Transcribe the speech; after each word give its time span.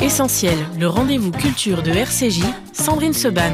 Essentiel, 0.00 0.56
le 0.78 0.86
rendez-vous 0.86 1.32
culture 1.32 1.82
de 1.82 1.90
RCJ, 1.90 2.42
Sandrine 2.72 3.12
Seban. 3.12 3.52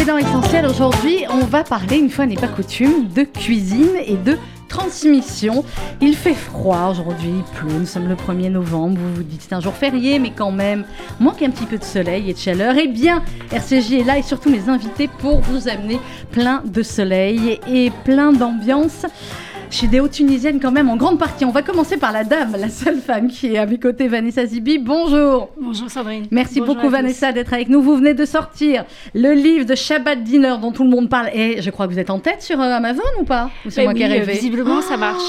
Et 0.00 0.04
dans 0.04 0.16
Essentiel, 0.16 0.66
aujourd'hui, 0.66 1.24
on 1.30 1.44
va 1.46 1.64
parler, 1.64 1.96
une 1.96 2.10
fois 2.10 2.26
n'est 2.26 2.36
pas 2.36 2.46
coutume, 2.46 3.08
de 3.08 3.22
cuisine 3.22 3.96
et 4.06 4.16
de 4.16 4.38
transmission. 4.68 5.64
Il 6.00 6.14
fait 6.14 6.34
froid 6.34 6.90
aujourd'hui, 6.92 7.30
il 7.38 7.42
pleut, 7.58 7.72
nous 7.72 7.86
sommes 7.86 8.08
le 8.08 8.14
1er 8.14 8.50
novembre, 8.50 9.00
vous 9.00 9.14
vous 9.16 9.22
dites 9.22 9.42
c'est 9.48 9.54
un 9.54 9.60
jour 9.60 9.74
férié, 9.74 10.18
mais 10.18 10.30
quand 10.30 10.52
même, 10.52 10.84
manque 11.18 11.42
un 11.42 11.50
petit 11.50 11.66
peu 11.66 11.78
de 11.78 11.84
soleil 11.84 12.30
et 12.30 12.34
de 12.34 12.38
chaleur. 12.38 12.74
Eh 12.78 12.86
bien, 12.86 13.24
RCJ 13.50 13.92
est 13.94 14.04
là 14.04 14.18
et 14.18 14.22
surtout 14.22 14.50
mes 14.50 14.68
invités 14.68 15.08
pour 15.08 15.40
vous 15.40 15.68
amener 15.68 15.98
plein 16.30 16.62
de 16.64 16.82
soleil 16.82 17.58
et 17.66 17.90
plein 18.04 18.32
d'ambiance 18.32 19.06
tunisiennes 19.68 20.60
quand 20.60 20.70
même 20.72 20.88
en 20.88 20.96
grande 20.96 21.18
partie. 21.18 21.44
On 21.44 21.50
va 21.50 21.62
commencer 21.62 21.96
par 21.96 22.12
la 22.12 22.24
dame, 22.24 22.56
la 22.58 22.68
seule 22.68 22.98
femme 23.00 23.28
qui 23.28 23.54
est 23.54 23.58
à 23.58 23.66
mes 23.66 23.78
côtés, 23.78 24.08
Vanessa 24.08 24.44
Zibi. 24.46 24.78
Bonjour. 24.78 25.50
Bonjour 25.60 25.90
Sandrine. 25.90 26.26
Merci 26.30 26.60
beaucoup 26.60 26.88
Vanessa 26.88 27.32
d'être 27.32 27.52
avec 27.52 27.68
nous. 27.68 27.82
Vous 27.82 27.96
venez 27.96 28.14
de 28.14 28.24
sortir 28.24 28.84
le 29.14 29.32
livre 29.32 29.64
de 29.66 29.74
Shabbat 29.74 30.22
Dinner 30.22 30.56
dont 30.60 30.72
tout 30.72 30.84
le 30.84 30.90
monde 30.90 31.08
parle. 31.08 31.28
Et 31.34 31.60
je 31.62 31.70
crois 31.70 31.86
que 31.86 31.92
vous 31.92 31.98
êtes 31.98 32.10
en 32.10 32.18
tête 32.18 32.42
sur 32.42 32.60
euh, 32.60 32.64
Amazon 32.64 33.02
ou 33.20 33.24
pas? 33.24 33.50
Ou 33.66 33.70
c'est 33.70 33.82
Eh 33.82 33.84
moi 33.84 33.94
qui 33.94 34.02
ai 34.02 34.06
oui, 34.06 34.12
rêvé? 34.12 34.32
Visiblement, 34.32 34.80
ça 34.80 34.96
marche. 34.96 35.22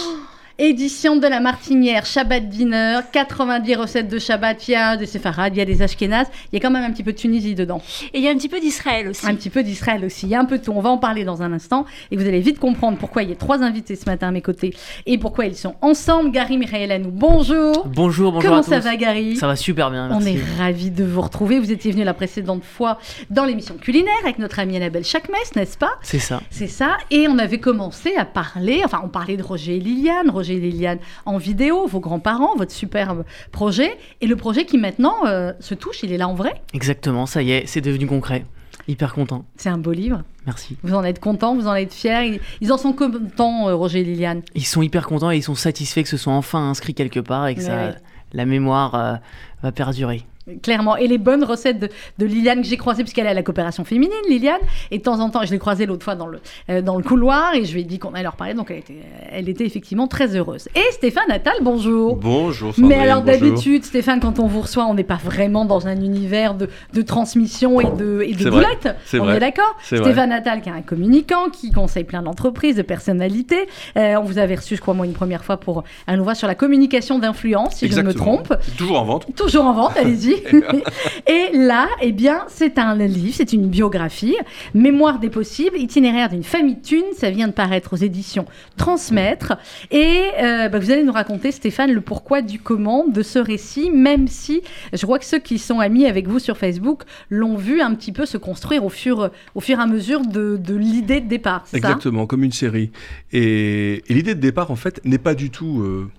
Édition 0.62 1.16
de 1.16 1.26
la 1.26 1.40
Martinière, 1.40 2.06
Shabbat 2.06 2.50
Dinner, 2.50 3.00
90 3.14 3.76
recettes 3.78 4.10
de 4.10 4.20
Shabbat, 4.20 4.68
il 4.68 4.72
y 4.72 4.76
a 4.76 4.98
des 4.98 5.06
séfarades, 5.06 5.56
il 5.56 5.60
y 5.60 5.62
a 5.62 5.66
des 5.66 5.82
ashkénazes, 5.82 6.28
il 6.52 6.56
y 6.56 6.58
a 6.58 6.60
quand 6.62 6.70
même 6.70 6.84
un 6.84 6.92
petit 6.92 7.02
peu 7.02 7.14
de 7.14 7.18
Tunisie 7.18 7.56
dedans. 7.56 7.82
Et 8.14 8.18
il 8.18 8.26
y 8.26 8.28
a 8.28 8.32
un 8.32 8.36
petit 8.36 8.50
peu 8.50 8.60
d'Israël 8.60 9.08
aussi. 9.08 9.26
Un 9.26 9.36
petit 9.36 9.50
peu 9.50 9.64
d'Israël 9.64 10.04
aussi, 10.04 10.26
il 10.26 10.30
y 10.32 10.36
a 10.36 10.40
un 10.42 10.44
peu 10.44 10.58
de 10.58 10.64
tout. 10.66 10.74
On 10.76 10.82
va 10.82 10.90
en 10.90 10.98
parler 10.98 11.24
dans 11.24 11.42
un 11.44 11.54
instant 11.54 11.86
et 12.12 12.18
vous 12.18 12.28
allez 12.28 12.42
vite 12.42 12.60
comprendre 12.60 12.98
pourquoi 12.98 13.24
il 13.24 13.30
y 13.30 13.32
a 13.32 13.38
trois 13.38 13.64
invités 13.64 13.96
ce 13.96 14.04
matin 14.06 14.28
à 14.28 14.32
mes 14.32 14.42
côtés 14.42 14.76
et 15.06 15.18
pourquoi 15.18 15.46
ils 15.46 15.56
sont 15.56 15.76
ensemble. 15.82 16.32
Gary 16.32 16.58
Michaelanou, 16.58 17.10
bonjour. 17.10 17.88
Bonjour, 17.88 18.34
bonjour 18.34 18.42
Comment 18.50 18.60
à 18.60 18.64
tous. 18.66 18.70
ça 18.72 18.80
va 18.80 18.98
Gary? 18.98 19.38
Ça 19.38 19.48
va 19.48 19.56
super 19.56 19.90
bien, 19.92 20.10
On 20.12 20.20
merci. 20.20 20.40
est 20.40 20.62
ravis 20.62 20.92
de 20.92 21.06
vous 21.06 21.22
retrouver. 21.22 21.58
Vous 21.60 21.72
étiez 21.72 21.94
venu 21.94 22.04
la 22.04 22.14
précédente 22.14 22.66
fois 22.66 23.00
dans 23.30 23.46
l'émission 23.46 23.76
culinaire 23.76 24.12
avec 24.26 24.40
notre 24.40 24.60
amie 24.60 24.76
Annabelle 24.76 25.06
Chakmes, 25.06 25.32
n'est-ce 25.56 25.78
pas? 25.78 25.94
C'est 26.02 26.20
ça. 26.20 26.42
C'est 26.50 26.68
ça. 26.68 26.98
Et 27.12 27.30
on 27.30 27.38
avait 27.40 27.60
commencé 27.62 28.14
à 28.18 28.26
parler, 28.26 28.82
enfin, 28.84 29.00
on 29.06 29.08
parlait 29.08 29.38
de 29.38 29.44
Roger 29.44 29.78
et 29.78 29.80
Liliane, 29.80 30.30
Roger 30.30 30.49
et 30.52 30.60
Liliane 30.60 31.00
en 31.26 31.38
vidéo, 31.38 31.88
vos 31.88 32.00
grands-parents, 32.00 32.56
votre 32.58 32.72
superbe 32.72 33.24
projet. 33.52 33.98
Et 34.22 34.28
le 34.28 34.36
projet 34.36 34.66
qui 34.66 34.78
maintenant 34.78 35.16
euh, 35.26 35.54
se 35.60 35.74
touche, 35.74 36.04
il 36.04 36.12
est 36.14 36.18
là 36.18 36.28
en 36.28 36.34
vrai. 36.36 36.62
Exactement, 36.74 37.26
ça 37.26 37.42
y 37.42 37.52
est, 37.52 37.66
c'est 37.68 37.82
devenu 37.82 38.08
concret. 38.08 38.46
Hyper 38.88 39.14
content. 39.14 39.46
C'est 39.56 39.70
un 39.70 39.78
beau 39.78 39.92
livre. 39.92 40.24
Merci. 40.48 40.76
Vous 40.82 40.96
en 40.96 41.04
êtes 41.04 41.20
content, 41.20 41.54
vous 41.56 41.68
en 41.68 41.76
êtes 41.76 41.94
fiers. 41.94 42.40
Ils, 42.60 42.74
en 42.74 42.78
sont 42.78 42.94
contents, 42.94 43.68
euh, 43.68 43.76
Roger 43.76 44.00
et 44.00 44.04
Liliane. 44.04 44.42
Ils 44.56 44.66
sont 44.66 44.82
hyper 44.82 45.06
contents 45.06 45.30
et 45.32 45.38
ils 45.38 45.44
sont 45.44 45.54
satisfaits 45.54 46.02
que 46.02 46.10
ce 46.10 46.18
soit 46.18 46.34
enfin 46.34 46.70
inscrit 46.70 46.96
quelque 46.96 47.20
part 47.20 47.46
et 47.48 47.54
que 47.56 47.60
Ouais, 47.60 47.66
ça, 47.68 47.76
ouais. 47.76 47.96
la 48.34 48.46
mémoire 48.46 48.96
euh, 48.96 49.14
va 49.62 49.72
perdurer. 49.72 50.26
Clairement. 50.62 50.96
Et 50.98 51.08
les 51.08 51.18
bonnes 51.18 51.44
recettes 51.44 51.80
de, 51.80 51.90
de 52.18 52.26
Liliane 52.26 52.62
que 52.62 52.68
j'ai 52.68 52.78
croisées, 52.78 53.04
puisqu'elle 53.04 53.26
est 53.26 53.30
à 53.30 53.34
la 53.34 53.44
coopération 53.44 53.84
féminine, 53.84 54.14
Liliane. 54.30 54.60
Et 54.92 54.98
de 54.98 55.04
temps 55.04 55.20
en 55.20 55.30
temps, 55.30 55.42
je 55.46 55.52
l'ai 55.52 55.60
croisée 55.60 55.86
l'autre 55.86 56.04
fois 56.04 56.16
dans 56.16 56.28
le, 56.28 56.40
euh, 56.70 56.82
dans 56.82 56.98
le 56.98 57.04
couloir 57.04 57.54
et 57.56 57.66
je 57.66 57.74
lui 57.74 57.82
ai 57.82 57.84
dit 57.84 58.00
qu'on 58.00 58.14
allait 58.14 58.24
leur 58.24 58.36
parler. 58.36 58.54
Donc 58.54 58.72
elle 58.72 58.78
était, 58.80 58.98
elle 59.32 59.50
était 59.50 59.66
effectivement 59.66 60.08
très 60.08 60.36
heureuse. 60.36 60.68
Et 60.76 60.92
Stéphane 60.92 61.30
Attal, 61.32 61.54
bonjour. 61.62 62.16
Bonjour 62.18 62.70
Mais 62.78 62.82
Sandrine, 62.82 63.00
alors 63.02 63.22
bonjour. 63.24 63.40
d'habitude, 63.42 63.84
Stéphane, 63.86 64.20
quand 64.20 64.40
on 64.40 64.48
vous 64.48 64.62
reçoit, 64.62 64.86
on 64.86 64.94
n'est 64.94 65.04
pas 65.04 65.20
vraiment 65.24 65.66
dans 65.66 65.88
un 65.88 65.96
univers 65.96 66.54
de, 66.56 66.70
de 66.94 67.02
transmission 67.02 67.80
et 67.82 67.86
de, 67.92 68.22
et 68.26 68.34
de 68.34 68.44
C'est 68.44 68.50
vrai, 68.50 68.64
boulettes. 68.66 68.96
on 69.14 69.18
vrai, 69.26 69.38
est 69.38 69.40
d'accord. 69.40 69.76
Stéphane 69.84 70.32
Attal, 70.32 70.62
qui 70.62 70.70
est 70.70 70.74
un 70.74 70.82
communicant, 70.82 71.50
qui 71.52 71.72
conseille 71.72 72.04
plein 72.04 72.22
d'entreprises, 72.22 72.76
de 72.76 72.82
personnalités. 72.82 73.68
Euh, 73.98 74.16
on 74.20 74.24
vous 74.24 74.38
avait 74.38 74.56
reçu, 74.56 74.76
je 74.76 74.82
crois, 74.82 74.94
moi, 74.94 75.06
une 75.06 75.14
première 75.14 75.44
fois 75.44 75.58
pour 75.58 75.84
un 76.08 76.20
ouvrage 76.20 76.38
sur 76.38 76.48
la 76.48 76.56
communication 76.56 77.20
d'influence, 77.20 77.76
si 77.76 77.88
je 77.90 77.96
ne 78.00 78.04
me 78.08 78.14
trompe. 78.14 78.54
Toujours 78.78 79.00
en 79.00 79.06
vente. 79.06 79.26
Toujours 79.36 79.66
en 79.66 79.74
vente, 79.74 79.98
allez-y. 79.98 80.39
Et 81.28 81.58
là, 81.58 81.88
eh 82.02 82.12
bien, 82.12 82.46
c'est 82.48 82.78
un 82.78 82.96
livre, 82.96 83.36
c'est 83.36 83.54
une 83.54 83.68
biographie, 83.68 84.36
Mémoire 84.74 85.20
des 85.20 85.30
possibles, 85.30 85.78
itinéraire 85.78 86.30
d'une 86.30 86.44
famille 86.44 86.76
de 86.76 86.82
thunes. 86.82 87.14
Ça 87.16 87.30
vient 87.30 87.48
de 87.48 87.54
paraître 87.54 87.94
aux 87.94 87.98
éditions 87.98 88.46
Transmettre. 88.78 89.58
Et 89.92 90.22
euh, 90.42 90.70
bah, 90.70 90.80
vous 90.80 90.92
allez 90.92 91.04
nous 91.04 91.14
raconter, 91.14 91.52
Stéphane, 91.52 91.92
le 91.92 92.02
pourquoi 92.02 92.42
du 92.42 92.60
comment 92.60 93.08
de 93.08 93.22
ce 93.22 93.40
récit, 93.40 93.90
même 93.90 94.28
si 94.28 94.62
je 94.94 95.06
vois 95.06 95.20
que 95.20 95.26
ceux 95.26 95.40
qui 95.40 95.60
sont 95.60 95.80
amis 95.80 96.06
avec 96.06 96.28
vous 96.28 96.40
sur 96.40 96.58
Facebook 96.58 97.04
l'ont 97.30 97.56
vu 97.56 97.82
un 97.82 97.94
petit 97.96 98.12
peu 98.12 98.26
se 98.26 98.38
construire 98.38 98.84
au 98.84 98.90
fur, 98.90 99.30
au 99.56 99.62
fur 99.62 99.80
et 99.80 99.82
à 99.82 99.88
mesure 99.88 100.22
de, 100.22 100.60
l'idée 100.76 101.22
de 101.22 101.28
départ. 101.28 101.66
Exactement, 101.74 102.26
comme 102.26 102.44
une 102.44 102.52
série. 102.52 102.92
Et, 103.32 104.04
et 104.08 104.14
l'idée 104.14 104.36
de 104.36 104.40
départ, 104.40 104.72
en 104.72 104.76
fait, 104.76 105.02
n'est 105.06 105.18
pas 105.18 105.36
du 105.36 105.50
tout 105.50 105.82
euh, 105.82 106.10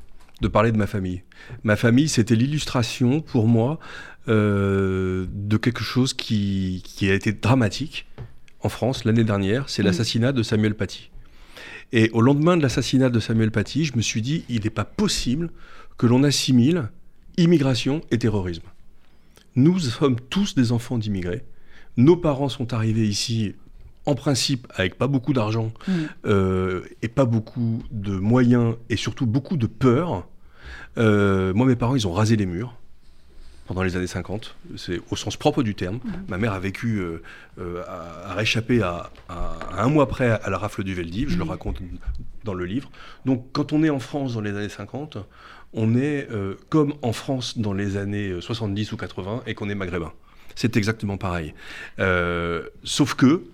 de 0.40 0.48
parler 0.48 0.72
de 0.72 0.76
ma 0.76 0.86
famille. 0.86 1.22
Ma 1.64 1.76
famille, 1.76 2.08
c'était 2.08 2.34
l'illustration, 2.34 3.20
pour 3.20 3.46
moi, 3.46 3.78
euh, 4.28 5.26
de 5.32 5.56
quelque 5.56 5.82
chose 5.82 6.12
qui, 6.14 6.82
qui 6.84 7.10
a 7.10 7.14
été 7.14 7.32
dramatique 7.32 8.06
en 8.62 8.68
France 8.68 9.04
l'année 9.04 9.24
dernière. 9.24 9.68
C'est 9.68 9.82
Mm. 9.82 9.86
l'assassinat 9.86 10.32
de 10.32 10.42
Samuel 10.42 10.74
Paty. 10.74 11.10
Et 11.92 12.10
au 12.10 12.20
lendemain 12.20 12.56
de 12.56 12.62
l'assassinat 12.62 13.10
de 13.10 13.18
Samuel 13.18 13.50
Paty, 13.50 13.84
je 13.84 13.96
me 13.96 14.02
suis 14.02 14.22
dit, 14.22 14.44
il 14.48 14.62
n'est 14.64 14.70
pas 14.70 14.84
possible 14.84 15.50
que 15.98 16.06
l'on 16.06 16.22
assimile 16.22 16.90
immigration 17.36 18.02
et 18.10 18.18
terrorisme. 18.18 18.62
Nous 19.56 19.78
sommes 19.80 20.16
tous 20.30 20.54
des 20.54 20.70
enfants 20.72 20.98
d'immigrés. 20.98 21.42
Nos 21.96 22.16
parents 22.16 22.48
sont 22.48 22.72
arrivés 22.72 23.08
ici, 23.08 23.54
en 24.06 24.14
principe, 24.14 24.68
avec 24.74 24.96
pas 24.96 25.08
beaucoup 25.08 25.32
d'argent 25.32 25.72
Mm. 25.88 25.92
euh, 26.26 26.82
et 27.02 27.08
pas 27.08 27.24
beaucoup 27.24 27.82
de 27.90 28.12
moyens 28.12 28.76
et 28.88 28.96
surtout 28.96 29.26
beaucoup 29.26 29.56
de 29.56 29.66
peur. 29.66 30.28
Euh, 30.98 31.52
moi, 31.54 31.66
mes 31.66 31.76
parents, 31.76 31.96
ils 31.96 32.06
ont 32.06 32.12
rasé 32.12 32.36
les 32.36 32.46
murs 32.46 32.76
pendant 33.70 33.84
les 33.84 33.94
années 33.94 34.08
50. 34.08 34.56
C'est 34.76 35.00
au 35.12 35.14
sens 35.16 35.36
propre 35.36 35.62
du 35.62 35.76
terme. 35.76 36.00
Ma 36.26 36.38
mère 36.38 36.54
a 36.54 36.58
vécu, 36.58 36.96
euh, 36.98 37.22
euh, 37.60 37.84
a, 37.86 38.30
a 38.32 38.34
réchappé 38.34 38.82
à, 38.82 39.10
à- 39.28 39.56
à 39.76 39.84
un 39.84 39.88
mois 39.88 40.08
près 40.08 40.28
à 40.28 40.50
la 40.50 40.58
rafle 40.58 40.82
du 40.82 40.92
Veldiv. 40.92 41.30
Je 41.30 41.36
le 41.38 41.44
raconte 41.44 41.78
dans 42.42 42.52
le 42.54 42.64
livre. 42.64 42.90
Donc, 43.26 43.46
quand 43.52 43.72
on 43.72 43.84
est 43.84 43.88
en 43.90 44.00
France 44.00 44.34
dans 44.34 44.40
les 44.40 44.50
années 44.56 44.68
50, 44.68 45.18
on 45.72 45.94
est 45.96 46.26
euh, 46.32 46.56
comme 46.68 46.94
en 47.02 47.12
France 47.12 47.58
dans 47.58 47.72
les 47.72 47.96
années 47.96 48.40
70 48.40 48.90
ou 48.90 48.96
80 48.96 49.42
et 49.46 49.54
qu'on 49.54 49.68
est 49.70 49.76
maghrébin. 49.76 50.12
C'est 50.56 50.76
exactement 50.76 51.16
pareil. 51.16 51.54
Sauf 52.82 53.14
que 53.14 53.44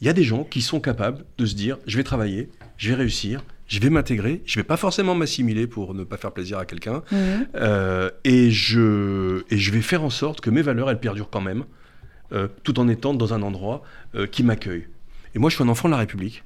il 0.00 0.06
y 0.06 0.08
a 0.08 0.14
des 0.14 0.24
gens 0.24 0.42
qui 0.44 0.62
sont 0.62 0.80
capables 0.80 1.22
de 1.36 1.44
se 1.44 1.54
dire 1.54 1.76
je 1.86 1.98
vais 1.98 2.02
travailler, 2.02 2.48
je 2.78 2.88
vais 2.88 2.94
réussir, 2.94 3.44
je 3.72 3.80
vais 3.80 3.88
m'intégrer, 3.88 4.42
je 4.44 4.60
vais 4.60 4.64
pas 4.64 4.76
forcément 4.76 5.14
m'assimiler 5.14 5.66
pour 5.66 5.94
ne 5.94 6.04
pas 6.04 6.18
faire 6.18 6.32
plaisir 6.32 6.58
à 6.58 6.66
quelqu'un, 6.66 7.02
Mhm. 7.10 7.46
euh, 7.54 8.10
et, 8.24 8.50
je, 8.50 9.44
et 9.50 9.56
je 9.56 9.70
vais 9.72 9.80
faire 9.80 10.04
en 10.04 10.10
sorte 10.10 10.42
que 10.42 10.50
mes 10.50 10.60
valeurs 10.60 10.90
elles 10.90 11.00
perdurent 11.00 11.30
quand 11.30 11.40
même, 11.40 11.64
euh, 12.32 12.48
tout 12.64 12.78
en 12.78 12.86
étant 12.88 13.14
dans 13.14 13.32
un 13.32 13.40
endroit 13.40 13.82
euh, 14.14 14.26
qui 14.26 14.42
m'accueille. 14.42 14.86
Et 15.34 15.38
moi 15.38 15.48
je 15.48 15.54
suis 15.54 15.64
un 15.64 15.68
enfant 15.68 15.88
de 15.88 15.92
la 15.92 15.98
République. 16.00 16.44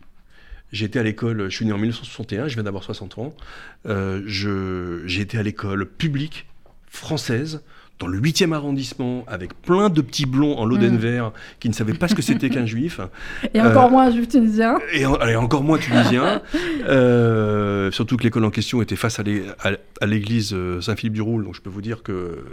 J'ai 0.70 0.84
été 0.86 1.00
à 1.00 1.02
l'école, 1.02 1.48
je 1.50 1.54
suis 1.56 1.64
né 1.66 1.72
en 1.72 1.78
1961, 1.78 2.46
je 2.46 2.54
viens 2.54 2.62
d'avoir 2.62 2.84
60 2.84 3.18
ans. 3.18 3.34
J'ai 4.26 5.20
été 5.20 5.36
à 5.38 5.42
l'école 5.42 5.84
publique 5.86 6.46
française 6.88 7.62
dans 7.98 8.06
le 8.08 8.20
8e 8.20 8.52
arrondissement 8.52 9.24
avec 9.26 9.54
plein 9.62 9.88
de 9.88 10.02
petits 10.02 10.26
blonds 10.26 10.58
en 10.58 10.66
Lodenver 10.66 11.28
qui 11.60 11.68
ne 11.70 11.74
savaient 11.74 11.94
pas 11.94 12.08
ce 12.08 12.14
que 12.14 12.20
c'était 12.20 12.50
qu'un 12.50 12.66
juif. 12.66 13.00
Et 13.54 13.60
encore 13.62 13.86
Euh, 13.86 13.90
moins 13.90 14.06
un 14.08 14.10
juif 14.10 14.28
tunisien. 14.28 14.78
Et, 14.92 15.06
en- 15.06 15.18
et 15.20 15.34
encore 15.36 15.62
moins 15.64 15.78
tunisien. 15.78 16.42
Euh, 16.88 17.90
surtout 17.90 18.16
que 18.16 18.22
l'école 18.22 18.44
en 18.44 18.50
question 18.50 18.80
était 18.82 18.96
face 18.96 19.18
à 19.18 19.22
l'é- 19.22 19.44
à 19.62 19.70
à 20.00 20.06
l'église 20.06 20.52
euh, 20.52 20.80
Saint-Philippe-du-Roule, 20.80 21.44
donc 21.44 21.54
je 21.54 21.60
peux 21.60 21.70
vous 21.70 21.80
dire 21.82 22.02
que 22.02 22.44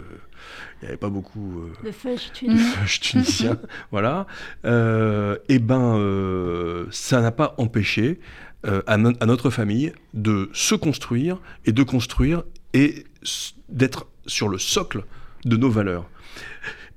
il 0.82 0.84
n'y 0.84 0.88
avait 0.88 0.96
pas 0.96 1.08
beaucoup 1.08 1.60
euh, 1.60 1.72
Le 1.84 1.92
feuille 1.92 2.16
Mm. 2.16 2.32
tunisien. 2.34 2.72
je 2.86 3.00
tunisien, 3.00 3.58
voilà. 3.92 4.26
Euh, 4.64 5.36
et 5.48 5.58
ben, 5.60 5.96
euh, 5.98 6.86
ça 6.90 7.20
n'a 7.20 7.30
pas 7.30 7.54
empêché 7.58 8.18
euh, 8.66 8.82
à, 8.86 8.96
no- 8.96 9.12
à 9.20 9.26
notre 9.26 9.50
famille 9.50 9.92
de 10.14 10.50
se 10.52 10.74
construire 10.74 11.38
et 11.64 11.72
de 11.72 11.82
construire 11.82 12.42
et 12.72 13.04
s- 13.22 13.54
d'être 13.68 14.06
sur 14.26 14.48
le 14.48 14.58
socle 14.58 15.04
de 15.44 15.56
nos 15.56 15.70
valeurs, 15.70 16.08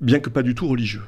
bien 0.01 0.19
que 0.19 0.29
pas 0.29 0.44
du 0.44 0.55
tout 0.55 0.67
religieux. 0.67 1.03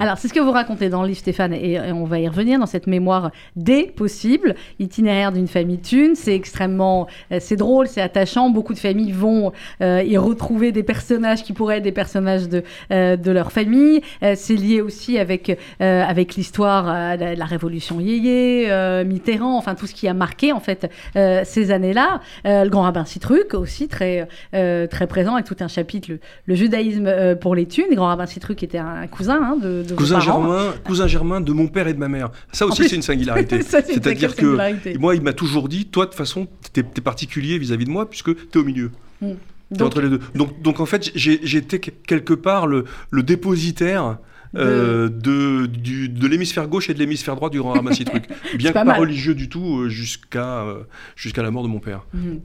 Alors, 0.00 0.18
c'est 0.18 0.28
ce 0.28 0.32
que 0.32 0.40
vous 0.40 0.50
racontez 0.50 0.88
dans 0.88 1.02
le 1.02 1.08
livre, 1.08 1.20
Stéphane, 1.20 1.52
et, 1.52 1.80
on 1.92 2.04
va 2.04 2.20
y 2.20 2.28
revenir 2.28 2.58
dans 2.58 2.66
cette 2.66 2.86
mémoire 2.86 3.30
des 3.56 3.84
possibles, 3.84 4.54
itinéraire 4.78 5.32
d'une 5.32 5.48
famille 5.48 5.78
thune. 5.78 6.14
C'est 6.14 6.34
extrêmement, 6.34 7.06
euh, 7.32 7.38
c'est 7.40 7.56
drôle, 7.56 7.88
c'est 7.88 8.00
attachant. 8.00 8.50
Beaucoup 8.50 8.74
de 8.74 8.78
familles 8.78 9.12
vont 9.12 9.52
euh, 9.82 10.02
y 10.02 10.16
retrouver 10.16 10.72
des 10.72 10.82
personnages 10.82 11.42
qui 11.42 11.52
pourraient 11.52 11.78
être 11.78 11.82
des 11.82 11.92
personnages 11.92 12.48
de, 12.48 12.62
euh, 12.92 13.16
de 13.16 13.30
leur 13.30 13.52
famille. 13.52 14.00
C'est 14.34 14.54
lié 14.54 14.80
aussi 14.80 15.18
avec, 15.18 15.58
avec 15.80 16.34
l'histoire 16.34 17.16
de 17.16 17.36
la 17.36 17.44
Révolution 17.44 18.00
Yéyé, 18.00 18.70
Mitterrand, 19.04 19.56
enfin 19.56 19.74
tout 19.74 19.86
ce 19.86 19.94
qui 19.94 20.08
a 20.08 20.14
marqué 20.14 20.52
en 20.52 20.60
fait 20.60 20.90
ces 21.14 21.70
années-là. 21.70 22.20
Le 22.44 22.68
grand 22.68 22.82
rabbin 22.82 23.04
Citruc 23.04 23.54
aussi 23.54 23.88
très, 23.88 24.28
très 24.52 25.06
présent 25.06 25.34
avec 25.34 25.46
tout 25.46 25.56
un 25.60 25.68
chapitre, 25.68 26.10
le, 26.46 26.54
judaïsme 26.54 27.36
pour 27.36 27.54
les 27.54 27.66
thunes. 27.66 27.86
Le 27.90 27.96
grand 27.96 28.08
rabbin 28.08 28.26
Citruc 28.26 28.62
était 28.62 28.78
un, 28.78 29.06
cousin 29.06 29.40
hein, 29.42 29.56
de, 29.56 29.69
de 29.86 29.94
Cousin 29.94 30.18
parents. 30.18 30.42
germain, 30.42 30.74
cousin 30.84 31.06
germain 31.06 31.40
de 31.40 31.52
mon 31.52 31.68
père 31.68 31.86
et 31.88 31.94
de 31.94 31.98
ma 31.98 32.08
mère. 32.08 32.30
Ça 32.52 32.66
aussi, 32.66 32.88
c'est 32.88 32.96
une 32.96 33.02
singularité. 33.02 33.62
C'est-à-dire 33.62 34.34
que 34.34 34.42
singularité. 34.42 34.98
moi, 34.98 35.14
il 35.14 35.22
m'a 35.22 35.32
toujours 35.32 35.68
dit, 35.68 35.86
toi, 35.86 36.04
de 36.06 36.10
toute 36.10 36.18
façon, 36.18 36.46
t'es 36.72 36.82
t'es 36.82 37.00
particulier 37.00 37.58
vis-à-vis 37.58 37.84
de 37.84 37.90
moi 37.90 38.08
puisque 38.08 38.30
t'es 38.50 38.58
au 38.58 38.64
milieu. 38.64 38.90
Mm. 39.20 39.26
Donc- 39.72 39.86
entre 39.86 40.00
les 40.00 40.08
deux. 40.10 40.20
Donc, 40.34 40.60
donc 40.62 40.80
en 40.80 40.86
fait, 40.86 41.10
j'ai- 41.14 41.40
j'étais 41.44 41.78
que- 41.78 41.90
quelque 42.06 42.34
part 42.34 42.66
le, 42.66 42.84
le 43.10 43.22
dépositaire 43.22 44.18
euh, 44.56 45.08
de, 45.08 45.66
du- 45.66 46.08
de 46.08 46.26
l'hémisphère 46.26 46.66
gauche 46.68 46.90
et 46.90 46.94
de 46.94 46.98
l'hémisphère 46.98 47.36
droit 47.36 47.50
du 47.50 47.58
grand 47.60 47.72
ramassis 47.72 48.04
truc. 48.04 48.24
Bien 48.56 48.70
que 48.72 48.84
pas 48.84 48.94
religieux 48.94 49.34
du 49.34 49.48
tout 49.48 49.80
euh, 49.80 49.88
jusqu'à 49.88 50.62
euh, 50.62 50.82
jusqu'à 51.16 51.42
la 51.42 51.50
mort 51.50 51.62
de 51.62 51.68
mon 51.68 51.78
père. 51.78 52.02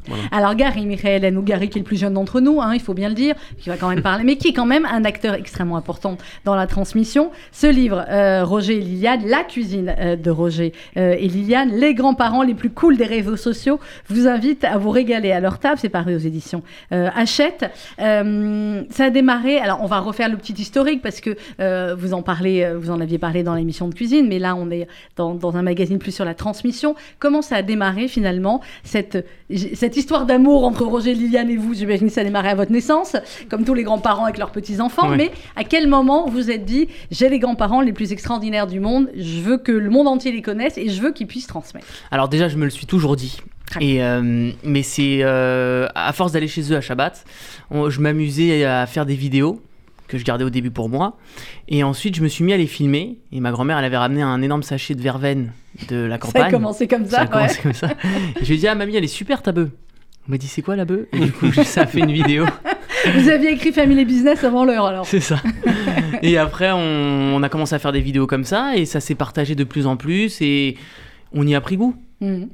Voilà. 0.07 0.23
Alors 0.31 0.55
Gary 0.55 0.85
Michael 0.85 1.37
ou 1.37 1.41
Gary 1.41 1.69
qui 1.69 1.79
est 1.79 1.81
le 1.81 1.85
plus 1.85 1.99
jeune 1.99 2.13
d'entre 2.13 2.39
nous, 2.41 2.61
hein, 2.61 2.73
il 2.73 2.81
faut 2.81 2.93
bien 2.93 3.09
le 3.09 3.15
dire, 3.15 3.35
qui 3.59 3.69
va 3.69 3.77
quand 3.77 3.89
même 3.89 4.01
parler, 4.01 4.23
mais 4.23 4.35
qui 4.37 4.49
est 4.49 4.53
quand 4.53 4.65
même 4.65 4.85
un 4.85 5.03
acteur 5.05 5.33
extrêmement 5.33 5.77
important 5.77 6.17
dans 6.43 6.55
la 6.55 6.67
transmission. 6.67 7.31
Ce 7.51 7.67
livre, 7.67 8.05
euh, 8.09 8.43
Roger 8.45 8.77
et 8.77 8.81
Liliane, 8.81 9.25
la 9.25 9.43
cuisine 9.43 9.93
euh, 9.97 10.15
de 10.15 10.29
Roger 10.29 10.73
euh, 10.97 11.15
et 11.17 11.27
Liliane, 11.27 11.71
les 11.71 11.93
grands-parents 11.93 12.43
les 12.43 12.53
plus 12.53 12.69
cool 12.69 12.97
des 12.97 13.05
réseaux 13.05 13.35
sociaux, 13.37 13.79
vous 14.09 14.27
invite 14.27 14.63
à 14.63 14.77
vous 14.77 14.89
régaler 14.91 15.31
à 15.31 15.39
leur 15.39 15.59
table. 15.59 15.77
C'est 15.81 15.89
paru 15.89 16.15
aux 16.15 16.19
éditions 16.19 16.61
euh, 16.91 17.09
Hachette. 17.15 17.65
Euh, 17.99 18.83
ça 18.89 19.05
a 19.05 19.09
démarré. 19.09 19.57
Alors 19.57 19.79
on 19.81 19.87
va 19.87 19.99
refaire 19.99 20.29
le 20.29 20.37
petit 20.37 20.53
historique 20.53 21.01
parce 21.01 21.21
que 21.21 21.35
euh, 21.59 21.94
vous 21.95 22.13
en 22.13 22.21
parlez, 22.21 22.63
euh, 22.63 22.77
vous 22.77 22.91
en 22.91 23.01
aviez 23.01 23.17
parlé 23.17 23.43
dans 23.43 23.55
l'émission 23.55 23.87
de 23.87 23.93
cuisine, 23.93 24.27
mais 24.27 24.39
là 24.39 24.55
on 24.55 24.69
est 24.71 24.87
dans, 25.15 25.33
dans 25.35 25.57
un 25.57 25.61
magazine 25.61 25.97
plus 25.97 26.11
sur 26.13 26.25
la 26.25 26.33
transmission. 26.33 26.95
Comment 27.19 27.41
ça 27.41 27.55
a 27.55 27.61
démarré 27.61 28.07
finalement 28.07 28.61
cette, 28.83 29.25
cette 29.73 29.97
histoire 29.97 30.25
d'amour 30.25 30.63
entre 30.65 30.83
Roger, 30.85 31.13
Liliane 31.13 31.49
et 31.49 31.57
vous? 31.57 31.73
J'imagine 31.73 32.07
que 32.07 32.13
ça 32.13 32.21
a 32.21 32.23
démarré 32.23 32.49
à 32.49 32.55
votre 32.55 32.71
naissance, 32.71 33.15
comme 33.49 33.63
tous 33.63 33.73
les 33.73 33.83
grands-parents 33.83 34.25
avec 34.25 34.37
leurs 34.37 34.51
petits-enfants. 34.51 35.09
Ouais. 35.09 35.17
Mais 35.17 35.31
à 35.55 35.63
quel 35.63 35.87
moment 35.87 36.25
vous 36.27 36.35
vous 36.35 36.51
êtes 36.51 36.65
dit 36.65 36.87
j'ai 37.11 37.29
les 37.29 37.39
grands-parents 37.39 37.81
les 37.81 37.93
plus 37.93 38.11
extraordinaires 38.11 38.67
du 38.67 38.79
monde, 38.79 39.09
je 39.15 39.39
veux 39.39 39.57
que 39.57 39.71
le 39.71 39.89
monde 39.89 40.07
entier 40.07 40.31
les 40.31 40.41
connaisse 40.41 40.77
et 40.77 40.89
je 40.89 41.01
veux 41.01 41.11
qu'ils 41.11 41.27
puissent 41.27 41.47
transmettre? 41.47 41.87
Alors 42.11 42.29
déjà, 42.29 42.49
je 42.49 42.57
me 42.57 42.65
le 42.65 42.69
suis 42.69 42.85
toujours 42.85 43.15
dit. 43.15 43.37
Et, 43.81 44.03
euh, 44.03 44.51
mais 44.63 44.83
c'est 44.83 45.19
euh, 45.21 45.87
à 45.95 46.13
force 46.13 46.31
d'aller 46.31 46.47
chez 46.47 46.71
eux 46.71 46.75
à 46.75 46.81
Shabbat, 46.81 47.25
on- 47.71 47.89
je 47.89 47.99
m'amusais 47.99 48.63
à 48.63 48.85
faire 48.85 49.05
des 49.07 49.15
vidéos 49.15 49.59
que 50.07 50.17
je 50.17 50.23
gardais 50.23 50.43
au 50.43 50.49
début 50.49 50.71
pour 50.71 50.89
moi. 50.89 51.17
Et 51.67 51.83
ensuite, 51.83 52.15
je 52.15 52.21
me 52.21 52.27
suis 52.27 52.43
mis 52.43 52.53
à 52.53 52.57
les 52.57 52.67
filmer. 52.67 53.19
Et 53.31 53.39
ma 53.39 53.51
grand-mère, 53.51 53.77
elle 53.77 53.85
avait 53.85 53.97
ramené 53.97 54.21
un 54.21 54.41
énorme 54.41 54.63
sachet 54.63 54.95
de 54.95 55.01
verveine 55.01 55.51
de 55.89 55.95
la 55.97 56.09
Ça 56.09 56.15
a 56.15 56.17
campagne. 56.19 56.51
commencé 56.51 56.87
comme 56.87 57.05
Ça 57.05 57.11
ça, 57.11 57.21
a 57.21 57.23
ouais. 57.25 57.29
commencé 57.31 57.59
comme 57.61 57.73
ça. 57.73 57.87
Et 58.39 58.43
je 58.43 58.47
lui 58.47 58.55
ai 58.55 58.57
dit, 58.57 58.67
ah 58.67 58.75
mamie, 58.75 58.95
elle 58.95 59.03
est 59.03 59.07
super 59.07 59.41
ta 59.41 59.51
bœuf. 59.51 59.69
On 60.27 60.31
m'a 60.31 60.37
dit, 60.37 60.47
c'est 60.47 60.61
quoi 60.61 60.75
la 60.75 60.85
bœuf? 60.85 61.05
Et 61.13 61.19
du 61.19 61.31
coup, 61.31 61.51
ça 61.51 61.81
a 61.81 61.85
fait 61.87 61.99
une 61.99 62.11
vidéo. 62.11 62.45
Vous 63.15 63.29
aviez 63.29 63.51
écrit 63.51 63.71
Family 63.71 64.05
Business 64.05 64.43
avant 64.43 64.65
l'heure 64.65 64.85
alors. 64.85 65.05
C'est 65.05 65.19
ça. 65.19 65.39
Et 66.23 66.37
après, 66.39 66.71
on, 66.71 66.77
on 67.35 67.43
a 67.43 67.49
commencé 67.49 67.75
à 67.75 67.79
faire 67.79 67.91
des 67.91 68.01
vidéos 68.01 68.25
comme 68.25 68.43
ça. 68.43 68.75
Et 68.75 68.85
ça 68.85 68.99
s'est 68.99 69.13
partagé 69.15 69.53
de 69.53 69.63
plus 69.63 69.85
en 69.85 69.97
plus. 69.97 70.41
Et 70.41 70.77
on 71.31 71.45
y 71.45 71.53
a 71.53 71.61
pris 71.61 71.77
goût. 71.77 71.95
Mhm. 72.21 72.49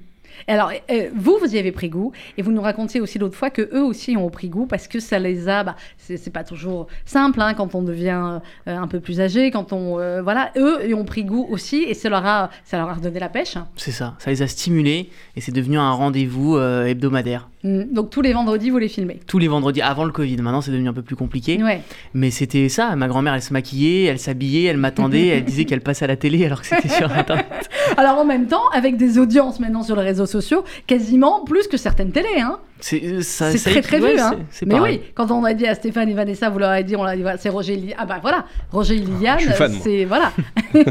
Alors, 0.47 0.71
euh, 0.89 1.09
vous, 1.15 1.37
vous 1.39 1.55
y 1.55 1.57
avez 1.57 1.71
pris 1.71 1.89
goût, 1.89 2.11
et 2.37 2.41
vous 2.41 2.51
nous 2.51 2.61
racontiez 2.61 3.01
aussi 3.01 3.19
l'autre 3.19 3.35
fois 3.35 3.49
que 3.49 3.61
eux 3.73 3.83
aussi 3.83 4.17
ont 4.17 4.29
pris 4.29 4.49
goût 4.49 4.65
parce 4.65 4.87
que 4.87 4.99
ça 4.99 5.19
les 5.19 5.47
a. 5.47 5.63
Bah, 5.63 5.75
c'est 5.97 6.33
pas 6.33 6.43
toujours 6.43 6.87
simple 7.05 7.41
hein, 7.41 7.53
quand 7.53 7.75
on 7.75 7.81
devient 7.81 8.39
euh, 8.67 8.77
un 8.77 8.87
peu 8.87 8.99
plus 8.99 9.21
âgé, 9.21 9.51
quand 9.51 9.73
on 9.73 9.99
euh, 9.99 10.21
voilà, 10.21 10.51
eux 10.57 10.79
ils 10.87 10.95
ont 10.95 11.05
pris 11.05 11.23
goût 11.23 11.47
aussi, 11.49 11.83
et 11.83 11.93
ça 11.93 12.09
leur 12.09 12.25
a, 12.25 12.49
ça 12.63 12.77
leur 12.77 12.89
a 12.89 12.93
redonné 12.93 13.19
la 13.19 13.29
pêche. 13.29 13.57
C'est 13.75 13.91
ça. 13.91 14.15
Ça 14.19 14.31
les 14.31 14.41
a 14.41 14.47
stimulés. 14.47 15.09
Et 15.35 15.41
c'est 15.41 15.51
devenu 15.51 15.77
un 15.77 15.91
rendez-vous 15.91 16.57
euh, 16.57 16.85
hebdomadaire. 16.85 17.49
Mhm. 17.63 17.89
Donc 17.91 18.09
tous 18.09 18.21
les 18.21 18.33
vendredis, 18.33 18.69
vous 18.69 18.77
les 18.77 18.87
filmez. 18.87 19.19
Tous 19.27 19.39
les 19.39 19.47
vendredis, 19.47 19.81
avant 19.81 20.03
le 20.03 20.11
Covid. 20.11 20.37
Maintenant, 20.37 20.61
c'est 20.61 20.71
devenu 20.71 20.89
un 20.89 20.93
peu 20.93 21.01
plus 21.01 21.15
compliqué. 21.15 21.61
Ouais. 21.61 21.81
Mais 22.13 22.31
c'était 22.31 22.69
ça. 22.69 22.95
Ma 22.95 23.07
grand-mère, 23.07 23.33
elle 23.33 23.41
se 23.41 23.53
maquillait, 23.53 24.05
elle 24.05 24.19
s'habillait, 24.19 24.69
elle 24.69 24.77
m'attendait, 24.77 25.27
elle 25.27 25.45
disait 25.45 25.65
qu'elle 25.65 25.81
passait 25.81 26.05
à 26.05 26.07
la 26.07 26.15
télé 26.15 26.45
alors 26.45 26.61
que 26.61 26.67
c'était 26.67 26.89
sur 26.89 27.11
Internet. 27.11 27.69
Alors 27.97 28.17
en 28.17 28.25
même 28.25 28.47
temps, 28.47 28.69
avec 28.73 28.97
des 28.97 29.17
audiences 29.17 29.59
maintenant 29.59 29.83
sur 29.83 29.95
les 29.95 30.03
réseaux 30.03 30.25
sociaux, 30.25 30.63
quasiment 30.87 31.43
plus 31.43 31.67
que 31.67 31.77
certaines 31.77 32.11
télés, 32.11 32.39
hein. 32.39 32.57
C'est 32.83 33.01
euh, 33.03 33.21
ça- 33.21 33.51
C'est 33.51 33.57
ça 33.59 33.69
très 33.69 33.81
très 33.81 33.99
ouais, 34.01 34.15
vu, 34.15 34.19
hein. 34.19 34.39
Mais 34.65 34.75
pareil. 34.75 34.99
oui, 35.03 35.11
quand 35.13 35.29
on 35.31 35.43
a 35.45 35.53
dit 35.53 35.67
à 35.67 35.75
Stéphane 35.75 36.09
et 36.09 36.13
Vanessa, 36.13 36.49
vous 36.49 36.57
leur 36.59 36.71
avez 36.71 36.83
dit, 36.83 36.95
on 36.95 37.03
leur 37.03 37.11
a 37.13 37.15
dit, 37.15 37.21
voilà, 37.21 37.37
c'est 37.37 37.49
Roger 37.49 37.73
et 37.73 37.75
Liliane. 37.77 37.97
Ah 37.99 38.05
bah 38.05 38.17
voilà, 38.21 38.45
Roger 38.71 38.95
et 38.95 38.99
Liliane, 38.99 39.39
je 39.39 39.45
suis 39.45 39.53
fan, 39.53 39.71
moi. 39.71 39.81
c'est 39.83 40.05
voilà. 40.05 40.31
Moi, 40.73 40.85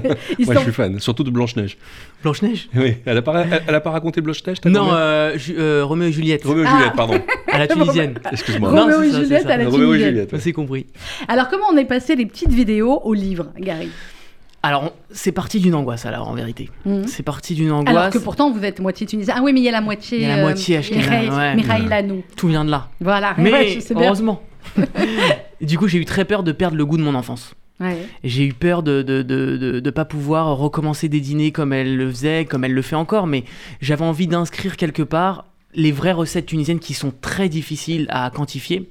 sont- 0.47 0.53
je 0.55 0.59
suis 0.61 0.73
fan, 0.73 1.01
surtout 1.01 1.25
de 1.25 1.31
Blanche-Neige. 1.31 1.77
Blanche-Neige? 2.23 2.69
Oui, 2.77 2.95
elle 3.05 3.17
a 3.19 3.23
pas, 3.23 3.45
elle, 3.45 3.63
elle 3.67 3.75
a 3.75 3.81
pas 3.81 3.91
raconté 3.91 4.21
Blanche-Neige 4.21 4.59
Non, 4.67 4.89
euh, 4.93 5.37
Ju- 5.37 5.57
euh, 5.59 5.85
Roméo 5.85 6.09
et 6.09 6.13
Juliette. 6.13 6.45
Roméo 6.45 6.65
et 6.65 6.67
Ah. 6.69 6.77
Juliette, 6.77 6.95
pardon. 6.97 7.21
À 7.53 7.59
la 7.59 7.67
tunisienne. 7.67 8.15
Excuse-moi. 8.31 8.71
Roméo 8.71 9.03
et 9.03 9.11
ça, 9.11 9.23
Juliette 9.23 9.43
ça. 9.43 9.55
à 9.55 9.57
la 9.57 9.65
Roméo 9.65 9.79
et 9.79 9.97
tunisienne. 9.99 10.11
Juliette. 10.11 10.31
Ça, 10.31 10.39
c'est 10.39 10.53
compris. 10.53 10.87
Alors 11.27 11.49
comment 11.49 11.65
on 11.73 11.77
est 11.77 11.85
passé 11.85 12.15
les 12.15 12.27
petites 12.27 12.53
vidéos 12.53 13.01
au 13.03 13.13
livre, 13.15 13.49
Gary? 13.59 13.89
Alors, 14.63 14.93
c'est 15.11 15.33
parti 15.33 15.59
d'une 15.59 15.75
angoisse, 15.75 16.05
alors, 16.05 16.29
en 16.29 16.35
vérité. 16.35 16.69
Mhm. 16.85 17.07
C'est 17.07 17.23
parti 17.23 17.55
d'une 17.55 17.69
Alors 17.69 17.81
angoisse. 17.81 18.13
que 18.13 18.19
pourtant 18.19 18.51
vous 18.51 18.63
êtes 18.63 18.79
moitié 18.81 19.07
tunisien. 19.07 19.35
Ah 19.39 19.41
oui, 19.43 19.53
mais 19.55 19.61
il 19.61 19.65
y 19.65 19.69
a 19.69 19.73
la 19.73 19.81
moitié. 19.81 20.19
Il 20.19 20.23
y 20.29 20.31
a 20.31 20.37
la 20.37 20.43
moitié 20.43 20.79
ouais. 20.79 21.55
Mikhail 21.57 21.91
Anou. 21.93 22.23
Tout 22.37 22.49
vient 22.49 22.65
de 22.65 22.71
là. 22.71 22.89
Voilà. 23.01 23.35
Mais 23.39 23.51
Ouais, 23.53 23.79
heureusement. 23.97 24.43
Du 25.61 25.79
coup, 25.79 25.89
j'ai 25.89 25.99
eu 25.99 26.05
très 26.05 26.25
peur 26.25 26.43
de 26.43 26.53
perdre 26.53 26.77
le 26.77 26.87
goût 26.87 26.97
de 26.97 27.03
mon 27.03 27.15
enfance. 27.15 27.55
Ouais. 27.81 27.97
J'ai 28.25 28.45
eu 28.47 28.53
peur 28.53 28.83
de 28.83 29.03
de, 29.03 29.23
de, 29.23 29.57
de- 29.57 29.81
de 29.81 29.91
pas 29.91 30.05
pouvoir 30.05 30.57
recommencer 30.57 31.09
des 31.09 31.21
dîners 31.21 31.51
comme 31.53 31.73
elle 31.73 31.97
le 31.97 32.11
faisait, 32.11 32.45
comme 32.45 32.65
elle 32.65 32.73
le 32.75 32.83
fait 32.83 32.97
encore, 32.97 33.27
mais 33.27 33.45
j'avais 33.81 34.05
envie 34.05 34.27
d'inscrire 34.27 34.77
quelque 34.77 35.03
part 35.03 35.47
les 35.75 35.93
vraies 35.93 36.13
recettes 36.13 36.47
tunisiennes 36.47 36.81
qui 36.81 36.95
sont 36.95 37.13
très 37.23 37.49
difficiles 37.49 38.07
à 38.11 38.31
quantifier. 38.31 38.91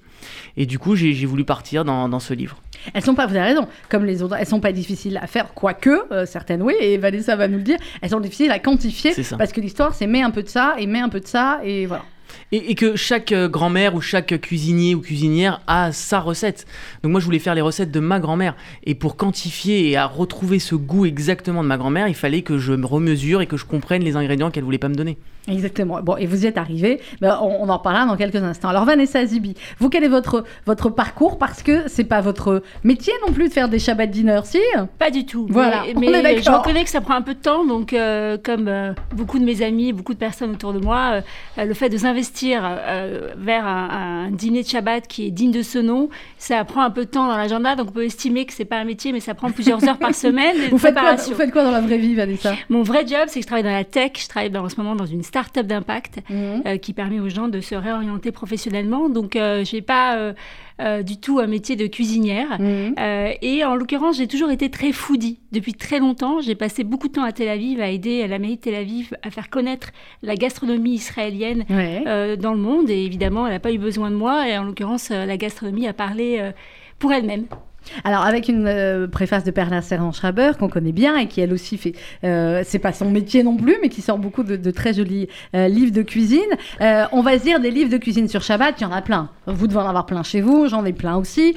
Et 0.57 0.65
du 0.65 0.80
coup, 0.80 0.95
j'ai 0.95 1.13
j'ai 1.13 1.25
voulu 1.27 1.44
partir 1.44 1.86
dans, 1.86 2.10
dans 2.10 2.19
ce 2.19 2.33
livre. 2.33 2.57
Elles 2.94 3.04
sont 3.04 3.16
pas, 3.16 3.26
vous 3.28 3.36
avez 3.36 3.50
raison, 3.50 3.68
comme 3.90 4.06
les 4.06 4.22
autres, 4.22 4.36
elles 4.40 4.48
sont 4.48 4.60
pas 4.60 4.72
difficiles 4.72 5.18
à 5.22 5.28
faire, 5.28 5.54
quoique, 5.54 6.02
euh, 6.12 6.26
certaines 6.26 6.62
oui, 6.62 6.74
et 6.80 6.98
Vanessa 6.98 7.36
va 7.36 7.48
nous 7.48 7.58
le 7.58 7.64
dire, 7.64 7.78
elles 8.02 8.10
sont 8.10 8.20
difficiles 8.20 8.52
à 8.52 8.60
quantifier, 8.60 9.12
parce 9.38 9.52
que 9.52 9.62
l'histoire 9.62 9.94
c'est 9.94 10.08
mets 10.08 10.22
un 10.22 10.31
peu 10.31 10.44
de 10.44 10.50
ça, 10.50 10.76
et 10.78 10.88
mets 10.88 11.00
un 11.00 11.10
peu 11.10 11.20
de 11.20 11.28
ça, 11.28 11.60
et 11.64 11.86
voilà. 11.86 12.04
Et, 12.52 12.72
et 12.72 12.76
que 12.76 12.96
chaque 12.96 13.31
euh, 13.31 13.48
grand-mère 13.48 13.96
ou 13.96 14.02
chaque 14.02 14.40
cuisinier 14.42 14.96
ou 14.96 15.02
cuisinière 15.02 15.62
a 15.68 15.92
sa 15.92 16.20
recette. 16.20 16.66
Donc 17.04 17.12
moi, 17.12 17.20
je 17.20 17.26
voulais 17.26 17.40
faire 17.40 17.56
les 17.56 17.62
recettes 17.62 17.92
de 17.92 18.00
ma 18.00 18.20
grand-mère. 18.20 18.56
Et 18.84 18.96
pour 18.96 19.18
quantifier 19.18 19.90
et 19.90 19.98
à 19.98 20.06
retrouver 20.06 20.60
ce 20.60 20.75
goût 20.75 21.06
exactement 21.06 21.64
de 21.64 21.68
ma 21.68 21.78
grand-mère, 21.78 22.08
il 22.08 22.16
fallait 22.16 22.42
que 22.42 22.58
je 22.58 22.74
me 22.74 22.86
remesure 22.86 23.42
et 23.42 23.48
que 23.48 23.58
je 23.58 23.66
comprenne 23.66 24.04
les 24.04 24.16
ingrédients 24.16 24.52
qu'elle 24.52 24.64
voulait 24.64 24.78
pas 24.78 24.90
me 24.90 24.96
donner. 24.96 25.18
Exactement. 25.50 26.00
Bon, 26.01 26.16
et 26.18 26.25
vous 26.25 26.44
y 26.44 26.48
êtes 26.48 26.57
arrivé. 26.57 27.01
Ben, 27.22 27.38
on, 27.42 27.63
on 27.63 27.69
en 27.69 27.78
reparlera 27.78 28.06
dans 28.06 28.16
quelques 28.18 28.36
instants. 28.44 28.69
Alors, 28.69 28.86
Vanessa 28.86 29.25
Zibi, 29.25 29.56
vous, 29.80 29.90
quel 29.90 30.04
est 30.04 30.07
votre, 30.10 30.44
votre 30.66 30.90
parcours? 30.90 31.38
Parce 31.38 31.63
que 31.63 31.84
c'est 31.88 32.04
pas 32.04 32.22
votre 32.22 32.62
métier 32.84 33.13
non 33.25 33.34
plus 33.34 33.48
de 33.50 33.54
faire 33.54 33.69
des 33.69 33.80
Shabbat 33.80 34.10
dinner, 34.10 34.42
si? 34.44 34.60
Pas 34.98 35.10
du 35.12 35.25
tout. 35.25 35.48
Voilà, 35.50 35.84
mais, 35.88 35.94
on 35.96 36.00
mais 36.00 36.07
est 36.19 36.22
d'accord. 36.22 36.44
je 36.44 36.51
reconnais 36.51 36.84
que 36.84 36.90
ça 36.90 37.01
prend 37.01 37.16
un 37.16 37.22
peu 37.22 37.34
de 37.34 37.40
temps, 37.40 37.66
donc 37.66 37.94
euh, 37.94 38.38
comme 38.44 38.68
euh, 38.68 38.94
beaucoup 39.16 39.40
de 39.40 39.44
mes 39.46 39.62
amis, 39.62 39.94
beaucoup 39.94 40.13
de 40.13 40.19
personnes 40.19 40.51
autour 40.51 40.74
de 40.74 40.80
moi, 40.80 41.22
euh, 41.57 41.66
le 41.66 41.74
fait 41.74 41.90
de 41.90 41.98
s'investir 41.98 42.62
vers 43.38 43.65
un, 43.65 44.25
un 44.27 44.32
dîner 44.32 44.63
de 44.63 44.68
Shabbat 44.68 45.08
qui 45.08 45.27
est 45.27 45.32
digne 45.32 45.51
de 45.51 45.62
ce 45.62 45.79
nom, 45.79 46.10
ça 46.38 46.63
prend 46.65 46.82
un 46.84 46.89
peu 46.91 47.06
de 47.06 47.10
temps 47.10 47.27
dans 47.27 47.38
l'agenda, 47.38 47.75
donc 47.75 47.88
on 47.89 47.91
peut 47.91 48.06
estimer 48.06 48.46
que 48.46 48.53
c'est 48.53 48.65
pas 48.65 48.77
un 48.77 48.84
métier, 48.84 49.12
mais 49.12 49.20
ça 49.20 49.34
prend 49.34 49.50
plusieurs 49.51 49.84
heures 49.88 49.98
par 49.98 50.13
semaine. 50.15 50.56
vous 50.70 50.77
faites, 50.77 50.94
quoi, 50.94 51.01
préparation. 51.03 51.32
vous 51.32 51.38
faites 51.38 51.51
quoi 51.51 51.63
dans 51.63 51.72
la 51.72 51.82
vraie 51.82 51.98
vie, 51.98 52.15
Vanessa? 52.15 52.53
Mon 52.70 52.84
vrai 52.84 53.06
job, 53.08 53.20
c'est 53.27 53.39
que 53.39 53.44
je 53.44 53.48
travaille 53.48 53.63
dans 53.63 53.72
la 53.72 53.84
tech, 53.84 54.12
je 54.20 54.27
travaille 54.27 54.50
dans- 54.50 54.63
en 54.65 54.70
ce 54.70 54.75
moment 54.77 54.96
dans 54.96 55.06
une 55.06 55.24
start-up 55.39 55.67
d'impact 55.67 56.19
Mhm. 56.29 56.63
euh, 56.65 56.77
qui 56.77 56.93
permet 56.93 57.19
aux 57.19 57.29
gens 57.29 57.48
de 57.48 57.62
se 57.62 57.75
réorienter 57.75 58.31
professionnellement. 58.31 59.10
Donc, 59.10 59.36
euh, 59.36 59.63
j'ai 59.63 59.81
pas 59.81 60.17
euh, 60.81 61.03
du 61.03 61.17
tout 61.17 61.39
un 61.39 61.48
métier 61.48 61.75
de 61.75 61.88
cuisinière. 61.88 62.60
Mhm. 62.60 62.96
Et 63.41 63.63
en 63.65 63.75
l'occurrence, 63.75 64.17
j'ai 64.17 64.27
toujours 64.27 64.50
été 64.51 64.69
très 64.69 64.91
foodie. 64.93 65.39
Depuis 65.51 65.74
très 65.74 66.00
longtemps, 66.00 66.39
j'ai 66.41 66.55
passé 66.55 66.84
beaucoup 66.86 67.08
de 67.10 67.13
temps 67.13 67.24
à 67.24 67.31
Tel 67.34 67.50
Aviv, 67.50 67.81
à 67.81 67.89
aider 67.89 68.25
la 68.27 68.39
mairie 68.39 68.55
de 68.55 68.62
Tel 68.62 68.75
Aviv 68.75 69.13
à 69.24 69.29
faire 69.29 69.50
connaître 69.50 69.89
la 70.24 70.36
gastronomie 70.36 70.93
israélienne 70.93 71.65
Ouais. 71.69 72.38
dans 72.38 72.53
le 72.53 72.60
monde. 72.60 72.89
Et 72.89 73.03
évidemment, 73.03 73.46
elle 73.46 73.53
n'a 73.53 73.60
pas 73.60 73.74
eu 73.74 73.77
besoin 73.77 74.10
de 74.10 74.15
moi. 74.15 74.48
Et 74.48 74.58
en 74.58 74.63
l'occurrence, 74.63 75.10
la 75.10 75.36
gastronomie 75.38 75.88
a 75.88 75.93
parlé 75.93 76.51
pour 76.98 77.12
elle-même. 77.12 77.46
Alors 78.03 78.22
avec 78.22 78.48
une 78.48 78.65
euh, 78.67 79.08
préface 79.08 79.43
de 79.43 79.51
Perla 79.51 79.81
Serran-Schreiber 79.81 80.51
qu'on 80.60 80.69
connaît 80.69 80.91
bien 80.91 81.17
et 81.17 81.27
qui 81.27 81.41
elle 81.41 81.53
aussi 81.53 81.77
fait, 81.77 81.93
euh, 82.24 82.62
c'est 82.65 82.79
pas 82.79 82.93
son 82.93 83.10
métier 83.10 83.43
non 83.43 83.55
plus, 83.58 83.77
mais 83.81 83.89
qui 83.89 84.01
sort 84.01 84.17
beaucoup 84.17 84.43
de, 84.43 84.55
de 84.55 84.72
très 84.72 84.93
jolis 84.93 85.27
euh, 85.55 85.67
livres 85.67 85.91
de 85.93 86.01
cuisine. 86.01 86.39
Euh, 86.81 87.05
on 87.12 87.22
va 87.22 87.38
se 87.38 87.43
dire 87.43 87.60
des 87.60 87.72
livres 87.72 87.89
de 87.89 87.98
cuisine 87.98 88.27
sur 88.27 88.41
Shabbat, 88.41 88.75
il 88.79 88.84
y 88.84 88.86
en 88.86 88.91
a 88.91 89.01
plein. 89.01 89.29
Vous 89.48 89.67
devez 89.67 89.79
en 89.79 89.88
avoir 89.88 90.05
plein 90.05 90.24
chez 90.24 90.41
vous, 90.41 90.67
j'en 90.67 90.86
ai 90.86 90.93
plein 90.93 91.15
aussi. 91.17 91.55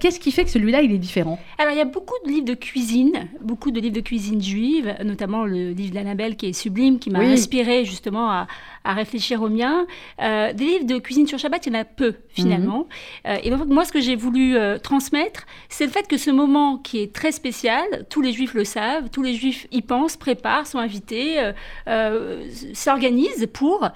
Qu'est-ce 0.00 0.20
qui 0.20 0.30
fait 0.32 0.44
que 0.44 0.50
celui-là 0.50 0.82
il 0.82 0.92
est 0.92 0.98
différent? 0.98 1.38
Alors, 1.58 1.72
il 1.72 1.78
y 1.78 1.80
a 1.80 1.84
beaucoup 1.84 2.14
de 2.24 2.30
livres 2.30 2.44
de 2.46 2.54
cuisine, 2.54 3.12
beaucoup 3.40 3.70
de 3.70 3.80
livres 3.80 3.94
de 3.94 4.00
cuisine 4.00 4.40
juive, 4.42 4.94
notamment 5.04 5.44
le 5.44 5.70
livre 5.70 5.94
d'Annabelle 5.94 6.36
qui 6.36 6.46
est 6.46 6.52
sublime, 6.52 6.98
qui 6.98 7.10
m'a 7.10 7.20
Oui. 7.20 7.32
inspiré 7.32 7.84
justement 7.84 8.30
à, 8.30 8.46
à 8.84 8.92
réfléchir 8.94 9.42
au 9.42 9.48
mien. 9.48 9.86
Des 10.20 10.52
livres 10.64 10.86
de 10.86 10.98
cuisine 10.98 11.26
sur 11.26 11.38
Shabbat, 11.38 11.66
il 11.66 11.72
y 11.72 11.76
en 11.76 11.80
a 11.80 11.84
peu 11.84 12.14
finalement. 12.28 12.86
Euh, 13.26 13.36
et 13.42 13.50
donc, 13.50 13.66
moi, 13.66 13.84
ce 13.84 13.92
que 13.92 14.00
j'ai 14.00 14.16
voulu 14.16 14.56
transmettre, 14.82 15.46
c'est 15.68 15.86
le 15.86 15.90
fait 15.90 16.06
que 16.06 16.16
ce 16.16 16.30
moment 16.30 16.78
qui 16.78 17.00
est 17.00 17.12
très 17.12 17.32
spécial, 17.32 17.84
tous 18.10 18.20
les 18.20 18.32
juifs 18.32 18.54
le 18.54 18.64
savent, 18.64 19.08
tous 19.10 19.22
les 19.22 19.34
juifs 19.34 19.66
y 19.72 19.82
pensent, 19.82 20.16
préparent, 20.16 20.66
sont 20.66 20.78
invités, 20.78 21.40
euh, 21.40 21.52
euh, 21.88 22.44
s'organisent 22.72 23.48
pour 23.52 23.88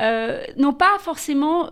euh, 0.00 0.42
n'ont 0.56 0.72
pas 0.72 0.98
forcément 1.00 1.70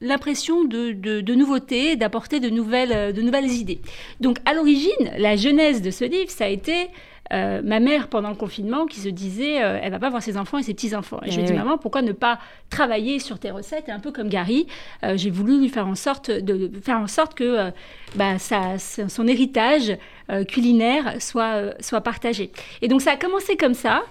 l'impression 0.00 0.64
de, 0.64 0.90
de, 0.90 1.94
d'apporter 1.94 2.40
de 2.40 2.50
nouvelles, 2.50 3.12
de 3.12 3.22
nouvelles 3.22 3.50
idées. 3.50 3.80
Donc 4.20 4.38
à 4.44 4.54
l'origine, 4.54 5.10
la 5.18 5.36
genèse 5.36 5.80
de 5.80 5.90
ce 5.90 6.04
livre, 6.04 6.30
ça 6.30 6.46
a 6.46 6.48
été 6.48 6.88
euh, 7.32 7.60
ma 7.62 7.78
mère 7.80 8.08
pendant 8.08 8.28
le 8.30 8.34
confinement 8.34 8.86
qui 8.86 8.98
se 9.00 9.08
disait 9.08 9.62
euh, 9.62 9.78
elle 9.82 9.92
va 9.92 9.98
pas 9.98 10.10
voir 10.10 10.22
ses 10.22 10.36
enfants 10.36 10.58
et 10.58 10.62
ses 10.62 10.74
petits 10.74 10.94
enfants. 10.96 11.20
Et 11.24 11.30
je 11.30 11.36
lui 11.36 11.42
ai 11.42 11.44
Eh 11.44 11.46
dit 11.46 11.52
oui. 11.52 11.58
maman 11.58 11.78
pourquoi 11.78 12.02
ne 12.02 12.12
pas 12.12 12.38
travailler 12.70 13.18
sur 13.20 13.38
tes 13.38 13.50
recettes? 13.50 13.88
Et 13.88 13.92
un 13.92 14.00
peu 14.00 14.10
comme 14.12 14.28
Gary 14.28 14.66
euh, 15.04 15.16
j'ai 15.16 15.30
voulu 15.30 15.58
lui 15.60 15.68
faire 15.68 15.86
en 15.86 15.94
sorte 15.94 16.30
de, 16.30 16.70
faire 16.82 16.98
en 16.98 17.06
sorte 17.06 17.34
que 17.34 17.70
bah, 18.16 18.38
sa- 18.38 18.78
son 18.78 19.26
héritage 19.28 19.96
culinaire 20.48 21.14
soit 21.20 21.74
soit 21.80 22.00
partagé. 22.00 22.50
Et 22.82 22.88
donc 22.88 23.00
ça 23.02 23.12
a 23.12 23.16
commencé 23.16 23.56
comme 23.56 23.74
ça. 23.74 24.02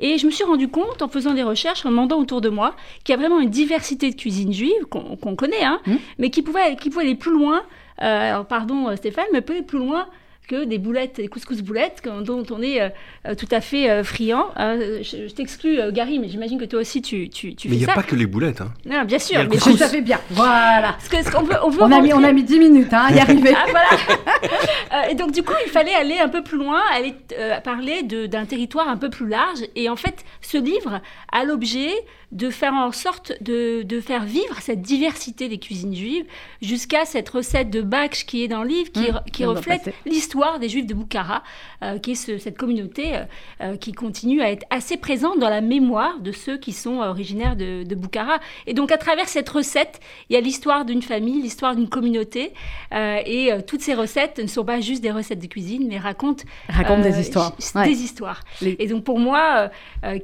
Et 0.00 0.18
je 0.18 0.26
me 0.26 0.30
suis 0.30 0.44
rendu 0.44 0.68
compte 0.68 1.02
en 1.02 1.08
faisant 1.08 1.34
des 1.34 1.42
recherches, 1.42 1.84
en 1.84 1.90
demandant 1.90 2.18
autour 2.20 2.40
de 2.40 2.48
moi, 2.48 2.74
qu'il 3.04 3.12
y 3.12 3.16
a 3.16 3.20
vraiment 3.20 3.40
une 3.40 3.50
diversité 3.50 4.10
de 4.10 4.14
cuisine 4.16 4.52
juive 4.52 4.84
qu'on 4.90 5.34
connaît, 5.36 5.64
hein, 5.64 5.80
Mhm. 5.86 5.98
mais 6.18 6.30
qui 6.30 6.42
pouvait, 6.42 6.76
qui 6.76 6.90
pouvait 6.90 7.04
aller 7.04 7.14
plus 7.16 7.32
loin. 7.32 7.62
alors 7.98 8.46
pardon 8.46 8.94
Stéphane, 8.96 9.24
mais 9.32 9.40
peut 9.40 9.54
aller 9.54 9.62
plus 9.62 9.78
loin 9.78 10.06
que 10.48 10.64
des 10.64 10.78
boulettes, 10.78 11.16
des 11.16 11.28
couscous 11.28 11.60
boulettes 11.62 12.02
dont 12.22 12.42
on 12.50 12.62
est 12.62 12.80
euh, 12.80 12.88
euh, 13.26 13.34
tout 13.34 13.46
à 13.52 13.60
fait 13.60 13.90
euh, 13.90 14.02
friand. 14.02 14.46
Euh, 14.58 14.98
je 15.02 15.28
je 15.28 15.34
t'exclus 15.34 15.78
euh, 15.78 15.92
Gary, 15.92 16.18
mais 16.18 16.28
j'imagine 16.28 16.58
que 16.58 16.64
toi 16.64 16.80
aussi 16.80 17.02
tu, 17.02 17.28
tu, 17.28 17.54
tu 17.54 17.68
Mais 17.68 17.76
il 17.76 17.78
fais 17.80 17.84
n'y 17.84 17.90
a 17.90 17.94
ça. 17.94 18.00
pas 18.00 18.02
que 18.02 18.16
les 18.16 18.26
boulettes. 18.26 18.62
Hein. 18.62 18.72
Non, 18.86 19.04
bien 19.04 19.18
sûr, 19.18 19.38
mais 19.40 19.46
couscous. 19.48 19.74
je- 19.74 19.78
Ça 19.78 19.88
fait 19.88 20.00
bien. 20.00 20.18
Voilà. 20.30 20.92
parce 20.94 21.08
que- 21.08 21.22
ce 21.22 21.30
qu'on 21.30 21.42
veut, 21.42 21.54
on 21.62 21.68
veut 21.68 21.82
On 21.82 21.92
a 21.92 22.00
mis, 22.00 22.12
on 22.14 22.24
a 22.24 22.32
mis 22.32 22.42
10 22.44 22.58
minutes 22.58 22.92
hein, 22.94 23.06
à 23.08 23.12
y 23.14 23.20
arriver. 23.20 23.52
ah 23.54 23.66
voilà 23.70 25.10
Et 25.10 25.14
donc 25.14 25.32
du 25.32 25.42
coup, 25.42 25.52
il 25.66 25.70
fallait 25.70 25.94
aller 25.94 26.18
un 26.18 26.28
peu 26.28 26.42
plus 26.42 26.56
loin, 26.58 26.80
aller 26.94 27.14
euh, 27.38 27.60
parler 27.60 28.02
de- 28.02 28.26
d'un 28.26 28.46
territoire 28.46 28.88
un 28.88 28.96
peu 28.96 29.10
plus 29.10 29.28
large. 29.28 29.60
Et 29.76 29.88
en 29.90 29.96
fait, 29.96 30.24
ce 30.40 30.56
livre 30.56 31.00
a 31.30 31.44
l'objet 31.44 31.90
de 32.30 32.50
faire 32.50 32.74
en 32.74 32.92
sorte 32.92 33.32
de, 33.40 33.82
de 33.82 34.00
faire 34.00 34.24
vivre 34.24 34.56
cette 34.60 34.82
diversité 34.82 35.48
des 35.48 35.58
cuisines 35.58 35.94
juives 35.94 36.24
jusqu'à 36.60 37.06
cette 37.06 37.28
recette 37.30 37.70
de 37.70 37.80
Baksh 37.80 38.26
qui 38.26 38.44
est 38.44 38.48
dans 38.48 38.62
le 38.62 38.68
livre, 38.68 38.92
qui, 38.92 39.00
Mmh, 39.10 39.20
qui 39.32 39.44
reflète 39.46 39.94
l'histoire 40.04 40.58
des 40.58 40.68
Juifs 40.68 40.86
de 40.86 40.92
Boukhara, 40.92 41.42
euh, 41.82 41.98
qui 41.98 42.10
est 42.10 42.14
ce- 42.14 42.36
cette 42.36 42.58
communauté 42.58 43.14
euh, 43.16 43.24
euh, 43.62 43.76
qui 43.78 43.92
continue 43.92 44.42
à 44.42 44.50
être 44.50 44.66
assez 44.68 44.98
présente 44.98 45.38
dans 45.38 45.48
la 45.48 45.62
mémoire 45.62 46.20
de 46.20 46.30
ceux 46.32 46.58
qui 46.58 46.72
sont 46.72 46.96
originaires 46.98 47.56
de, 47.56 47.82
de 47.84 47.94
Boukhara. 47.94 48.40
Et 48.66 48.74
donc 48.74 48.92
à 48.92 48.98
travers 48.98 49.28
cette 49.28 49.48
recette, 49.48 49.98
il 50.28 50.34
y 50.34 50.36
a 50.36 50.40
l'histoire 50.42 50.84
d'une 50.84 51.00
famille, 51.02 51.40
l'histoire 51.40 51.74
d'une 51.76 51.88
communauté, 51.88 52.52
euh, 52.92 53.20
et 53.24 53.50
toutes 53.66 53.80
ces 53.80 53.94
recettes 53.94 54.38
ne 54.38 54.46
sont 54.48 54.64
pas 54.66 54.80
juste 54.80 55.02
des 55.02 55.12
recettes 55.12 55.38
de 55.40 55.46
cuisine, 55.46 55.86
mais 55.88 55.98
racontent 55.98 56.44
Raconte 56.68 56.98
euh, 57.00 57.10
des 57.10 57.20
histoires. 57.20 57.56
Ouais. 57.74 57.84
Des 57.86 58.02
histoires. 58.02 58.40
Les- 58.60 58.76
Et 58.80 58.86
donc 58.86 59.04
pour 59.04 59.18
moi, 59.18 59.70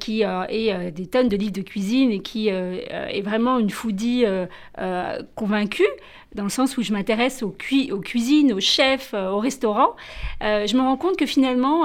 qui 0.00 0.22
euh, 0.24 0.90
des 0.90 1.06
tonnes 1.06 1.28
de 1.28 1.36
livres 1.36 1.52
de 1.52 1.62
cuisine 1.62 1.93
et 2.02 2.20
qui 2.20 2.50
euh, 2.50 2.78
euh, 2.90 3.06
est 3.06 3.22
vraiment 3.22 3.58
une 3.58 3.70
foodie 3.70 4.24
euh, 4.26 4.46
convaincue, 5.34 5.86
dans 6.34 6.44
le 6.44 6.48
sens 6.48 6.76
où 6.76 6.82
je 6.82 6.92
m'intéresse 6.92 7.42
aux, 7.42 7.54
aux 7.92 8.00
cuisines, 8.00 8.52
aux 8.52 8.60
chefs, 8.60 9.14
aux 9.14 9.38
restaurants, 9.38 9.94
je 10.40 10.76
me 10.76 10.80
rends 10.80 10.96
compte 10.96 11.16
que 11.16 11.26
finalement, 11.26 11.84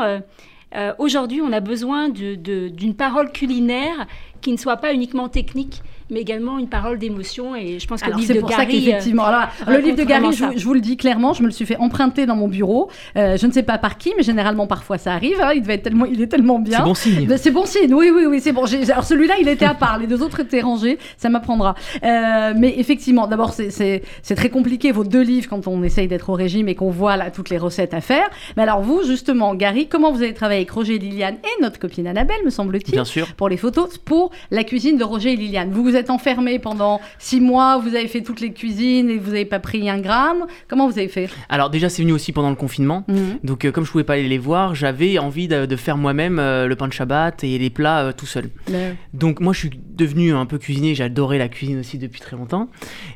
aujourd'hui, 0.98 1.39
on 1.42 1.51
a 1.51 1.60
besoin 1.60 2.10
d'une 2.10 2.96
parole 2.96 3.32
culinaire 3.32 4.08
qui 4.42 4.51
ne 4.51 4.58
soit 4.58 4.78
pas 4.78 4.92
uniquement 4.92 5.30
technique, 5.30 5.84
mais 6.10 6.22
également 6.22 6.58
une 6.60 6.68
parole 6.70 6.98
d'émotion. 7.00 7.56
Et 7.56 7.80
je 7.80 7.88
pense 7.88 8.01
que 8.01 8.06
Alors, 8.06 8.18
le 8.18 8.22
livre 8.22 8.34
c'est 8.34 8.39
de 8.39 8.42
pour 8.42 8.51
ça 8.51 8.66
Gary, 8.66 8.78
euh, 8.78 8.86
qu'effectivement, 8.86 9.25
alors, 9.25 9.50
le 9.68 9.78
livre 9.78 9.98
de 9.98 10.04
Gary, 10.04 10.34
je, 10.34 10.46
vous- 10.46 10.51
je 10.58 10.66
vous 10.66 10.74
le 10.74 10.82
dis 10.82 10.98
clairement, 10.98 11.34
je 11.34 11.42
me 11.42 11.48
le 11.48 11.54
suis 11.54 11.66
fait 11.66 11.78
emprunter 11.78 12.25
dans 12.25 12.36
mon 12.36 12.48
bureau. 12.48 12.89
Euh, 13.18 13.38
je 13.38 13.46
ne 13.48 13.51
sais 13.51 13.63
pas 13.63 13.78
par 13.78 13.98
qui, 13.98 14.13
mais 14.18 14.24
généralement 14.24 14.68
parfois 14.68 14.98
ça 14.98 15.13
arrive. 15.13 15.39
hein, 15.42 15.51
il 15.56 15.62
devait 15.62 15.75
être 15.75 15.84
tellement, 15.84 16.06
il 16.06 16.22
est 16.22 16.28
tellement 16.28 16.60
bien. 16.60 16.78
C'est 16.80 16.84
bon 16.84 16.94
signe. 16.94 17.28
Ben, 17.28 17.38
C'est 17.38 17.51
bon 17.51 17.66
signe, 17.66 17.94
oui, 17.94 18.12
oui, 18.13 18.25
oui, 18.28 18.39
c'est 18.42 18.51
bon. 18.51 18.63
Alors 18.92 19.04
celui-là, 19.04 19.36
il 19.39 19.48
était 19.48 19.66
à 19.66 19.74
part, 19.74 19.98
les 19.98 20.08
deux 20.08 20.22
autres 20.22 20.39
étaient 20.42 20.62
rangés, 20.62 20.98
ça 21.18 21.30
m'apprendra. 21.30 21.75
Euh, 22.04 22.54
mais 22.58 22.74
effectivement, 22.78 23.28
d'abord, 23.28 23.54
c'est- 23.54 24.01
très 24.36 24.50
compliqué, 24.50 24.92
vos 24.92 25.04
deux 25.04 25.22
livres, 25.22 25.48
quand 25.50 25.68
on 25.68 25.84
essaye 25.84 26.08
d'être 26.08 26.30
au 26.30 26.34
régime 26.34 26.70
et 26.70 26.75
qu'on 26.75 26.89
voit 26.92 27.18
là 27.18 27.30
toutes 27.32 27.50
les 27.50 27.58
recettes 27.58 27.94
à 27.94 28.01
faire. 28.01 28.30
Mais 28.56 28.63
alors 28.63 28.82
vous, 28.82 29.04
justement, 29.06 29.54
Gary, 29.56 29.88
comment 29.88 30.12
vous 30.12 30.22
avez 30.22 30.34
travaillé 30.34 30.60
avec 30.62 30.72
Roger 30.72 30.96
et 30.96 31.00
Liliane 31.00 31.36
et 31.44 31.62
notre 31.62 31.78
copine 31.80 32.08
Annabelle, 32.08 32.38
me 32.46 32.50
semble-t-il 32.50 32.92
Bien 32.94 33.06
sûr. 33.06 33.34
pour 33.36 33.50
les 33.50 33.58
photos, 33.58 33.98
pour 33.98 34.32
la 34.51 34.63
cuisine 34.63 34.98
de 34.98 35.04
Roger 35.04 35.34
et 35.34 35.36
Liliane. 35.36 35.72
Vous 35.72 35.84
vous 35.84 35.96
êtes 36.00 36.10
enfermés 36.10 36.58
pendant 36.58 37.00
six 37.20 37.39
mois, 37.41 37.77
vous 37.77 37.89
avez 37.96 38.08
fait 38.08 38.22
toutes 38.22 38.39
les 38.41 38.51
cuisines 38.51 39.10
et 39.10 39.18
vous 39.18 39.32
n'avez 39.32 39.46
pas 39.46 39.60
pris 39.60 39.89
un 39.89 40.00
gramme. 40.00 40.48
Comment 40.68 40.88
vous 40.89 40.98
avez 40.98 41.08
fait? 41.10 41.29
Alors 41.50 41.70
déjà, 41.70 41.89
c'est 41.89 42.01
venu 42.01 42.13
aussi 42.13 42.32
pendant 42.32 42.50
le 42.50 42.56
confinement. 42.56 43.06
Donc 43.44 43.65
euh, 43.65 43.72
comme 43.72 43.86
je 43.86 43.91
pouvais 43.91 44.03
pas 44.03 44.13
aller 44.13 44.27
les 44.27 44.38
voir, 44.38 44.74
j'avais 44.74 45.20
envie 45.20 45.48
de, 45.48 45.65
de 45.65 45.75
faire 45.75 45.98
moi-même 45.98 46.39
euh, 46.39 46.65
le 46.68 46.75
pain 46.75 46.88
de 46.88 46.94
Shabbat 46.94 47.44
et 47.44 47.58
les 47.58 47.70
plats 47.70 48.06
euh, 48.06 48.12
tout 48.12 48.25
seul. 48.25 48.50
Le- 48.70 48.94
Donc 49.13 49.39
moi 49.41 49.53
je 49.53 49.60
suis 49.60 49.72
devenu 49.96 50.34
un 50.34 50.46
peu 50.46 50.58
cuisinier, 50.58 50.96
j'adorais 50.96 51.38
la 51.38 51.50
cuisine 51.50 51.79
aussi 51.79 51.98
depuis 51.98 52.22
très 52.22 52.36
longtemps 52.38 52.70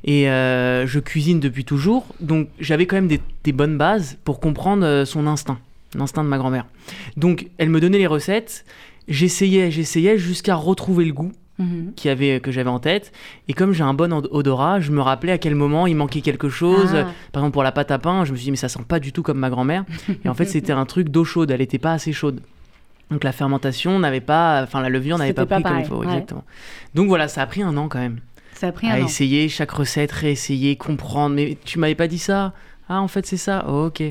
et 0.03 0.25
je 0.25 0.99
cuisine 0.99 1.39
depuis 1.39 1.63
toujours. 1.65 2.05
Donc 2.19 2.49
j'avais 2.59 2.85
quand 2.85 2.97
même 2.97 3.07
des, 3.07 3.21
des 3.43 3.51
bonnes 3.53 3.77
bases 3.77 4.17
pour 4.25 4.39
comprendre 4.39 5.03
son 5.05 5.27
instinct, 5.27 5.59
l'instinct 5.95 6.23
de 6.23 6.29
ma 6.29 6.37
grand-mère. 6.37 6.65
Donc 7.15 7.47
elle 7.57 7.69
me 7.69 7.79
donnait 7.79 7.97
les 7.99 8.07
recettes, 8.07 8.65
j'essayais, 9.07 9.71
j'essayais 9.71 10.17
jusqu'à 10.17 10.55
retrouver 10.55 11.05
le 11.05 11.13
goût 11.13 11.31
Mhm. 11.59 11.93
qui 11.95 12.09
avait, 12.09 12.39
que 12.39 12.51
j'avais 12.51 12.69
en 12.69 12.79
tête. 12.79 13.11
Et 13.47 13.53
comme 13.53 13.73
j'ai 13.73 13.83
un 13.83 13.93
bon 13.93 14.11
od- 14.11 14.27
odorat, 14.31 14.79
je 14.79 14.91
me 14.91 15.01
rappelais 15.01 15.31
à 15.33 15.37
quel 15.37 15.53
moment 15.53 15.85
il 15.85 15.95
manquait 15.95 16.21
quelque 16.21 16.49
chose. 16.49 16.95
Ah. 16.95 17.07
Par 17.31 17.43
exemple, 17.43 17.53
pour 17.53 17.61
la 17.63 17.71
pâte 17.71 17.91
à 17.91 17.99
pain, 17.99 18.25
je 18.25 18.31
me 18.31 18.37
suis 18.37 18.45
dit, 18.45 18.51
mais 18.51 18.57
ça 18.57 18.69
sent 18.69 18.79
pas 18.87 18.99
du 18.99 19.11
tout 19.11 19.21
comme 19.21 19.37
ma 19.37 19.49
grand-mère. 19.51 19.85
Et 20.25 20.29
en 20.29 20.33
fait, 20.33 20.45
c'était 20.53 20.71
un 20.73 20.85
truc 20.85 21.09
d'eau 21.09 21.23
chaude, 21.23 21.51
elle 21.51 21.61
était 21.61 21.77
pas 21.77 21.93
assez 21.93 22.11
chaude. 22.11 22.41
Donc 23.11 23.23
la 23.23 23.31
fermentation 23.31 23.99
n'avait 23.99 24.21
pas, 24.21 24.63
enfin 24.63 24.81
la 24.81 24.89
levure 24.89 25.19
n'avait 25.19 25.33
pas 25.33 25.45
pas 25.45 25.59
pris 25.61 25.63
comme 25.71 25.79
il 25.79 25.85
faut, 25.85 25.97
ouais. 25.97 26.05
exactement. 26.07 26.43
Donc 26.95 27.07
voilà, 27.07 27.27
ça 27.27 27.43
a 27.43 27.45
pris 27.45 27.61
un 27.61 27.77
an 27.77 27.87
quand 27.87 27.99
même. 27.99 28.19
Ça 28.55 28.67
a 28.67 28.71
pris 28.71 28.87
à 28.87 28.93
un 28.93 29.01
an. 29.01 29.05
essayer 29.05 29.47
chaque 29.49 29.71
recette, 29.71 30.11
réessayer, 30.11 30.75
comprendre. 30.75 31.35
Mais 31.35 31.57
tu 31.65 31.77
m'avais 31.77 31.93
pas 31.95 32.07
dit 32.07 32.17
ça? 32.17 32.53
Ah, 32.89 32.99
en 33.01 33.07
fait, 33.07 33.25
c'est 33.27 33.37
ça? 33.37 33.65
Oh, 33.67 33.85
ok. 33.87 34.01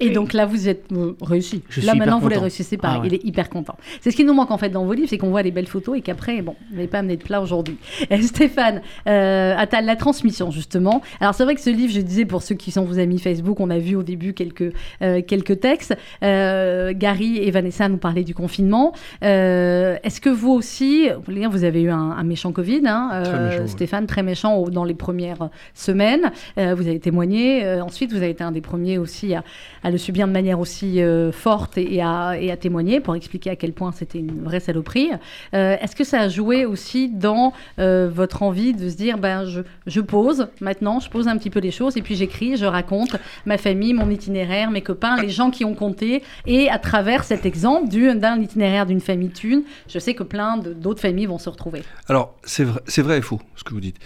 Et 0.00 0.10
donc 0.10 0.32
là, 0.32 0.46
vous 0.46 0.68
êtes 0.68 0.86
réussi. 1.20 1.62
Je 1.68 1.80
là, 1.80 1.92
suis 1.92 1.98
maintenant, 1.98 2.18
vous 2.20 2.28
les 2.28 2.36
réussissez 2.36 2.76
pareil. 2.76 2.98
Ah 2.98 3.02
ouais. 3.02 3.08
Il 3.08 3.14
est 3.14 3.24
hyper 3.24 3.50
content. 3.50 3.76
C'est 4.00 4.10
ce 4.10 4.16
qui 4.16 4.24
nous 4.24 4.34
manque 4.34 4.50
en 4.50 4.58
fait 4.58 4.70
dans 4.70 4.84
vos 4.84 4.92
livres, 4.92 5.08
c'est 5.08 5.18
qu'on 5.18 5.30
voit 5.30 5.42
des 5.42 5.50
belles 5.50 5.66
photos 5.66 5.98
et 5.98 6.02
qu'après, 6.02 6.40
bon, 6.40 6.54
vous 6.70 6.76
n'avez 6.76 6.88
pas 6.88 6.98
amené 6.98 7.16
de 7.16 7.22
plat 7.22 7.40
aujourd'hui. 7.40 7.76
Euh, 8.10 8.22
Stéphane, 8.22 8.80
euh, 9.06 9.54
Attal, 9.56 9.84
la 9.84 9.96
transmission 9.96 10.50
justement. 10.50 11.02
Alors 11.20 11.34
c'est 11.34 11.44
vrai 11.44 11.54
que 11.54 11.60
ce 11.60 11.68
livre, 11.68 11.92
je 11.92 12.00
disais 12.00 12.24
pour 12.24 12.42
ceux 12.42 12.54
qui 12.54 12.70
sont 12.70 12.84
vos 12.84 12.98
amis 12.98 13.18
Facebook, 13.18 13.60
on 13.60 13.70
a 13.70 13.78
vu 13.78 13.96
au 13.96 14.02
début 14.02 14.32
quelques 14.34 14.72
euh, 15.02 15.20
quelques 15.20 15.60
textes. 15.60 15.96
Euh, 16.22 16.92
Gary 16.94 17.38
et 17.38 17.50
Vanessa 17.50 17.88
nous 17.88 17.98
parlaient 17.98 18.24
du 18.24 18.34
confinement. 18.34 18.92
Est-ce 19.20 20.20
que 20.20 20.30
vous 20.30 20.52
aussi, 20.52 21.08
vous 21.26 21.64
avez 21.64 21.82
eu 21.82 21.90
un, 21.90 22.12
un 22.12 22.24
méchant 22.24 22.52
Covid, 22.52 22.82
hein, 22.86 23.22
Très 23.24 23.40
méchant, 23.40 23.62
oui. 23.62 23.68
Stéphane, 23.68 24.06
très 24.06 24.22
méchant 24.22 24.62
dans 24.68 24.84
les 24.84 24.94
premières 24.94 25.50
semaines. 25.74 26.30
Vous 26.56 26.62
avez 26.88 27.00
témoigné. 27.00 27.66
ensuite, 27.80 28.12
vous 28.12 28.18
avez 28.18 28.30
été 28.30 28.44
un 28.44 28.52
des 28.52 28.60
premiers 28.60 28.98
aussi 28.98 29.34
à, 29.34 29.42
à 29.82 29.87
le 29.90 29.98
subir 29.98 30.26
de 30.26 30.32
manière 30.32 30.60
aussi 30.60 31.00
euh, 31.02 31.32
forte 31.32 31.78
et, 31.78 32.00
à, 32.02 32.36
et 32.40 32.50
à 32.50 32.56
témoigner 32.56 33.00
pour 33.00 33.14
expliquer 33.14 33.50
à 33.50 33.56
quel 33.56 33.72
point 33.72 33.92
c'était 33.92 34.18
une 34.18 34.42
vraie 34.42 34.60
saloperie. 34.60 35.10
Euh, 35.54 35.76
Est-ce 35.80 35.94
que 35.96 36.04
ça 36.04 36.20
a 36.20 36.28
joué 36.28 36.64
aussi 36.64 37.08
dans 37.08 37.52
euh, 37.78 38.10
votre 38.12 38.42
envie 38.42 38.74
de 38.74 38.88
se 38.88 38.96
dire, 38.96 39.18
ben, 39.18 39.44
je, 39.46 39.60
je 39.86 40.00
pose 40.00 40.48
maintenant, 40.60 41.00
je 41.00 41.08
pose 41.10 41.28
un 41.28 41.36
petit 41.38 41.50
peu 41.50 41.60
les 41.60 41.70
choses 41.70 41.96
et 41.96 42.02
puis 42.02 42.14
j'écris, 42.16 42.56
je 42.56 42.66
raconte 42.66 43.16
ma 43.46 43.58
famille, 43.58 43.94
mon 43.94 44.10
itinéraire, 44.10 44.70
mes 44.70 44.82
copains, 44.82 45.16
les 45.20 45.30
gens 45.30 45.50
qui 45.50 45.64
ont 45.64 45.74
compté 45.74 46.22
et 46.46 46.68
à 46.70 46.78
travers 46.78 47.24
cet 47.24 47.46
exemple 47.46 47.88
du- 47.88 48.14
d'un 48.14 48.40
itinéraire 48.40 48.86
d'une 48.86 49.00
famille 49.00 49.30
thune, 49.30 49.62
je 49.88 49.98
sais 49.98 50.14
que 50.14 50.22
plein 50.22 50.58
d'autres 50.58 51.00
familles 51.00 51.26
vont 51.26 51.38
se 51.38 51.48
retrouver. 51.48 51.82
Alors, 52.08 52.34
c'est 52.44 52.64
vrai, 52.64 52.80
vrai 52.98 53.18
et 53.18 53.22
faux, 53.22 53.40
ce 53.56 53.64
que 53.64 53.72
vous 53.74 53.80
dites. 53.80 53.96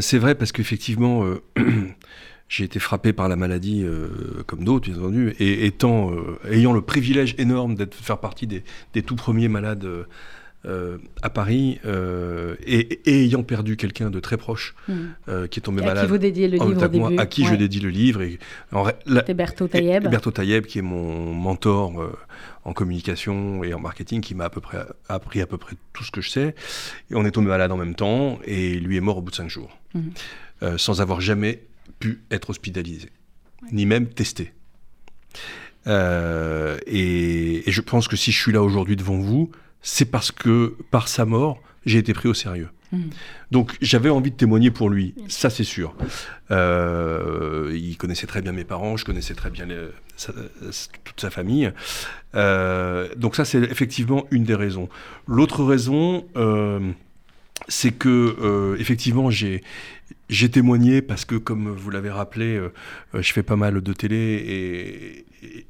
C'est 0.00 0.18
vrai 0.18 0.34
parce 0.34 0.52
qu'effectivement, 0.52 1.22
j'ai 2.48 2.64
été 2.64 2.78
frappé 2.78 3.12
par 3.12 3.28
la 3.28 3.36
maladie, 3.36 3.82
euh, 3.84 4.08
comme 4.46 4.64
d'autres, 4.64 4.90
bien 4.90 4.98
entendu, 4.98 5.34
et 5.38 5.66
étant, 5.66 6.12
euh, 6.12 6.38
ayant 6.50 6.72
le 6.72 6.82
privilège 6.82 7.34
énorme 7.38 7.74
d'être 7.74 7.94
faire 7.94 8.18
partie 8.18 8.46
des, 8.46 8.62
des 8.92 9.02
tout 9.02 9.16
premiers 9.16 9.48
malades 9.48 9.86
euh, 10.66 10.96
à 11.22 11.28
Paris, 11.30 11.78
et, 11.84 13.00
et 13.10 13.24
ayant 13.24 13.42
perdu 13.42 13.76
quelqu'un 13.76 14.08
de 14.10 14.18
très 14.20 14.36
proche 14.38 14.74
euh, 15.28 15.46
qui 15.46 15.58
est 15.60 15.62
tombé 15.62 15.80
à 15.80 15.82
qui 15.82 15.88
malade 15.88 16.08
vous 16.08 16.16
dédiez 16.18 16.48
le 16.48 16.58
en 16.60 16.68
livre 16.68 16.86
au 16.86 16.98
moi, 16.98 17.08
début. 17.10 17.20
à 17.20 17.26
qui 17.26 17.44
je 17.44 17.54
dédie 17.54 17.80
le 17.80 17.90
livre. 17.90 18.22
Et, 18.22 18.38
en 18.72 18.84
la- 19.06 19.22
Berthaud 19.22 19.68
Taïeb. 19.68 20.08
Berthaud 20.08 20.30
Taïeb, 20.30 20.64
qui 20.64 20.78
est 20.78 20.82
mon 20.82 21.34
mentor 21.34 21.92
en 22.64 22.72
communication 22.72 23.62
et 23.62 23.74
en 23.74 23.80
marketing, 23.80 24.22
qui 24.22 24.34
m'a 24.34 24.44
à 24.44 24.50
peu 24.50 24.62
près 24.62 24.78
appris 25.08 25.42
à 25.42 25.46
peu 25.46 25.58
près 25.58 25.76
tout 25.92 26.02
ce 26.04 26.10
que 26.10 26.20
je 26.22 26.30
sais. 26.30 26.54
Et 27.10 27.14
on 27.14 27.24
est 27.26 27.30
tombé 27.32 27.48
malade 27.48 27.70
en 27.72 27.76
même 27.76 27.94
temps, 27.94 28.38
et 28.46 28.74
lui 28.78 28.96
est 28.96 29.00
mort 29.02 29.18
au 29.18 29.22
bout 29.22 29.30
de 29.32 29.36
cinq 29.36 29.50
jours. 29.50 29.78
Euh, 30.62 30.78
sans 30.78 31.00
avoir 31.02 31.20
jamais 31.20 31.60
pu 31.98 32.20
être 32.30 32.50
hospitalisé, 32.50 33.10
ni 33.72 33.86
même 33.86 34.06
testé. 34.08 34.52
Euh, 35.86 36.78
et, 36.86 37.68
et 37.68 37.72
je 37.72 37.80
pense 37.80 38.08
que 38.08 38.16
si 38.16 38.32
je 38.32 38.40
suis 38.40 38.52
là 38.52 38.62
aujourd'hui 38.62 38.96
devant 38.96 39.18
vous, 39.18 39.50
c'est 39.82 40.06
parce 40.06 40.32
que 40.32 40.76
par 40.90 41.08
sa 41.08 41.24
mort, 41.26 41.60
j'ai 41.84 41.98
été 41.98 42.14
pris 42.14 42.28
au 42.28 42.34
sérieux. 42.34 42.68
Mhm. 42.92 43.10
Donc 43.50 43.76
j'avais 43.82 44.08
envie 44.08 44.30
de 44.30 44.36
témoigner 44.36 44.70
pour 44.70 44.88
lui, 44.88 45.14
ça 45.28 45.50
c'est 45.50 45.64
sûr. 45.64 45.94
Euh, 46.50 47.70
il 47.74 47.96
connaissait 47.96 48.26
très 48.26 48.40
bien 48.40 48.52
mes 48.52 48.64
parents, 48.64 48.96
je 48.96 49.04
connaissais 49.04 49.34
très 49.34 49.50
bien 49.50 49.66
les- 49.66 49.88
sa- 50.16 50.32
toute 51.04 51.20
sa 51.20 51.30
famille. 51.30 51.72
Euh, 52.34 53.08
donc 53.16 53.36
ça 53.36 53.44
c'est 53.44 53.58
effectivement 53.64 54.26
une 54.30 54.44
des 54.44 54.54
raisons. 54.54 54.88
L'autre 55.26 55.64
raison, 55.64 56.24
c'est 57.68 57.92
que 57.92 58.36
euh, 58.40 58.76
effectivement 58.78 59.30
j'ai 59.30 59.62
j'ai 60.28 60.50
témoigné 60.50 61.02
parce 61.02 61.24
que 61.24 61.34
comme 61.34 61.70
vous 61.70 61.90
l'avez 61.90 62.10
rappelé, 62.10 62.56
euh, 62.56 62.72
euh, 63.14 63.22
je 63.22 63.32
fais 63.32 63.42
pas 63.42 63.56
mal 63.56 63.80
de 63.80 63.92
télé 63.92 64.16
et, 64.16 65.66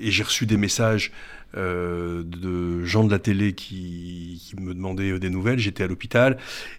j'ai 0.00 0.22
reçu 0.22 0.44
des 0.44 0.58
messages 0.58 1.12
de 1.54 2.84
gens 2.84 3.04
de 3.04 3.10
la 3.10 3.18
télé 3.18 3.54
qui, 3.54 4.54
me 4.60 4.74
demandaient 4.74 5.18
des 5.18 5.30
nouvelles. 5.30 5.58
J'étais 5.58 5.82
à 5.82 5.86
l'hôpital 5.86 6.36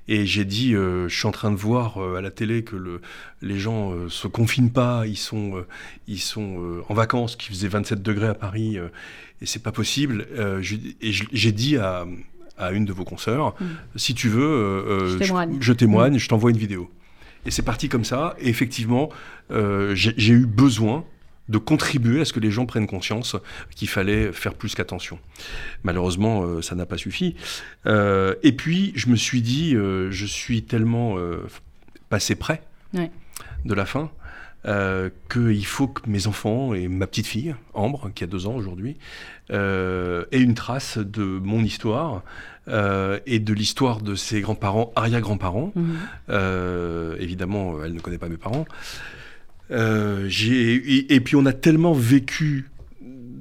et 0.08 0.28
j'ai 0.28 0.46
dit 0.46 0.74
je 0.74 1.08
suis 1.10 1.26
en 1.26 1.32
train 1.32 1.50
de 1.50 1.56
voir 1.56 1.98
à 1.98 2.22
la 2.22 2.30
télé 2.30 2.64
que 2.64 2.76
le, 2.76 3.02
les 3.42 3.58
gens 3.58 4.08
se 4.10 4.28
confinent 4.28 4.72
pas, 4.72 5.08
ils 5.08 5.18
sont, 5.18 5.66
ils 6.08 6.20
sont 6.20 6.84
en 6.88 6.94
vacances, 6.94 7.36
qu'il 7.36 7.50
faisait 7.56 7.68
27 7.68 8.04
degrés 8.04 8.28
à 8.28 8.36
Paris 8.36 8.78
et 8.78 9.46
c'est 9.48 9.64
pas 9.64 9.72
possible. 9.72 10.28
Et 11.02 11.12
j'ai 11.12 11.52
dit 11.52 11.78
à, 11.78 12.06
à 12.60 12.72
une 12.72 12.86
de 12.86 12.94
vos 12.94 13.06
consoeurs 13.06 13.56
Mm. 13.60 13.66
si 13.96 14.14
tu 14.14 14.30
veux, 14.30 14.44
euh, 14.44 15.06
euh, 15.06 15.10
Je 15.10 15.18
témoigne. 15.18 15.58
je 15.60 15.74
témoigne, 15.74 16.18
je 16.18 16.28
t'envoie 16.30 16.52
une 16.52 16.58
vidéo. 16.58 16.90
Et 17.46 17.52
c'est 17.52 17.62
parti 17.64 17.88
comme 17.90 18.04
ça. 18.06 18.36
Et 18.40 18.50
effectivement, 18.50 19.10
euh, 19.52 19.94
j'ai 19.96 20.34
eu 20.34 20.46
besoin 20.46 21.06
de 21.48 21.58
contribuer 21.58 22.22
à 22.22 22.26
ce 22.26 22.34
que 22.34 22.40
les 22.40 22.52
gens 22.52 22.66
prennent 22.68 22.86
conscience 22.86 23.36
qu'il 23.76 23.88
fallait 23.90 24.32
faire 24.34 24.54
plus 24.54 24.76
qu'attention. 24.76 25.18
Malheureusement, 25.84 26.44
euh, 26.44 26.62
ça 26.62 26.76
n'a 26.76 26.86
pas 26.86 26.98
suffi. 26.98 27.36
Euh, 27.88 28.36
et 28.44 28.52
puis, 28.52 28.92
je 28.96 29.08
me 29.10 29.16
suis 29.16 29.42
dit, 29.42 29.76
euh, 29.76 30.12
je 30.12 30.26
suis 30.28 30.62
tellement 30.64 31.16
passé 32.10 32.36
près 32.36 32.62
Ouais. 32.94 33.10
de 33.66 33.74
la 33.74 33.86
fin 33.86 34.12
euh, 34.70 35.10
qu'il 35.32 35.66
faut 35.66 35.88
que 35.88 36.08
mes 36.08 36.28
enfants 36.28 36.74
et 36.74 36.88
ma 36.88 37.08
petite 37.08 37.28
fille, 37.28 37.56
Ambre, 37.74 38.12
qui 38.14 38.24
a 38.24 38.28
deux 38.28 38.46
ans 38.46 38.54
aujourd'hui, 38.54 38.98
euh, 39.52 40.26
aient 40.32 40.42
une 40.42 40.54
trace 40.54 41.00
de 41.00 41.24
mon 41.24 41.64
histoire 41.64 42.24
euh, 42.68 43.20
et 43.26 43.40
de 43.40 43.54
l'histoire 43.54 44.02
de 44.02 44.14
ses 44.14 44.42
grands-parents, 44.42 44.92
arrière-grands-parents. 44.96 45.72
Mhm. 45.76 45.98
Euh, 46.30 47.16
évidemment, 47.20 47.84
elle 47.84 47.94
ne 47.94 48.00
connaît 48.00 48.20
pas 48.20 48.30
mes 48.30 48.38
parents. 48.38 48.66
Et, 49.72 51.16
et 51.16 51.20
puis 51.20 51.36
on 51.36 51.46
a 51.46 51.54
tellement 51.54 51.94
vécu. 51.94 52.70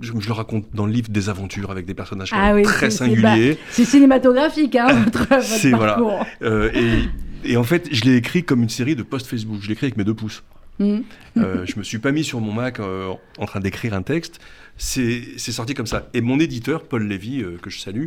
Je, 0.01 0.13
je 0.19 0.29
le 0.29 0.33
raconte 0.33 0.67
dans 0.73 0.87
le 0.87 0.93
livre 0.93 1.11
des 1.11 1.29
aventures 1.29 1.71
avec 1.71 1.85
des 1.85 1.95
personnages 1.95 2.31
Ah 2.33 2.55
oui, 2.55 2.63
très 2.63 2.91
singuliers. 2.91 3.59
C'est 3.71 3.85
cinématographique, 3.85 4.77
hein, 4.77 4.95
votre, 5.05 5.19
votre 5.29 5.77
voilà. 5.77 5.95
parcours. 5.95 6.27
Euh, 6.43 6.71
et, 6.73 7.53
et 7.53 7.57
en 7.57 7.65
fait, 7.65 7.89
je 7.93 8.05
l'ai 8.05 8.17
écrit 8.17 8.45
comme 8.45 8.63
une 8.63 8.69
série 8.69 8.95
de 8.97 9.03
posts 9.03 9.27
Facebook. 9.27 9.59
Je 9.61 9.67
l'ai 9.67 9.73
écrit 9.73 9.87
avec 9.87 9.97
mes 9.97 10.05
deux 10.05 10.15
pouces. 10.15 10.43
Mhm. 10.79 11.05
Euh, 11.39 11.67
je 11.67 11.77
me 11.79 11.83
suis 11.83 11.99
pas 11.99 12.13
mis 12.13 12.25
sur 12.25 12.41
mon 12.41 12.53
Mac 12.53 12.79
euh, 12.81 13.13
en 13.39 13.47
train 13.47 13.61
d'écrire 13.61 13.95
un 13.95 14.03
texte. 14.03 14.41
C'est 14.77 15.37
sorti 15.39 15.75
comme 15.75 15.87
ça. 15.89 16.09
Et 16.15 16.21
mon 16.21 16.39
éditeur, 16.39 16.85
Paul 16.87 17.07
Lévy, 17.07 17.43
euh, 17.43 17.59
que 17.61 17.69
je 17.69 17.81
salue, 17.81 18.07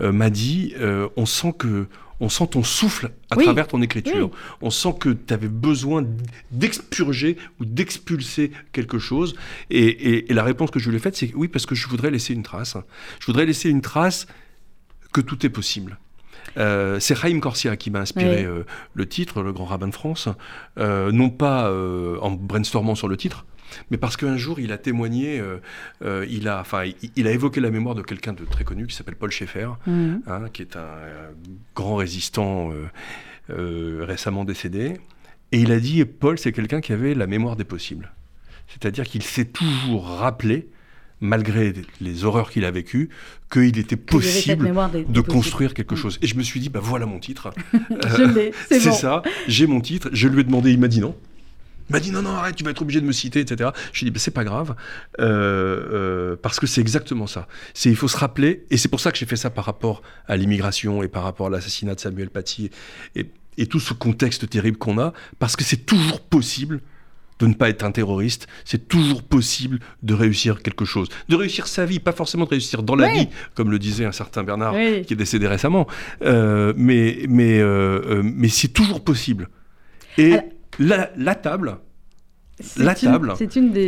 euh, 0.00 0.12
m'a 0.12 0.28
dit 0.30 0.74
on 1.16 1.24
sent 1.26 1.54
que 1.58 1.86
on 2.22 2.28
sent 2.28 2.48
ton 2.48 2.62
souffle 2.62 3.12
à 3.30 3.38
Oui. 3.38 3.44
travers 3.44 3.66
ton 3.66 3.80
écriture. 3.80 4.28
Oui. 4.30 4.38
On 4.60 4.68
sent 4.68 4.94
que 5.00 5.08
tu 5.08 5.32
avais 5.32 5.48
besoin 5.48 6.04
d'expurger 6.50 7.38
ou 7.58 7.64
d'expulser 7.64 8.50
quelque 8.72 8.98
chose. 8.98 9.34
Et, 9.70 9.78
et- 9.86 10.30
et 10.30 10.34
la 10.34 10.42
réponse 10.44 10.70
que 10.70 10.78
je 10.78 10.90
lui 10.90 10.96
ai 10.96 11.00
faite, 11.00 11.16
c'est 11.16 11.32
oui, 11.34 11.48
parce 11.48 11.64
que 11.64 11.74
je 11.74 11.88
voudrais 11.88 12.10
laisser 12.10 12.34
une 12.34 12.42
trace. 12.42 12.76
Je 13.20 13.26
voudrais 13.26 13.46
laisser 13.46 13.70
une 13.70 13.80
trace 13.80 14.26
que 15.14 15.22
tout 15.22 15.46
est 15.46 15.50
possible. 15.50 15.98
Euh, 16.56 16.98
c'est 17.00 17.14
Chaim 17.14 17.38
Corsia 17.40 17.76
qui 17.76 17.90
m'a 17.90 18.00
inspiré 18.00 18.38
Oui. 18.40 18.44
euh, 18.44 18.64
le 18.94 19.08
titre, 19.08 19.42
le 19.42 19.52
grand 19.52 19.66
rabbin 19.66 19.88
de 19.88 19.94
France, 19.94 20.28
euh, 20.78 21.12
non 21.12 21.30
pas 21.30 21.70
en 22.20 22.30
brainstormant 22.32 22.94
sur 22.94 23.08
le 23.08 23.16
titre, 23.16 23.46
mais 23.90 23.96
parce 23.98 24.16
qu'un 24.16 24.36
jour 24.36 24.58
il 24.58 24.72
a 24.72 24.78
témoigné, 24.78 25.40
il, 26.28 26.48
a, 26.48 26.60
enfin, 26.60 26.84
il, 26.84 26.94
il 27.16 27.26
a 27.26 27.30
évoqué 27.32 27.60
la 27.60 27.70
mémoire 27.70 27.94
de 27.94 28.02
quelqu'un 28.02 28.32
de 28.32 28.44
très 28.44 28.64
connu 28.64 28.86
qui 28.86 28.94
s'appelle 28.96 29.16
Paul 29.16 29.30
Schaeffer, 29.30 29.68
Mhm. 29.86 30.22
hein, 30.26 30.42
qui 30.52 30.62
est 30.62 30.76
un, 30.76 30.96
grand 31.76 31.96
résistant 31.96 32.70
récemment 33.48 34.44
décédé. 34.44 34.94
Et 35.52 35.58
il 35.60 35.72
a 35.72 35.80
dit, 35.80 36.04
Paul, 36.04 36.38
c'est 36.38 36.52
quelqu'un 36.52 36.80
qui 36.80 36.92
avait 36.92 37.14
la 37.14 37.26
mémoire 37.26 37.56
des 37.56 37.64
possibles. 37.64 38.12
C'est-à-dire 38.68 39.04
qu'il 39.04 39.22
s'est 39.22 39.46
toujours 39.46 40.06
rappelé, 40.06 40.68
malgré 41.20 41.72
les 42.00 42.24
horreurs 42.24 42.50
qu'il 42.50 42.64
a 42.64 42.70
vécues, 42.70 43.10
qu'il 43.52 43.78
était 43.78 43.96
possible 43.96 44.72
des- 44.92 45.04
de 45.04 45.20
construire 45.20 45.74
quelque 45.74 45.96
chose. 45.96 46.18
Et 46.22 46.26
je 46.26 46.34
me 46.36 46.42
suis 46.42 46.60
dit, 46.60 46.68
bah 46.68 46.80
voilà 46.82 47.06
mon 47.06 47.18
titre. 47.18 47.50
Je 48.16 48.22
l'ai, 48.22 48.52
c'est 48.68 48.84
bon. 48.84 48.92
ça, 48.92 49.22
j'ai 49.48 49.66
mon 49.66 49.80
titre. 49.80 50.08
Je 50.12 50.28
lui 50.28 50.40
ai 50.40 50.44
demandé, 50.44 50.72
il 50.72 50.78
m'a 50.80 50.88
dit 50.88 51.00
non. 51.00 51.14
Il 51.88 51.92
m'a 51.94 52.00
dit 52.00 52.12
non, 52.12 52.22
non, 52.22 52.30
arrête, 52.30 52.54
tu 52.54 52.62
vas 52.62 52.70
être 52.70 52.82
obligé 52.82 53.00
de 53.00 53.06
me 53.06 53.10
citer, 53.12 53.40
etc. 53.40 53.70
Je 53.92 53.98
lui 54.00 54.06
ai 54.06 54.10
dit, 54.10 54.14
bah, 54.14 54.20
c'est 54.20 54.30
pas 54.30 54.44
grave, 54.44 54.76
euh, 55.18 55.24
euh, 55.92 56.36
parce 56.40 56.60
que 56.60 56.66
c'est 56.68 56.80
exactement 56.80 57.26
ça. 57.26 57.48
C'est 57.74 57.90
Il 57.90 57.96
faut 57.96 58.06
se 58.08 58.16
rappeler, 58.16 58.64
et 58.70 58.76
c'est 58.76 58.88
pour 58.88 59.00
ça 59.00 59.10
que 59.10 59.18
j'ai 59.18 59.26
fait 59.26 59.34
ça 59.36 59.50
par 59.50 59.64
rapport 59.64 60.02
à 60.28 60.36
l'immigration 60.36 61.02
et 61.02 61.08
par 61.08 61.24
rapport 61.24 61.48
à 61.48 61.50
l'assassinat 61.50 61.96
de 61.96 62.00
Samuel 62.00 62.30
Paty 62.30 62.70
et, 63.16 63.26
et 63.58 63.66
tout 63.66 63.80
ce 63.80 63.92
contexte 63.92 64.48
terrible 64.48 64.78
qu'on 64.78 64.98
a, 65.00 65.12
parce 65.40 65.56
que 65.56 65.64
c'est 65.64 65.84
toujours 65.84 66.20
possible 66.20 66.80
de 67.40 67.46
ne 67.46 67.54
pas 67.54 67.68
être 67.70 67.82
un 67.82 67.90
terroriste, 67.90 68.46
c'est 68.64 68.86
toujours 68.86 69.22
possible 69.22 69.80
de 70.02 70.14
réussir 70.14 70.62
quelque 70.62 70.84
chose. 70.84 71.08
De 71.28 71.36
réussir 71.36 71.66
sa 71.66 71.84
vie, 71.86 71.98
pas 71.98 72.12
forcément 72.12 72.44
de 72.44 72.50
réussir 72.50 72.82
dans 72.82 72.94
la 72.96 73.08
vie, 73.08 73.28
comme 73.54 73.70
le 73.70 73.78
disait 73.78 74.04
un 74.04 74.12
certain 74.12 74.44
Bernard, 74.44 74.74
Oui. 74.74 75.02
qui 75.06 75.14
est 75.14 75.16
décédé 75.16 75.46
récemment. 75.48 75.86
Euh, 76.22 76.72
mais 76.76 77.24
mais, 77.28 77.58
euh, 77.60 78.00
euh, 78.06 78.22
mais 78.22 78.48
c'est 78.48 78.68
toujours 78.68 79.02
possible. 79.02 79.48
Et 80.18 80.32
Alors- 80.34 80.44
la, 80.78 81.10
la 81.16 81.34
table, 81.34 81.78
la 82.76 82.92
une- 82.92 83.10
table. 83.10 83.34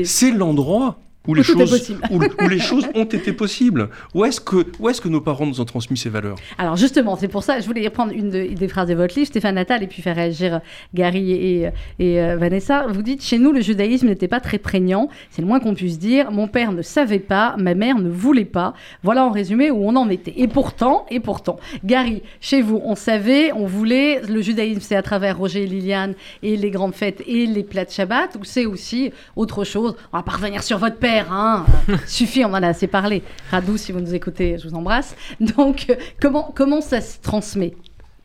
C'est 0.05 0.31
l'endroit 0.33 0.99
où 1.29 1.35
les, 1.35 1.43
choses, 1.43 1.71
possible. 1.71 2.01
où, 2.11 2.19
où 2.45 2.49
les 2.49 2.59
choses 2.59 2.87
ont 2.95 3.05
été 3.05 3.33
possibles. 3.33 3.89
Où 4.15 4.25
est-ce 4.25 4.41
que, 4.41 4.67
où 4.81 4.89
est-ce 4.89 5.01
que 5.01 5.09
nos 5.09 5.21
parents 5.21 5.47
nous 5.47 5.61
ont 5.61 5.65
transmis 5.65 5.97
ces 5.97 6.09
valeurs? 6.09 6.37
Alors 6.59 6.77
justement, 6.77 7.17
c'est 7.17 7.29
pour 7.29 7.43
ça, 7.45 7.61
je 7.61 7.67
voulais 7.67 7.85
reprendre 7.85 8.13
une 8.13 8.31
de- 8.31 8.55
des 8.55 8.69
phrases 8.69 8.89
de 8.89 8.95
votre 8.95 9.15
livre, 9.15 9.29
Stéphane 9.29 9.55
Natal, 9.55 9.83
et 9.83 9.87
puis 9.87 10.03
faire 10.03 10.17
réagir 10.17 10.61
Gary 10.95 11.33
et, 11.33 11.69
et, 11.99 12.21
euh, 12.21 12.37
Vanessa. 12.37 12.87
Vous 12.89 13.03
dites, 13.03 13.23
chez 13.23 13.39
nous, 13.39 13.53
le 13.53 13.61
judaïsme 13.61 14.09
n'était 14.09 14.27
pas 14.29 14.41
très 14.41 14.59
prégnant, 14.59 15.09
c'est 15.31 15.43
le 15.43 15.49
moins 15.49 15.61
qu'on 15.61 15.75
puisse 15.75 15.99
dire. 15.99 16.31
Mon 16.33 16.49
père 16.49 16.73
ne 16.73 16.83
savait 16.83 17.19
pas, 17.21 17.55
ma 17.59 17.75
mère 17.75 17.99
ne 17.99 18.11
voulait 18.11 18.45
pas. 18.45 18.75
Voilà 19.05 19.25
en 19.25 19.31
résumé 19.31 19.71
où 19.71 19.87
on 19.87 19.95
en 19.97 20.09
était. 20.09 20.35
Et 20.37 20.49
pourtant, 20.49 21.07
et 21.11 21.21
pourtant, 21.21 21.59
Gary, 21.85 22.23
chez 22.41 22.63
vous, 22.63 22.81
on 22.85 22.97
savait, 22.97 23.53
on 23.53 23.67
voulait, 23.67 24.23
le 24.29 24.41
judaïsme, 24.43 24.81
c'est 24.81 24.97
à 24.97 25.03
travers 25.03 25.39
Roger 25.39 25.63
et 25.63 25.67
Liliane 25.67 26.15
et 26.43 26.57
les 26.57 26.71
grandes 26.71 26.95
fêtes 26.95 27.23
et 27.27 27.47
les 27.47 27.63
plats 27.63 27.85
de 27.85 27.91
Shabbat, 27.91 28.37
ou 28.41 28.45
c'est 28.45 28.67
aussi 28.67 29.13
autre 29.37 29.63
chose. 29.65 29.95
On 30.13 30.17
va 30.17 30.23
pas 30.25 30.33
revenir 30.33 30.63
sur 30.63 30.79
votre 30.79 30.97
père, 30.97 31.12
hein. 31.31 31.65
Suffit, 32.07 32.45
on 32.45 32.49
en 32.51 32.63
a 32.63 32.69
assez 32.69 32.87
parlé. 32.87 33.23
Radou, 33.51 33.77
si 33.77 33.93
vous 33.93 34.01
nous 34.01 34.15
écoutez, 34.15 34.57
je 34.59 34.69
vous 34.69 34.75
embrasse. 34.75 35.15
Donc, 35.41 35.87
comment, 36.21 36.53
comment 36.55 36.81
ça 36.81 37.01
se 37.01 37.19
transmet 37.21 37.75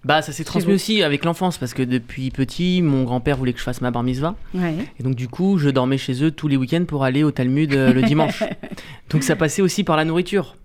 Bah, 0.03 0.21
ça 0.21 0.31
s'est 0.31 0.43
transmis 0.43 0.71
vous. 0.71 0.75
aussi 0.75 1.03
avec 1.03 1.25
l'enfance 1.25 1.57
parce 1.57 1.73
que 1.73 1.83
depuis 1.83 2.31
petit, 2.31 2.81
mon 2.81 3.03
grand-père 3.03 3.37
voulait 3.37 3.53
que 3.53 3.59
je 3.59 3.63
fasse 3.63 3.81
ma 3.81 3.91
bar 3.91 4.03
mitzvah. 4.03 4.35
ouais. 4.53 4.73
Et 4.99 5.03
donc, 5.03 5.15
du 5.15 5.27
coup, 5.27 5.57
je 5.57 5.69
dormais 5.69 5.97
chez 5.97 6.23
eux 6.23 6.31
tous 6.31 6.47
les 6.47 6.57
week-ends 6.57 6.85
pour 6.87 7.03
aller 7.03 7.23
au 7.23 7.31
Talmud 7.31 7.73
euh, 7.73 7.93
le 7.93 8.01
dimanche. 8.03 8.43
donc, 9.09 9.23
ça 9.23 9.35
passait 9.35 9.61
aussi 9.61 9.83
par 9.83 9.97
la 9.97 10.05
nourriture. 10.05 10.55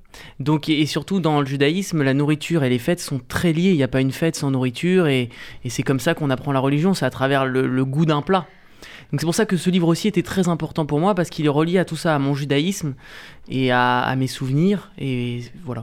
Donc, 0.40 0.68
et, 0.68 0.80
et 0.80 0.86
surtout 0.86 1.20
dans 1.20 1.40
le 1.40 1.46
judaïsme, 1.46 2.02
la 2.02 2.12
nourriture 2.12 2.64
et 2.64 2.68
les 2.68 2.78
fêtes 2.78 3.00
sont 3.00 3.20
très 3.28 3.52
liées. 3.52 3.70
Il 3.70 3.76
n'y 3.76 3.82
a 3.82 3.88
pas 3.88 4.00
une 4.02 4.12
fête 4.12 4.36
sans 4.36 4.50
nourriture 4.50 5.06
et, 5.06 5.30
et 5.64 5.70
c'est 5.70 5.82
comme 5.82 6.00
ça 6.00 6.12
qu'on 6.14 6.28
apprend 6.28 6.52
la 6.52 6.60
religion. 6.60 6.92
C'est 6.92 7.06
à 7.06 7.10
travers 7.10 7.46
le, 7.46 7.66
le 7.66 7.84
goût 7.86 8.04
d'un 8.04 8.20
plat. 8.20 8.46
Donc, 9.12 9.20
c'est 9.20 9.26
pour 9.26 9.34
ça 9.34 9.44
que 9.46 9.56
ce 9.58 9.68
livre 9.70 9.88
aussi 9.88 10.08
était 10.08 10.22
très 10.22 10.48
important 10.48 10.86
pour 10.86 10.98
moi 10.98 11.14
parce 11.14 11.28
qu'il 11.28 11.44
est 11.44 11.50
relié 11.50 11.78
à 11.78 11.84
tout 11.84 11.96
ça, 11.96 12.14
à 12.14 12.18
mon 12.18 12.34
judaïsme 12.34 12.94
et 13.50 13.70
à, 13.70 14.00
à 14.00 14.16
mes 14.16 14.26
souvenirs. 14.26 14.90
Et 14.98 15.42
voilà. 15.64 15.82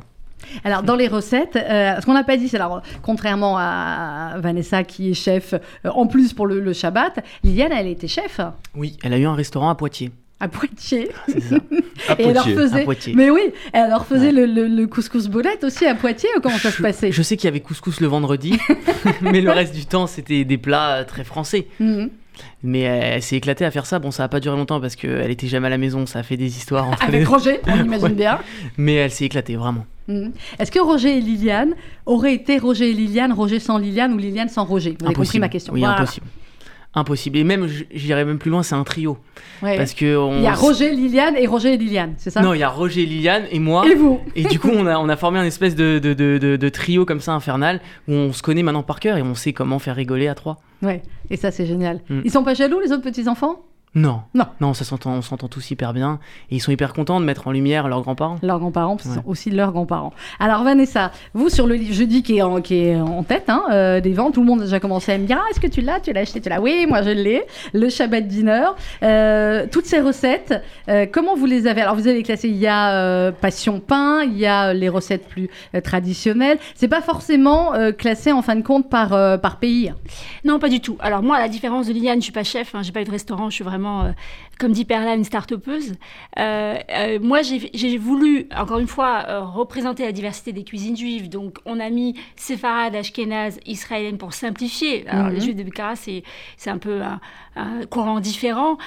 Alors, 0.63 0.81
dans 0.83 0.95
les 0.95 1.07
recettes, 1.07 1.55
euh, 1.57 1.99
ce 2.01 2.05
qu'on 2.05 2.13
n'a 2.13 2.23
pas 2.23 2.37
dit, 2.37 2.47
c'est 2.49 2.57
alors, 2.57 2.81
contrairement 3.03 3.55
à 3.59 4.33
Vanessa 4.39 4.83
qui 4.83 5.11
est 5.11 5.13
chef, 5.13 5.53
euh, 5.53 5.89
en 5.93 6.07
plus 6.07 6.33
pour 6.33 6.47
le, 6.47 6.59
le 6.59 6.73
Shabbat, 6.73 7.19
Liliane, 7.43 7.71
elle 7.71 7.87
était 7.87 8.07
chef 8.07 8.39
Oui, 8.75 8.97
elle 9.03 9.13
a 9.13 9.17
eu 9.19 9.25
un 9.25 9.35
restaurant 9.35 9.69
à 9.69 9.75
Poitiers. 9.75 10.11
à 10.39 10.47
Poitiers. 10.47 11.09
C'est 11.27 11.41
ça, 11.41 11.55
À 12.07 12.13
Et 12.19 12.23
elle 12.23 12.33
leur 12.33 12.45
Poitiers. 12.45 12.55
faisait. 12.55 12.81
à 12.81 12.83
Poitiers. 12.85 13.13
Mais 13.15 13.29
oui, 13.29 13.41
elle 13.73 13.89
leur 13.89 14.07
faisait 14.07 14.31
le, 14.31 14.45
le- 14.47 14.67
le 14.69 14.87
couscous 14.87 15.27
bolette 15.27 15.63
aussi 15.65 15.85
à 15.85 15.93
Poitiers 15.93 16.29
ou 16.37 16.41
comment 16.41 16.57
ça 16.57 16.71
se 16.71 16.81
passait? 16.81 17.11
Je 17.11 17.21
sais 17.21 17.37
qu'il 17.37 17.45
y 17.45 17.49
avait 17.49 17.59
couscous 17.59 17.99
le 17.99 18.07
vendredi, 18.07 18.57
mais 19.21 19.41
le 19.41 19.51
reste 19.51 19.75
du 19.75 19.85
temps, 19.85 20.07
c'était 20.07 20.45
des 20.45 20.57
plats 20.57 21.03
très 21.05 21.25
français. 21.25 21.67
Mhm. 21.79 22.09
Mais 22.63 22.87
euh, 22.87 22.99
elle 23.15 23.21
s'est 23.23 23.35
éclatée 23.37 23.65
à 23.65 23.71
faire 23.71 23.85
ça. 23.85 23.99
Bon, 23.99 24.11
ça 24.11 24.23
n'a 24.23 24.29
pas 24.29 24.39
duré 24.39 24.55
longtemps 24.57 24.79
parce 24.81 24.95
qu'elle 24.95 25.31
était 25.31 25.47
jamais 25.47 25.67
à 25.67 25.69
la 25.69 25.77
maison. 25.77 26.05
Ça 26.05 26.19
a 26.19 26.23
fait 26.23 26.37
des 26.37 26.57
histoires 26.57 26.87
entre 26.87 27.01
les 27.09 27.17
Avec 27.17 27.27
Roger, 27.27 27.59
on 27.67 27.75
imagine 27.85 28.07
Ouais. 28.07 28.13
bien. 28.13 28.39
Mais 28.77 28.95
elle 28.95 29.11
s'est 29.11 29.25
éclatée, 29.25 29.55
vraiment. 29.55 29.85
Mhm. 30.07 30.31
Est-ce 30.57 30.71
que 30.71 30.79
Roger 30.79 31.17
et 31.17 31.21
Liliane 31.21 31.75
auraient 32.05 32.33
été 32.33 32.57
Roger 32.57 32.89
et 32.89 32.93
Liliane, 32.93 33.31
Roger 33.31 33.59
sans 33.59 33.77
Liliane 33.77 34.13
ou 34.13 34.17
Liliane 34.17 34.49
sans 34.49 34.65
Roger? 34.65 34.95
Vous 34.99 35.05
avez 35.05 35.15
compris 35.15 35.39
ma 35.39 35.49
question. 35.49 35.73
Oui, 35.73 35.81
Voilà. 35.81 35.95
impossible. 35.97 36.25
Impossible. 36.95 37.37
Et 37.37 37.43
même, 37.43 37.67
j'irais 37.93 38.25
même 38.25 38.39
plus 38.39 38.49
loin, 38.49 38.63
c'est 38.63 38.73
un 38.73 38.83
trio. 38.83 39.19
Ouais. 39.61 39.77
Parce 39.77 39.93
que 39.93 40.17
on... 40.17 40.37
Il 40.37 40.41
y 40.43 40.47
a 40.47 40.53
Roger, 40.53 40.89
Liliane 40.95 41.35
et 41.37 41.45
Roger 41.45 41.75
et 41.75 41.77
Liliane, 41.77 42.15
c'est 42.17 42.31
ça? 42.31 42.41
Non, 42.41 42.55
il 42.55 42.59
y 42.59 42.63
a 42.63 42.69
Roger, 42.69 43.05
Liliane 43.05 43.43
et 43.51 43.59
moi. 43.59 43.87
Et 43.87 43.93
vous 43.93 44.19
Et 44.35 44.43
du 44.43 44.59
coup, 44.59 44.71
on 44.73 44.87
a, 44.87 44.97
on 44.97 45.07
a 45.07 45.15
formé 45.15 45.37
un 45.37 45.43
espèce 45.43 45.75
de, 45.75 45.99
de, 45.99 46.13
de, 46.13 46.55
de- 46.57 46.69
trio 46.69 47.05
comme 47.05 47.19
ça 47.19 47.33
infernal 47.33 47.79
où 48.07 48.13
on 48.13 48.33
se 48.33 48.41
connaît 48.41 48.63
maintenant 48.63 48.81
par 48.81 48.99
cœur 48.99 49.17
et 49.17 49.21
on 49.21 49.35
sait 49.35 49.53
comment 49.53 49.77
faire 49.77 49.95
rigoler 49.95 50.27
à 50.27 50.33
trois. 50.33 50.57
Ouais, 50.81 51.03
et 51.29 51.37
ça 51.37 51.51
c'est 51.51 51.67
génial. 51.67 52.01
Mm. 52.09 52.21
Ils 52.25 52.31
sont 52.31 52.43
pas 52.43 52.55
jaloux 52.55 52.79
les 52.79 52.91
autres 52.91 53.03
petits 53.03 53.27
enfants 53.27 53.61
Non. 53.95 54.21
Non. 54.35 54.45
Non, 54.61 54.73
ça 54.75 54.85
s'entend, 54.85 55.11
on 55.13 55.21
s'entend 55.21 55.47
tous 55.47 55.71
hyper 55.71 55.93
bien. 55.93 56.19
Et 56.51 56.55
ils 56.57 56.59
sont 56.59 56.71
hyper 56.71 56.93
contents 56.93 57.19
de 57.19 57.25
mettre 57.25 57.47
en 57.47 57.51
lumière 57.51 57.87
leurs 57.87 58.01
grands-parents. 58.01 58.37
Leurs 58.43 58.59
grands-parents, 58.59 58.95
parce 58.97 59.07
que 59.07 59.13
ce 59.15 59.17
Ouais. 59.19 59.23
sont 59.23 59.29
aussi 59.29 59.49
leurs 59.49 59.71
grands-parents. 59.71 60.13
Alors 60.39 60.63
Vanessa, 60.63 61.11
vous 61.33 61.49
sur 61.49 61.65
le 61.65 61.73
livre 61.75 61.93
jeudi 61.95 62.21
qui 62.21 62.37
est 62.37 62.41
en, 62.43 62.61
qui 62.61 62.75
est 62.75 62.95
en 62.99 63.23
tête 63.23 63.45
hein, 63.49 63.63
euh, 63.71 63.99
des 63.99 64.13
ventes, 64.13 64.35
tout 64.35 64.41
le 64.41 64.45
monde 64.45 64.61
a 64.61 64.65
déjà 64.65 64.79
commencé 64.79 65.11
à 65.11 65.17
me 65.17 65.25
dire 65.25 65.39
ah, 65.41 65.45
est-ce 65.49 65.59
que 65.59 65.67
tu 65.67 65.81
l'as, 65.81 65.99
tu 65.99 66.13
l'as 66.13 66.21
acheté, 66.21 66.39
tu 66.39 66.49
l'as? 66.49 66.61
Oui, 66.61 66.85
moi 66.87 67.01
je 67.01 67.09
l'ai. 67.09 67.43
Le 67.73 67.89
Shabbat 67.89 68.27
Dinner, 68.27 68.67
Euh, 69.01 69.65
toutes 69.71 69.85
ces 69.85 69.99
recettes, 70.01 70.53
euh, 70.87 71.05
comment 71.11 71.35
vous 71.35 71.45
les 71.47 71.65
avez? 71.67 71.81
Alors 71.81 71.95
vous 71.95 72.07
avez 72.07 72.21
classé, 72.21 72.47
il 72.49 72.57
y 72.57 72.67
a 72.67 72.93
euh, 72.95 73.31
passion 73.31 73.79
pain, 73.79 74.21
il 74.23 74.37
y 74.37 74.45
a 74.45 74.73
les 74.73 74.89
recettes 74.89 75.27
plus 75.27 75.49
euh, 75.73 75.81
traditionnelles. 75.81 76.59
C'est 76.75 76.87
pas 76.87 77.01
forcément 77.01 77.73
euh, 77.73 77.91
classé 77.91 78.31
en 78.31 78.41
fin 78.41 78.55
de 78.55 78.61
compte 78.61 78.89
par 78.89 79.13
euh, 79.13 79.37
par 79.37 79.57
pays. 79.57 79.91
Non, 80.45 80.59
pas 80.59 80.69
du 80.69 80.79
tout. 80.79 80.97
Alors 80.99 81.23
moi, 81.23 81.37
à 81.37 81.39
la 81.39 81.47
différence 81.49 81.87
de 81.87 81.93
Liliane, 81.93 82.19
je 82.19 82.25
suis 82.25 82.31
pas 82.33 82.43
chef, 82.43 82.75
hein, 82.75 82.81
j'ai 82.83 82.91
pas 82.91 83.01
eu 83.01 83.05
de 83.05 83.11
restaurant, 83.11 83.49
je 83.49 83.55
suis 83.55 83.63
vraiment, 83.63 83.78
euh, 83.85 84.11
comme 84.59 84.71
dit 84.71 84.85
Perla, 84.85 85.15
une 85.15 85.23
start-upeuse. 85.23 85.93
Euh, 86.37 86.75
euh, 86.89 87.19
moi, 87.21 87.41
j'ai 87.41 87.97
voulu, 87.97 88.47
encore 88.55 88.79
une 88.79 88.87
fois, 88.87 89.41
représenter 89.41 90.03
la 90.03 90.11
diversité 90.11 90.51
des 90.51 90.63
cuisines 90.63 90.97
juives. 90.97 91.29
Donc, 91.29 91.59
on 91.65 91.79
a 91.79 91.89
mis 91.89 92.15
séfarade, 92.35 92.95
ashkénaze, 92.95 93.59
israélienne 93.65 94.17
pour 94.17 94.33
simplifier. 94.33 95.07
Alors, 95.07 95.27
Mhm. 95.27 95.33
les 95.33 95.41
juifs 95.41 95.55
de 95.55 95.63
Bukhara, 95.63 95.95
c'est 95.95 96.23
un 96.67 96.77
peu 96.77 97.01
un, 97.01 97.19
un 97.55 97.85
courant 97.85 98.19
différent. 98.19 98.77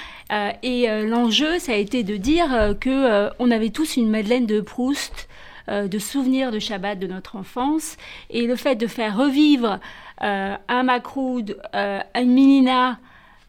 Et 0.61 0.87
l'enjeu, 1.07 1.59
ça 1.59 1.71
a 1.73 1.75
été 1.75 2.03
de 2.03 2.17
dire 2.17 2.75
que 2.79 3.29
on 3.39 3.49
avait 3.49 3.69
tous 3.69 3.97
une 3.97 4.09
Madeleine 4.09 4.45
de 4.45 4.61
Proust. 4.61 5.27
de 5.69 5.97
souvenirs 5.97 6.51
de 6.51 6.59
Shabbat 6.59 6.99
de 6.99 7.07
notre 7.07 7.37
enfance 7.37 7.95
et 8.29 8.47
le 8.47 8.57
fait 8.57 8.75
de 8.75 8.85
faire 8.85 9.15
revivre 9.17 9.79
euh, 10.21 10.55
un 10.67 10.83
macroud, 10.83 11.57
euh, 11.73 11.99
une 12.15 12.31
minina, 12.33 12.99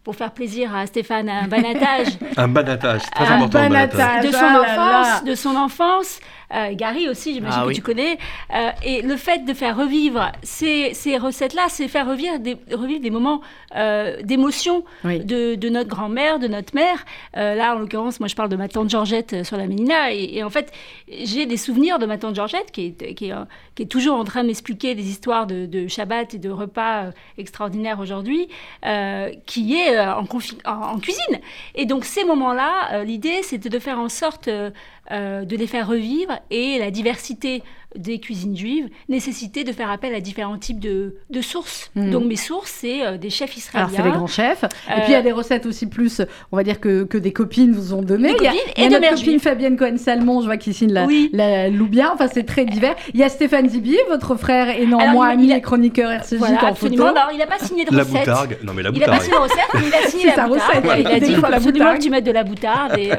pour 0.04 0.14
faire 0.14 0.32
plaisir 0.32 0.74
à 0.74 0.86
Stéphane, 0.86 1.28
un 1.30 1.48
banatage 1.48 2.08
Un 2.36 2.46
banatage, 2.48 3.00
très 3.10 3.24
Un 3.26 3.36
important. 3.42 3.62
le 3.62 3.68
banatage. 3.70 4.24
de 4.26 4.30
son 4.30 4.38
Ah 4.38 4.52
là 4.52 4.60
enfance, 4.60 5.06
là. 5.06 5.20
de 5.30 5.34
son 5.34 5.56
enfance. 5.56 6.20
Euh, 6.54 6.74
Gary 6.74 7.08
aussi, 7.08 7.34
j'imagine 7.34 7.58
Ah 7.60 7.62
que 7.64 7.68
oui. 7.68 7.74
tu 7.74 7.82
connais. 7.82 8.18
Euh, 8.54 8.70
et 8.84 9.02
le 9.02 9.16
fait 9.16 9.44
de 9.44 9.52
faire 9.54 9.76
revivre 9.76 10.30
ces, 10.42 10.94
ces 10.94 11.16
recettes-là, 11.18 11.66
c'est 11.68 11.88
faire 11.88 12.06
revivre 12.08 12.38
des, 12.38 12.56
revivre 12.72 13.00
des 13.00 13.10
moments 13.10 13.40
euh, 13.76 14.22
d'émotion 14.22 14.84
Oui. 15.04 15.20
de, 15.24 15.54
de 15.56 15.68
notre 15.68 15.88
grand-mère, 15.88 16.38
de 16.38 16.46
notre 16.48 16.74
mère. 16.74 17.04
Euh, 17.36 17.54
là, 17.54 17.74
en 17.74 17.78
l'occurrence, 17.78 18.20
moi, 18.20 18.28
je 18.28 18.34
parle 18.36 18.48
de 18.48 18.56
ma 18.56 18.68
tante 18.68 18.88
Georgette 18.90 19.44
sur 19.44 19.56
la 19.56 19.66
Ménina. 19.66 20.12
Et, 20.12 20.36
et 20.36 20.42
en 20.44 20.50
fait, 20.50 20.72
j'ai 21.08 21.46
des 21.46 21.56
souvenirs 21.56 21.98
de 21.98 22.06
ma 22.06 22.18
tante 22.18 22.34
Georgette 22.36 22.70
qui 22.72 22.86
est, 22.98 23.14
qui 23.14 23.30
est, 23.30 23.34
qui 23.74 23.82
est 23.82 23.86
toujours 23.86 24.16
en 24.18 24.24
train 24.24 24.42
de 24.42 24.46
m'expliquer 24.48 24.94
des 24.94 25.08
histoires 25.08 25.46
de, 25.46 25.66
de 25.66 25.88
Shabbat 25.88 26.34
et 26.34 26.38
de 26.38 26.50
repas 26.50 27.10
extraordinaires 27.38 27.98
aujourd'hui, 28.00 28.48
euh, 28.86 29.30
qui 29.46 29.74
est 29.76 29.98
en, 29.98 30.24
confi- 30.24 30.58
en, 30.64 30.94
en 30.94 30.98
cuisine. 30.98 31.40
Et 31.74 31.84
donc, 31.86 32.04
ces 32.04 32.24
moments-là, 32.24 32.92
euh, 32.92 33.04
l'idée, 33.04 33.42
c'était 33.42 33.68
de 33.68 33.78
faire 33.78 33.98
en 33.98 34.08
sorte 34.08 34.48
euh, 34.48 34.70
de 35.10 35.56
les 35.56 35.66
faire 35.66 35.86
revivre 35.88 36.38
et 36.50 36.78
la 36.78 36.90
diversité 36.90 37.62
des 37.96 38.18
cuisines 38.18 38.56
juives 38.56 38.88
nécessitait 39.08 39.64
de 39.64 39.72
faire 39.72 39.90
appel 39.90 40.14
à 40.14 40.20
différents 40.20 40.58
types 40.58 40.80
de, 40.80 41.16
de 41.30 41.40
sources. 41.40 41.90
Mhm. 41.94 42.10
Donc, 42.10 42.24
mes 42.24 42.36
sources, 42.36 42.70
c'est 42.80 43.04
euh, 43.04 43.16
des 43.16 43.30
chefs 43.30 43.56
israéliens. 43.56 43.88
Alors 43.88 43.96
c'est 43.96 44.02
les 44.10 44.10
grands 44.16 44.26
chefs. 44.26 44.64
Et 44.64 44.92
Euh, 44.92 44.94
puis 44.96 45.04
il 45.08 45.12
y 45.12 45.14
a 45.14 45.22
des 45.22 45.32
recettes 45.32 45.66
aussi 45.66 45.86
plus, 45.86 46.20
on 46.52 46.56
va 46.56 46.62
dire 46.64 46.80
que, 46.80 47.04
que 47.04 47.18
des 47.18 47.32
copines 47.32 47.72
vous 47.72 47.94
ont 47.94 48.02
donné. 48.02 48.32
Des 48.32 48.38
il 48.38 48.42
y 48.44 48.46
a, 48.46 48.50
copines 48.50 48.62
il 48.76 48.80
y 48.80 48.84
a 48.84 48.86
et 48.86 48.88
de 48.88 48.94
notre 48.94 49.08
copine 49.10 49.24
juives. 49.24 49.40
Fabienne 49.40 49.76
Cohen-Salmon, 49.76 50.40
je 50.40 50.46
vois 50.46 50.56
qui 50.56 50.72
signe 50.74 50.92
la, 50.92 51.04
Oui. 51.06 51.30
la 51.32 51.68
Loubia. 51.68 52.10
Enfin 52.14 52.28
c'est 52.32 52.44
très 52.44 52.64
divers. 52.64 52.96
Il 53.12 53.20
y 53.20 53.22
a 53.22 53.28
Stéphane 53.28 53.68
Zibi, 53.68 53.96
votre 54.08 54.36
frère 54.36 54.68
et 54.70 54.84
Alors, 54.86 55.00
il- 55.02 55.30
ami 55.32 55.44
il 55.46 55.52
a- 55.52 55.56
et 55.58 55.60
chroniqueur 55.60 56.10
RCJ 56.10 56.34
Voilà, 56.38 56.64
en 56.64 56.66
absolument. 56.68 57.06
photo. 57.06 57.16
Alors, 57.18 57.30
il 57.32 57.38
n'a 57.38 57.46
pas 57.46 57.58
signé 57.58 57.84
de 57.84 57.94
La 57.96 58.02
recette. 58.02 58.18
boutargue. 58.20 58.58
Non, 58.64 58.72
mais 58.74 58.82
la 58.82 58.90
Il 58.90 58.98
n'a 58.98 59.06
pas 59.06 59.12
boutargue. 59.18 59.22
signé 59.22 59.36
la 59.36 59.42
recette, 59.42 59.74
mais 59.74 59.80
il 59.88 59.94
a 59.94 60.08
signé 60.08 60.26
la 60.36 60.46
recette, 60.46 60.84
Il 61.00 61.06
a 61.06 61.20
dit 61.20 61.26
il 61.30 61.34
faut 61.36 61.42
la 61.42 61.48
absolument 61.56 61.72
boutarde. 61.84 61.98
que 61.98 62.02
tu 62.02 62.10
mettes 62.10 62.24
de 62.24 62.30
la 62.32 62.44
boutarde. 62.44 62.98
Et, 62.98 63.12
euh. 63.12 63.16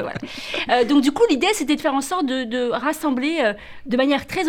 Euh, 0.70 0.84
donc 0.84 1.02
du 1.02 1.12
coup, 1.12 1.22
l'idée, 1.30 1.46
c'était 1.54 1.76
de 1.76 1.80
faire 1.80 1.94
en 1.94 2.00
sorte 2.00 2.26
de, 2.26 2.44
de 2.44 2.70
rassembler 2.70 3.38
euh, 3.42 3.52
de 3.86 3.96
manière 3.96 4.26
très 4.26 4.48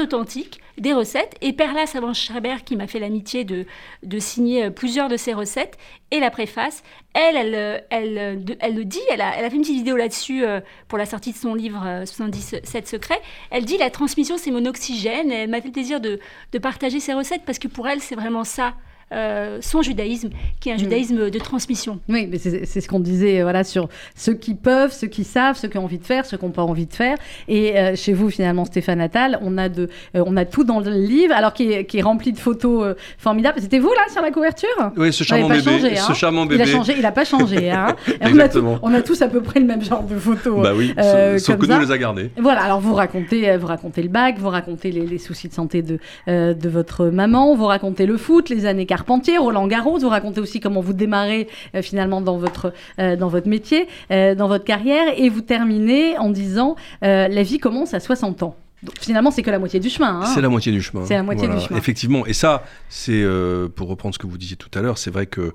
des 0.78 0.94
recettes. 0.94 1.36
Et 1.42 1.54
Perla 1.54 1.86
Savant-Schreiber, 1.86 2.58
qui 2.66 2.76
m'a 2.76 2.88
fait 2.88 3.00
l'amitié 3.00 3.44
de, 3.44 3.66
de 4.04 4.20
signer 4.20 4.66
euh, 4.66 4.70
plusieurs 4.70 5.10
de 5.10 5.18
ses 5.18 5.34
recettes, 5.34 5.78
et 6.12 6.20
la 6.20 6.32
préface, 6.32 6.84
elle, 7.14 7.36
elle, 7.36 7.56
euh, 7.56 7.80
elle, 7.90 8.18
euh, 8.18 8.56
elle 8.60 8.76
le 8.76 8.86
dit, 8.86 9.02
elle 9.12 9.22
a, 9.22 9.36
elle 9.38 9.44
a 9.44 9.50
fait 9.50 9.56
une 9.56 9.62
petite 9.62 9.78
vidéo 9.78 9.98
là-dessus 9.98 10.46
pour 10.88 10.98
la 10.98 11.06
sortie 11.06 11.32
de 11.32 11.38
son 11.38 11.54
livre 11.54 11.84
euh, 11.86 12.06
77 12.06 12.88
secrets. 12.88 13.22
Elle 13.50 13.66
dit 13.66 13.78
la 13.78 13.90
transmission, 13.90 14.38
c'est 14.38 14.52
mon 14.52 14.66
oxygène. 14.66 15.32
Elle 15.32 15.50
m'a 15.50 15.60
fait 15.60 15.68
le 15.68 15.74
plaisir 15.74 16.00
de, 16.00 16.20
de 16.52 16.60
partager 16.60 17.00
ses 17.00 17.14
recettes 17.14 17.42
parce 17.46 17.60
que 17.60 17.68
pour 17.68 17.88
elle, 17.88 18.02
c'est 18.02 18.16
vraiment 18.16 18.44
ça. 18.44 18.76
Euh, 19.14 19.58
son 19.62 19.82
judaïsme, 19.82 20.30
qui 20.60 20.70
est 20.70 20.74
un 20.74 20.76
Mm. 20.76 20.80
judaïsme 20.80 21.30
de 21.30 21.40
transmission. 21.40 22.00
Oui, 22.10 22.28
mais 22.30 22.38
c'est 22.38 22.82
ce 22.82 22.88
qu'on 22.88 23.00
disait, 23.00 23.42
voilà, 23.42 23.64
sur 23.64 23.88
ceux 24.16 24.34
qui 24.34 24.54
peuvent, 24.54 24.92
ceux 24.92 25.08
qui 25.08 25.24
savent, 25.24 25.58
ceux 25.58 25.68
qui 25.68 25.78
ont 25.78 25.84
envie 25.86 25.98
de 25.98 26.06
faire, 26.06 26.26
ceux 26.26 26.38
qui 26.38 26.46
n'ont 26.46 26.52
pas 26.52 26.64
envie 26.64 26.86
de 26.86 26.94
faire. 26.94 27.18
Et 27.48 27.78
euh, 27.78 27.96
chez 27.96 28.14
vous, 28.14 28.30
finalement, 28.30 28.66
Stéphane 28.66 29.00
Attal, 29.02 29.40
on 29.42 29.58
a 29.58 29.70
de, 29.70 29.90
euh, 30.16 30.24
on 30.26 30.36
a 30.38 30.46
tout 30.46 30.64
dans 30.64 30.80
le 30.80 30.92
livre, 30.92 31.34
alors 31.36 31.54
qui 31.54 31.72
est, 31.72 31.86
qui 31.86 32.00
est 32.00 32.02
rempli 32.02 32.32
de 32.34 32.38
photos 32.40 32.84
euh, 32.86 32.94
formidables. 33.18 33.60
C'était 33.62 33.80
vous 33.80 33.90
là 33.94 34.12
sur 34.12 34.22
la 34.22 34.32
couverture? 34.32 34.68
Oui, 34.98 35.14
ce 35.14 35.24
charmant 35.24 35.48
bébé. 35.50 35.62
changé, 35.64 35.98
hein 35.98 36.04
ce 36.08 36.14
charmant 36.14 36.48
Il 36.50 36.62
a 36.62 36.66
changé, 36.66 36.94
il 36.96 37.02
n'a 37.02 37.12
pas 37.12 37.26
changé. 37.26 37.72
Hein. 37.72 37.96
On, 38.08 38.12
a 38.12 38.14
tout- 38.18 38.28
Exactement. 38.30 38.80
on 38.82 38.94
a 38.94 39.02
tous 39.02 39.22
à 39.22 39.28
peu 39.28 39.42
près 39.42 39.60
le 39.60 39.66
même 39.66 39.82
genre 39.84 40.04
de 40.04 40.16
photos. 40.18 40.62
Bah 40.62 40.74
oui, 40.76 40.94
Euh, 40.98 41.38
sauf 41.38 41.56
comme 41.58 41.66
que 41.68 41.72
nous, 41.72 41.78
on 41.78 41.80
les 41.86 41.92
a 41.92 41.98
gardés. 41.98 42.30
Voilà, 42.38 42.62
alors 42.64 42.80
vous 42.80 42.94
racontez, 42.94 43.56
vous 43.58 43.68
racontez 43.68 44.02
le 44.02 44.10
bac, 44.10 44.36
vous 44.38 44.50
racontez 44.50 44.92
les, 44.92 45.06
les 45.06 45.18
soucis 45.18 45.48
de 45.48 45.54
santé 45.54 45.82
de, 45.82 46.00
euh, 46.28 46.54
de 46.54 46.70
votre 46.70 47.06
maman, 47.08 47.56
vous 47.56 47.66
racontez 47.66 48.06
le 48.06 48.18
foot, 48.18 48.50
les 48.50 48.66
années 48.66 48.86
Carpentier, 48.98 49.38
Roland 49.38 49.68
Garros, 49.68 50.00
vous 50.00 50.10
racontez 50.10 50.40
aussi 50.40 50.60
comment 50.60 50.82
vous 50.82 50.94
démarrez 50.94 51.48
euh, 51.76 51.84
finalement 51.84 52.20
dans 52.20 52.38
votre, 52.38 52.74
euh, 52.98 53.16
dans 53.16 53.28
votre 53.28 53.48
métier, 53.48 53.88
euh, 54.10 54.34
dans 54.34 54.48
votre 54.48 54.64
carrière, 54.64 55.14
et 55.16 55.30
vous 55.30 55.42
terminez 55.42 56.18
en 56.18 56.32
disant 56.32 56.76
la 57.04 57.44
vie 57.44 57.60
commence 57.60 57.94
à 57.94 58.00
60 58.00 58.42
ans. 58.42 58.56
Donc, 58.88 58.96
finalement, 59.00 59.32
c'est 59.32 59.44
que 59.44 59.52
la 59.52 59.60
moitié 59.60 59.80
du 59.80 59.90
chemin. 59.90 60.22
hein. 60.22 60.26
C'est 60.34 60.42
la 60.42 60.48
moitié 60.50 60.72
du 60.72 60.82
chemin. 60.82 61.06
C'est 61.06 61.14
la 61.16 61.24
moitié 61.24 61.48
du 61.48 61.60
chemin. 61.60 61.78
Effectivement. 61.78 62.26
Et 62.26 62.34
ça, 62.34 62.64
c'est 62.90 63.22
euh, 63.22 63.68
pour 63.68 63.90
reprendre 63.90 64.16
ce 64.16 64.20
que 64.20 64.26
vous 64.28 64.38
disiez 64.38 64.56
tout 64.56 64.72
à 64.80 64.82
l'heure, 64.82 64.98
c'est 64.98 65.12
vrai 65.12 65.26
que 65.26 65.52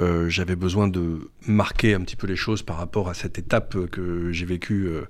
euh, 0.00 0.28
j'avais 0.28 0.56
besoin 0.56 0.88
de 0.88 1.30
marquer 1.46 1.94
un 1.94 2.00
petit 2.00 2.16
peu 2.16 2.26
les 2.26 2.34
choses 2.34 2.62
par 2.62 2.78
rapport 2.78 3.08
à 3.08 3.14
cette 3.14 3.38
étape 3.38 3.76
que 3.90 4.32
j'ai 4.32 4.46
vécue 4.46 4.86
euh, 4.88 5.02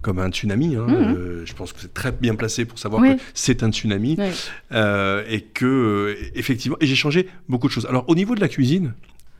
comme 0.00 0.18
un 0.18 0.30
tsunami. 0.30 0.74
hein. 0.76 0.86
Euh, 0.88 1.42
je 1.46 1.52
pense 1.52 1.72
que 1.72 1.80
c'est 1.80 1.94
très 1.94 2.10
bien 2.12 2.34
placé 2.34 2.64
pour 2.64 2.78
savoir 2.78 3.00
Oui. 3.02 3.16
que 3.16 3.22
c'est 3.34 3.62
un 3.62 3.70
tsunami 3.70 4.16
Oui. 4.18 4.26
Euh, 4.72 5.22
et 5.28 5.42
que 5.42 5.64
euh, 5.66 6.30
effectivement, 6.34 6.76
et 6.80 6.86
j'ai 6.86 6.96
changé 6.96 7.28
beaucoup 7.48 7.68
de 7.68 7.72
choses. 7.72 7.86
Alors 7.86 8.04
au 8.08 8.14
niveau 8.14 8.34
de 8.34 8.40
la 8.40 8.48
cuisine. 8.48 8.94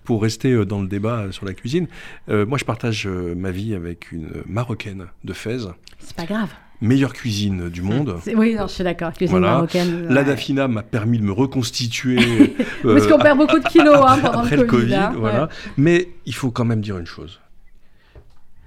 Pour 0.04 0.20
rester 0.20 0.50
euh, 0.50 0.64
dans 0.66 0.82
le 0.82 0.88
débat 0.88 1.26
sur 1.30 1.46
la 1.46 1.54
cuisine, 1.54 1.86
euh, 2.28 2.44
moi 2.44 2.58
je 2.58 2.64
partage 2.64 3.06
euh, 3.06 3.36
ma 3.36 3.52
vie 3.52 3.72
avec 3.72 4.10
une 4.10 4.30
marocaine 4.46 5.06
de 5.22 5.32
Fès, 5.32 5.62
C'est 6.00 6.16
pas 6.16 6.24
grave. 6.26 6.48
Meilleure 6.82 7.14
cuisine 7.14 7.70
du 7.70 7.80
monde. 7.80 8.18
C'est- 8.22 8.34
Oui, 8.34 8.54
non, 8.54 8.66
je 8.66 8.72
suis 8.74 8.84
d'accord. 8.84 9.12
Cuisine 9.12 9.38
Voilà. 9.38 9.54
marocaine. 9.54 10.08
La 10.08 10.20
ouais. 10.20 10.26
Dafina 10.26 10.68
m'a 10.68 10.82
permis 10.82 11.18
de 11.18 11.22
me 11.24 11.32
reconstituer. 11.32 12.16
Parce 12.82 13.04
euh, 13.06 13.08
qu'on 13.08 13.18
perd 13.18 13.38
beaucoup 13.38 13.58
de 13.58 13.68
kilos 13.68 13.94
hein, 13.96 14.04
après, 14.08 14.20
pendant 14.22 14.38
après 14.40 14.56
le 14.56 14.62
le 14.62 14.68
Covid. 14.68 14.82
Covid. 14.82 14.94
hein, 14.94 15.12
voilà. 15.16 15.42
ouais. 15.44 15.48
Mais 15.78 16.08
il 16.26 16.34
faut 16.34 16.50
quand 16.50 16.64
même 16.66 16.80
dire 16.82 16.98
une 16.98 17.06
chose. 17.06 17.40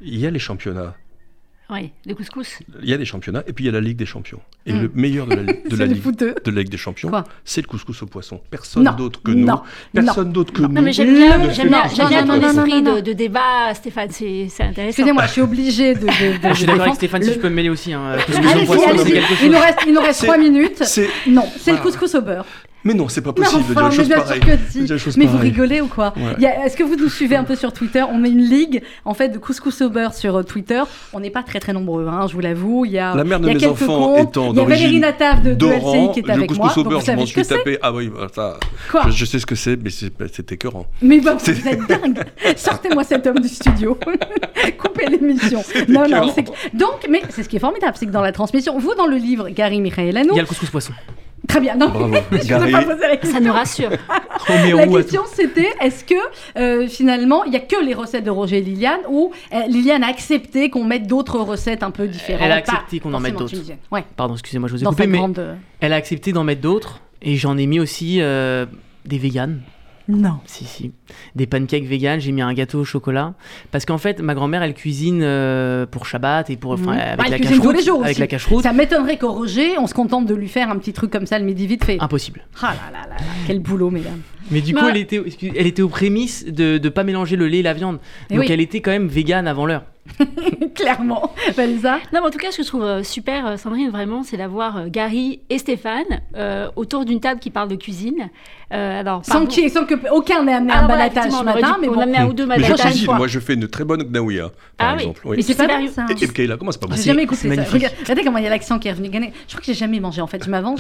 Il 0.01 0.17
y 0.17 0.25
a 0.25 0.31
les 0.31 0.39
championnats, 0.39 0.95
Oui, 1.69 1.89
le 2.05 2.13
couscous. 2.13 2.59
il 2.83 2.87
y 2.89 2.93
a 2.93 2.97
des 2.97 3.05
championnats, 3.05 3.43
et 3.47 3.53
puis 3.53 3.63
il 3.63 3.67
y 3.67 3.69
a 3.69 3.73
la 3.73 3.81
Ligue 3.81 3.97
des 3.97 4.05
champions. 4.05 4.39
Et 4.67 4.73
Mm. 4.73 4.81
le 4.83 4.91
meilleur 4.93 5.25
de 5.25 5.35
la, 5.35 5.43
de 5.43 5.83
Ligue 5.93 6.01
fouteux. 6.03 6.35
de 6.43 6.51
la 6.51 6.61
Ligue 6.61 6.69
des 6.69 6.77
champions, 6.77 7.11
c'est 7.43 7.61
le 7.61 7.67
couscous 7.67 8.03
au 8.03 8.05
poisson. 8.05 8.39
Personne 8.51 8.83
Non, 8.83 8.91
d'autre 8.93 9.21
que 9.23 9.31
nous. 9.31 9.45
non, 9.47 9.61
Personne 9.93 10.31
d'autre 10.31 10.53
que 10.53 10.61
nous. 10.61 10.67
Non, 10.67 10.81
mais 10.83 10.93
j'aime 10.93 11.13
bien, 11.15 11.37
bien, 11.39 11.47
pas 11.47 11.53
j'aime 11.53 11.69
bien 12.07 12.21
non, 12.21 12.27
ton 12.35 12.41
non, 12.41 12.53
non, 12.53 12.65
esprit 12.65 12.81
non, 12.83 12.91
non. 12.91 12.95
de, 12.97 13.01
de 13.01 13.13
débat, 13.13 13.73
Stéphane, 13.73 14.09
c'est 14.11 14.47
c'est 14.49 14.63
intéressant. 14.63 14.89
Excusez-moi, 14.89 15.25
je 15.25 15.31
suis 15.31 15.41
obligée 15.41 15.95
de. 15.95 16.01
de, 16.01 16.05
de- 16.05 16.49
Je 16.49 16.53
suis 16.53 16.65
d'accord 16.67 16.81
avec. 16.83 16.95
Stéphane, 16.95 17.23
si 17.23 17.29
Le- 17.29 17.33
je 17.35 17.39
peux 17.39 17.49
me 17.49 17.55
mêler 17.55 17.69
aussi. 17.69 17.93
Hein, 17.93 18.11
Allez-y, 18.11 18.59
son 18.59 18.65
poisson, 18.65 18.89
c'est 18.97 19.11
quelque 19.11 19.31
Il 19.31 19.37
chose. 19.37 19.49
nous 19.51 19.59
reste, 19.59 19.79
il 19.87 19.93
nous 19.93 20.01
reste 20.01 20.23
3 20.23 20.37
minutes. 20.37 20.83
Non, 21.27 21.43
c'est 21.59 21.71
le 21.71 21.77
couscous 21.79 22.13
au 22.15 22.21
beurre. 22.21 22.45
Mais 22.85 22.93
non, 22.93 23.09
c'est 23.09 23.21
pas 23.21 23.33
possible 23.33 23.63
de 23.67 23.73
dire 23.73 23.83
mais 23.89 23.95
chose 23.95 24.07
bien 24.07 24.17
pareille. 24.17 24.41
sûr 24.41 24.95
que 24.99 25.09
si. 25.11 25.19
Mais 25.19 25.25
vous 25.25 25.37
rigolez 25.39 25.81
ou 25.81 25.87
quoi 25.87 26.13
Ouais. 26.15 26.45
Est-ce 26.65 26.77
que 26.77 26.83
vous 26.83 26.95
nous 26.95 27.09
suivez 27.09 27.35
un 27.35 27.43
peu 27.43 27.55
sur 27.55 27.73
Twitter? 27.73 28.03
On 28.09 28.23
est 28.23 28.29
une 28.29 28.43
ligue 28.43 28.83
en 29.05 29.13
fait 29.15 29.29
de 29.29 29.39
couscous 29.39 29.81
au 29.81 29.89
beurre 29.89 30.13
sur 30.13 30.35
euh, 30.37 30.43
Twitter. 30.43 30.81
On 31.11 31.19
n'est 31.19 31.31
pas 31.31 31.41
très 31.41 31.59
très 31.59 31.73
nombreux, 31.73 32.07
hein, 32.07 32.27
je 32.29 32.33
vous 32.33 32.41
l'avoue. 32.41 32.85
Il 32.85 32.91
y 32.91 32.99
a, 32.99 33.15
La 33.15 33.23
mère 33.23 33.39
de 33.39 33.47
mes 33.49 33.65
enfants 33.65 34.13
comptes. 34.15 34.29
étant 34.29 34.51
Il 34.53 34.57
y 34.57 34.61
a 34.61 34.65
Valérie 34.65 34.99
Nataf 34.99 35.41
de, 35.41 35.53
de 35.55 35.65
LCI 35.65 36.11
qui 36.13 36.19
est 36.19 36.29
avec 36.29 36.55
moi. 36.55 36.67
couscous 36.67 36.77
au 36.77 36.83
Donc 36.83 36.91
beurre, 36.91 36.99
vous 37.01 37.05
je 37.07 37.11
m'en 37.11 37.15
savez 37.17 37.21
ce 37.21 37.25
suis 37.27 37.41
que 37.41 37.43
c'est? 37.47 37.57
Tapé. 37.57 37.77
Ah 37.81 37.91
oui, 37.91 38.11
bah, 38.15 38.27
ça, 38.33 38.57
Quoi? 38.91 39.01
je, 39.07 39.11
je 39.11 39.25
sais 39.25 39.39
ce 39.39 39.45
que 39.47 39.55
c'est, 39.55 39.77
mais 39.81 39.89
c'est, 39.89 40.13
c'est 40.31 40.51
écœurant. 40.51 40.85
Mais 41.01 41.19
C'est- 41.39 41.53
vous 41.53 41.67
êtes 41.67 41.87
dingue 41.87 42.23
Sortez-moi 42.55 43.03
cet 43.03 43.25
homme 43.25 43.39
du 43.39 43.47
studio. 43.47 43.97
Coupez 44.77 45.07
l'émission. 45.07 45.63
Non, 45.87 46.07
non, 46.07 46.27
Donc, 46.73 47.07
mais 47.09 47.21
c'est 47.29 47.41
ce 47.43 47.49
qui 47.49 47.55
est 47.55 47.59
formidable, 47.59 47.93
c'est 47.97 48.05
que 48.05 48.11
dans 48.11 48.21
la 48.21 48.31
transmission, 48.31 48.77
vous 48.77 48.93
dans 48.93 49.07
le 49.07 49.17
livre, 49.17 49.49
Gary 49.49 49.81
Michaelano, 49.81 50.29
Il 50.33 50.35
y 50.35 50.39
a 50.39 50.43
le 50.43 50.47
couscous 50.47 50.69
poisson. 50.69 50.93
Très 51.47 51.59
bien. 51.61 51.75
Non, 51.75 51.91
je 52.31 52.37
ne 52.37 52.43
Gary. 52.43 52.71
pas 52.71 52.81
poser 52.83 53.01
la 53.07 53.17
question. 53.17 53.39
Ça 53.39 53.45
nous 53.45 53.53
rassure. 53.53 53.89
La 54.49 54.87
question 54.87 55.21
c'était 55.33 55.69
est-ce 55.81 56.03
que 56.03 56.15
euh, 56.57 56.87
finalement 56.87 57.43
il 57.45 57.53
y 57.53 57.55
a 57.55 57.59
que 57.59 57.83
les 57.83 57.93
recettes 57.93 58.23
de 58.23 58.29
Roger 58.29 58.57
et 58.57 58.61
Liliane 58.61 58.99
ou 59.09 59.31
euh, 59.53 59.59
Liliane 59.67 60.03
a 60.03 60.07
accepté 60.07 60.69
qu'on 60.69 60.83
mette 60.83 61.07
d'autres 61.07 61.39
recettes 61.39 61.83
un 61.83 61.91
peu 61.91 62.07
différentes? 62.07 62.43
Elle 62.43 62.51
a 62.51 62.55
accepté 62.55 62.99
qu'on 62.99 63.13
en 63.13 63.19
mette 63.19 63.35
d'autres. 63.37 63.55
Ouais. 63.91 64.03
Pardon, 64.15 64.33
excusez-moi, 64.33 64.67
je 64.69 64.73
vous 64.75 64.81
ai 64.81 64.83
Dans 64.83 64.91
coupé, 64.91 65.07
mais 65.07 65.17
grande. 65.17 65.39
euh, 65.39 65.55
elle 65.79 65.93
a 65.93 65.97
accepté 65.97 66.31
d'en 66.33 66.43
mettre 66.43 66.61
d'autres. 66.61 66.99
Et 67.21 67.37
j'en 67.37 67.57
ai 67.57 67.65
mis 67.65 67.79
aussi 67.79 68.17
euh, 68.21 68.65
des 69.05 69.17
véganes. 69.17 69.61
Non. 70.07 70.37
Si, 70.45 70.65
si. 70.65 70.91
Des 71.35 71.47
pancakes 71.47 71.85
vegan, 71.85 72.19
j'ai 72.19 72.31
mis 72.31 72.41
un 72.41 72.53
gâteau 72.53 72.79
au 72.81 72.85
chocolat. 72.85 73.33
Parce 73.71 73.85
qu'en 73.85 73.97
fait, 73.97 74.21
ma 74.21 74.35
grand-mère, 74.35 74.61
elle 74.63 74.73
cuisine 74.75 75.21
euh, 75.23 75.85
pour 75.85 76.05
Shabbat 76.05 76.49
et 76.49 76.57
pour. 76.57 76.71
enfin, 76.73 76.93
Mhm. 76.93 76.99
avec 76.99 77.17
Bah, 77.17 77.23
elle 77.25 77.31
la 77.31 77.37
cuisine 77.39 77.57
tous 77.61 77.69
les 77.71 77.77
cache-route. 77.77 77.85
jours 77.85 78.03
Avec 78.03 78.11
aussi. 78.11 78.19
la 78.21 78.27
cache-route. 78.27 78.63
Ça 78.63 78.73
m'étonnerait 78.73 79.17
qu'au 79.17 79.31
Roger, 79.31 79.77
on 79.79 79.87
se 79.87 79.93
contente 79.93 80.25
de 80.27 80.35
lui 80.35 80.47
faire 80.47 80.69
un 80.69 80.77
petit 80.77 80.93
truc 80.93 81.09
comme 81.11 81.25
ça 81.25 81.39
le 81.39 81.45
midi 81.45 81.65
vite 81.67 81.83
fait. 81.83 81.97
Impossible. 81.99 82.41
Ah 82.61 82.73
là 82.73 82.91
là 82.91 83.07
là 83.09 83.15
là, 83.15 83.23
quel 83.47 83.59
boulot, 83.59 83.89
mesdames. 83.89 84.21
Mais 84.51 84.61
du 84.61 84.73
Bah- 84.73 84.81
coup, 84.81 84.87
elle 84.89 84.97
était, 84.97 85.21
elle 85.55 85.65
était 85.65 85.81
aux 85.81 85.89
prémices 85.89 86.45
de 86.45 86.79
ne 86.83 86.89
pas 86.89 87.03
mélanger 87.03 87.35
le 87.35 87.47
lait 87.47 87.59
et 87.59 87.63
la 87.63 87.73
viande. 87.73 87.97
Eh 88.29 88.35
Donc 88.35 88.43
oui. 88.45 88.49
elle 88.51 88.61
était 88.61 88.79
quand 88.81 88.91
même 88.91 89.07
végane 89.07 89.47
avant 89.47 89.65
l'heure. 89.65 89.85
Clairement. 90.75 91.33
Valisa 91.55 91.95
Non, 92.13 92.19
mais 92.21 92.27
en 92.27 92.29
tout 92.29 92.37
cas, 92.37 92.51
ce 92.51 92.57
que 92.57 92.63
je 92.63 92.67
trouve 92.67 92.83
euh, 92.83 93.03
super, 93.03 93.45
euh, 93.47 93.57
Sandrine, 93.57 93.89
vraiment, 93.89 94.23
c'est 94.23 94.37
d'avoir 94.37 94.77
euh, 94.77 94.85
Gary 94.87 95.39
et 95.49 95.57
Stéphane 95.57 96.03
euh, 96.35 96.67
autour 96.75 97.05
d'une 97.05 97.19
table 97.19 97.39
qui 97.39 97.49
parle 97.49 97.69
de 97.69 97.75
cuisine. 97.75 98.29
Euh, 98.73 98.99
alors, 98.99 99.23
Sans 99.25 99.45
qui 99.45 99.69
sans 99.69 99.85
que 99.85 99.93
aucun 100.11 100.43
n'ait 100.43 100.53
amené 100.53 100.73
Ah, 100.75 100.79
un 100.83 100.85
voilà, 100.87 101.09
balatage 101.09 101.31
ce 101.31 101.37
on 101.37 101.43
matin, 101.43 101.77
mais 101.79 101.87
en 101.87 101.93
bon. 101.93 101.99
amener 102.01 102.17
un 102.17 102.27
ou 102.27 102.33
deux 102.33 102.45
balatage. 102.45 103.05
moi 103.07 103.27
je 103.27 103.39
fais 103.39 103.53
une 103.53 103.67
très 103.67 103.83
bonne 103.83 104.03
gnaouia, 104.03 104.49
par 104.77 104.89
Ah 104.89 104.93
oui. 104.95 105.01
exemple. 105.01 105.21
oui. 105.25 105.37
Mais 105.37 105.43
c'est 105.43 105.55
pas 105.55 105.67
mal 105.67 105.87
ça. 105.89 106.05
Et, 106.09 106.27
Kayla, 106.27 106.57
comment 106.57 106.71
c'est 106.71 106.81
pas 106.81 106.87
bon 106.87 106.95
J'ai 106.95 107.03
jamais 107.03 107.23
écouté 107.23 107.53
ça. 107.55 107.63
Regarde- 107.71 107.93
Regardez 108.01 108.23
comment 108.23 108.37
il 108.39 108.43
y 108.43 108.47
a 108.47 108.49
l'accent 108.49 108.79
qui 108.79 108.87
est 108.87 108.91
revenu. 108.91 109.09
Gagner. 109.09 109.33
Je 109.47 109.53
crois 109.53 109.59
que 109.61 109.65
j'ai 109.67 109.73
jamais 109.75 109.99
mangé 109.99 110.21
en 110.21 110.27
fait. 110.27 110.43
Je 110.43 110.49
m'avance. 110.49 110.79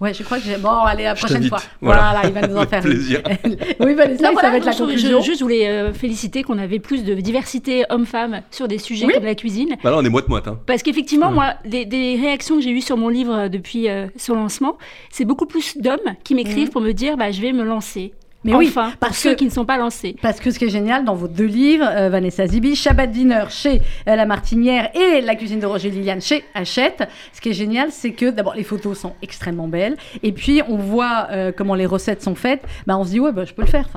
Ouais, 0.00 0.12
je 0.12 0.22
crois 0.24 0.38
que 0.38 0.44
j'ai. 0.44 0.56
Bon, 0.56 0.70
allez, 0.70 1.04
la 1.04 1.14
prochaine 1.14 1.46
fois. 1.48 1.60
Voilà. 1.80 2.12
Voilà. 2.12 2.28
il 2.28 2.32
va 2.34 2.46
nous 2.48 2.56
en 2.56 2.66
faire 2.66 2.82
plaisir. 2.82 3.22
oui, 3.80 3.94
Valisa, 3.94 4.32
ça 4.34 4.50
va 4.50 4.56
être 4.56 4.64
la 4.64 4.72
je, 4.72 4.76
trouve- 4.76 4.88
je- 4.90 4.94
conclusion. 4.94 5.20
juste, 5.22 5.38
je 5.38 5.44
voulais 5.44 5.92
féliciter 5.92 6.42
qu'on 6.42 6.58
avait 6.58 6.78
plus 6.80 7.04
de 7.04 7.14
diversité 7.14 7.84
hommes-femmes 7.90 8.42
sur 8.50 8.68
des 8.68 8.78
sujets 8.78 9.06
Oui. 9.06 9.14
comme 9.14 9.24
la 9.24 9.34
cuisine. 9.34 9.76
Bah 9.82 9.90
là, 9.90 9.96
on 9.98 10.04
est 10.04 10.08
moite-moite. 10.08 10.48
Hein. 10.48 10.58
Parce 10.66 10.82
qu'effectivement, 10.82 11.28
Ouais. 11.28 11.34
moi, 11.34 11.54
des, 11.64 11.84
des 11.84 12.16
réactions 12.16 12.56
que 12.56 12.62
j'ai 12.62 12.70
eues 12.70 12.80
sur 12.80 12.96
mon 12.96 13.08
livre 13.08 13.34
euh, 13.34 13.48
depuis 13.48 13.88
euh, 13.88 14.06
son 14.16 14.34
lancement, 14.34 14.78
c'est 15.10 15.24
beaucoup 15.24 15.46
plus 15.46 15.76
d'hommes 15.78 15.98
qui 16.24 16.34
m'écrivent 16.34 16.66
Mhm. 16.68 16.72
pour 16.72 16.80
me 16.80 16.92
dire 16.92 17.16
bah, 17.16 17.30
je 17.30 17.40
vais 17.40 17.52
me 17.52 17.64
lancer. 17.64 18.12
Mais 18.46 18.54
oui, 18.54 18.66
enfin, 18.68 18.90
pour 18.90 18.98
parce 18.98 19.16
ceux 19.18 19.30
que- 19.30 19.36
qui 19.38 19.44
ne 19.46 19.50
sont 19.50 19.64
pas 19.64 19.78
lancés. 19.78 20.16
Parce 20.20 20.38
que 20.38 20.50
ce 20.50 20.58
qui 20.58 20.66
est 20.66 20.68
génial 20.68 21.06
dans 21.06 21.14
vos 21.14 21.28
deux 21.28 21.46
livres, 21.46 21.86
euh, 21.88 22.10
Vanessa 22.10 22.46
Zibi, 22.46 22.76
Shabbat 22.76 23.10
Dinner 23.10 23.44
chez 23.48 23.80
euh, 24.06 24.16
La 24.16 24.26
Martinière 24.26 24.90
et 24.94 25.22
La 25.22 25.34
cuisine 25.34 25.60
de 25.60 25.66
Roger 25.66 25.88
Liliane 25.88 26.20
chez 26.20 26.44
Hachette, 26.52 27.04
ce 27.32 27.40
qui 27.40 27.48
est 27.48 27.52
génial, 27.54 27.90
c'est 27.90 28.12
que 28.12 28.28
d'abord 28.28 28.54
les 28.54 28.62
photos 28.62 28.98
sont 28.98 29.14
extrêmement 29.22 29.66
belles 29.66 29.96
et 30.22 30.32
puis 30.32 30.60
on 30.68 30.76
voit 30.76 31.28
euh, 31.30 31.52
comment 31.56 31.74
les 31.74 31.86
recettes 31.86 32.20
sont 32.22 32.34
faites. 32.34 32.60
Bah, 32.86 32.98
on 32.98 33.04
se 33.04 33.10
dit, 33.12 33.20
ouais, 33.20 33.32
bah, 33.32 33.46
je 33.46 33.54
peux 33.54 33.62
le 33.62 33.68
faire. 33.68 33.88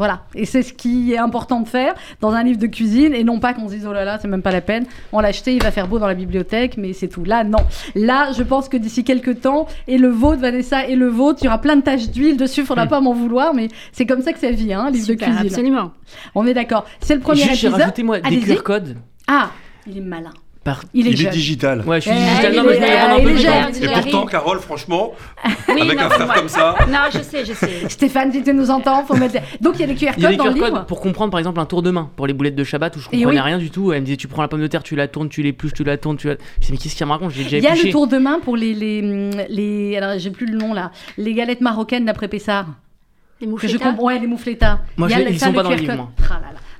Voilà. 0.00 0.22
Et 0.34 0.46
c'est 0.46 0.62
ce 0.62 0.72
qui 0.72 1.12
est 1.12 1.18
important 1.18 1.60
de 1.60 1.68
faire 1.68 1.92
dans 2.22 2.30
un 2.32 2.42
livre 2.42 2.58
de 2.58 2.66
cuisine 2.66 3.12
et 3.14 3.22
non 3.22 3.38
pas 3.38 3.52
qu'on 3.52 3.68
se 3.68 3.74
dise, 3.74 3.86
oh 3.86 3.92
là 3.92 4.06
là, 4.06 4.18
c'est 4.18 4.28
même 4.28 4.40
pas 4.40 4.50
la 4.50 4.62
peine. 4.62 4.86
On 5.12 5.20
l'a 5.20 5.28
acheté, 5.28 5.54
il 5.54 5.62
va 5.62 5.70
faire 5.70 5.88
beau 5.88 5.98
dans 5.98 6.06
la 6.06 6.14
bibliothèque, 6.14 6.78
mais 6.78 6.94
c'est 6.94 7.08
tout. 7.08 7.22
Là, 7.22 7.44
non. 7.44 7.58
Là, 7.94 8.32
je 8.32 8.42
pense 8.42 8.70
que 8.70 8.78
d'ici 8.78 9.04
quelques 9.04 9.42
temps, 9.42 9.66
et 9.86 9.98
le 9.98 10.08
vôtre, 10.08 10.40
Vanessa, 10.40 10.86
et 10.86 10.96
le 10.96 11.08
vôtre, 11.08 11.40
il 11.42 11.44
y 11.44 11.48
aura 11.48 11.60
plein 11.60 11.76
de 11.76 11.82
taches 11.82 12.08
d'huile 12.08 12.38
dessus, 12.38 12.64
faudra 12.64 12.86
Hmm. 12.86 12.88
pas 12.88 13.00
m'en 13.02 13.12
vouloir, 13.12 13.52
mais 13.52 13.68
c'est 13.92 14.06
comme 14.06 14.22
ça 14.22 14.32
que 14.32 14.38
ça 14.38 14.50
vit, 14.50 14.72
hein, 14.72 14.90
livre 14.90 15.04
Super, 15.04 15.28
de 15.28 15.32
cuisine. 15.34 15.46
absolument. 15.52 15.92
On 16.34 16.46
est 16.46 16.54
d'accord. 16.54 16.86
C'est 17.00 17.14
le 17.14 17.20
Et 17.20 17.22
premier 17.22 17.42
juste, 17.42 17.54
j'ai 17.56 17.66
épisode. 17.66 17.80
rajouté 17.82 18.02
moi 18.02 18.20
des. 18.20 18.40
QR 18.40 18.62
codes. 18.62 18.96
Ah, 19.28 19.50
il 19.86 19.98
est 19.98 20.00
malin. 20.00 20.32
Par... 20.62 20.82
Il 20.92 21.06
est 21.06 21.12
Il 21.12 21.30
digital. 21.30 21.82
Ouais, 21.86 22.02
je 22.02 22.10
suis 22.10 22.10
Eh, 22.14 22.28
digital. 22.28 22.52
il 22.52 22.56
Non, 22.58 22.64
mais 22.66 22.74
je 22.74 22.80
vais 22.80 22.86
eh, 22.90 23.00
rendre 23.00 23.14
un 23.14 23.18
il 23.18 23.80
peu. 23.80 23.84
Et 23.84 23.88
pourtant, 24.02 24.26
Carole, 24.26 24.58
franchement, 24.60 25.12
Oui, 25.68 25.80
avec 25.80 25.98
non, 25.98 26.04
un 26.04 26.10
frère 26.10 26.26
moi- 26.26 26.34
comme 26.34 26.48
ça, 26.48 26.74
Non, 26.86 26.98
je 27.10 27.18
sais, 27.22 27.46
je 27.46 27.54
sais. 27.54 27.70
Stéphane, 27.88 28.30
si 28.30 28.42
tu 28.42 28.52
nous 28.52 28.70
entends, 28.70 29.02
faut 29.06 29.16
mettre. 29.16 29.38
Donc 29.62 29.76
il 29.76 29.80
y 29.80 29.84
a 29.84 29.86
des 29.86 29.94
QR 29.94 30.12
Il 30.18 30.22
y 30.22 30.26
a 30.26 30.28
codes 30.28 30.30
des 30.32 30.36
dans 30.36 30.44
le 30.44 30.50
QR 30.52 30.64
livre. 30.66 30.70
codes 30.80 30.86
pour 30.86 31.00
comprendre 31.00 31.30
par 31.30 31.38
exemple 31.40 31.60
un 31.60 31.64
tour 31.64 31.80
de 31.82 31.90
main 31.90 32.10
pour 32.14 32.26
les 32.26 32.34
boulettes 32.34 32.56
de 32.56 32.64
Shabbat 32.64 32.94
où 32.94 33.00
je 33.00 33.06
comprenais 33.08 33.24
oui. 33.26 33.40
rien 33.40 33.56
du 33.56 33.70
tout. 33.70 33.90
Elle 33.92 34.00
me 34.02 34.04
disait 34.04 34.18
tu 34.18 34.28
prends 34.28 34.42
la 34.42 34.48
pomme 34.48 34.60
de 34.60 34.66
terre, 34.66 34.82
tu 34.82 34.96
la 34.96 35.08
tournes, 35.08 35.30
tu 35.30 35.40
l'épluches, 35.42 35.72
tu 35.72 35.82
la 35.82 35.96
tournes, 35.96 36.18
tu 36.18 36.28
la. 36.28 36.34
Je 36.34 36.60
disais 36.60 36.72
mais 36.72 36.76
qu'est-ce 36.78 36.94
qu'il 36.94 37.06
me 37.06 37.12
raconte? 37.12 37.30
J'ai 37.30 37.44
déjà 37.44 37.56
Il 37.56 37.62
y 37.64 37.66
a 37.66 37.70
épluché. 37.70 37.86
le 37.86 37.92
tour 37.92 38.06
de 38.06 38.18
main 38.18 38.38
pour 38.44 38.54
les 38.58 38.74
les 38.74 39.30
les 39.48 39.96
alors 39.96 40.18
j'ai 40.18 40.30
plus 40.30 40.44
le 40.46 40.58
nom 40.58 40.74
là 40.74 40.90
les 41.16 41.32
galettes 41.32 41.62
marocaines 41.62 42.04
d'après 42.04 42.28
Pessard 42.28 42.66
Les 43.40 43.46
que 43.46 43.46
je 43.46 43.50
moufletas. 43.50 43.78
comprends 43.92 44.04
ouais 44.04 44.18
les 44.18 44.26
moufletas 44.26 44.80
Moi, 44.98 45.08
Il 45.08 45.16
y 45.16 45.20
je- 45.20 45.24
le- 45.24 45.30
ils 45.30 45.40
sont 45.40 45.46
le 45.48 45.54
pas 45.54 45.62
dans 45.62 45.70
le 45.70 45.76
livre, 45.76 46.10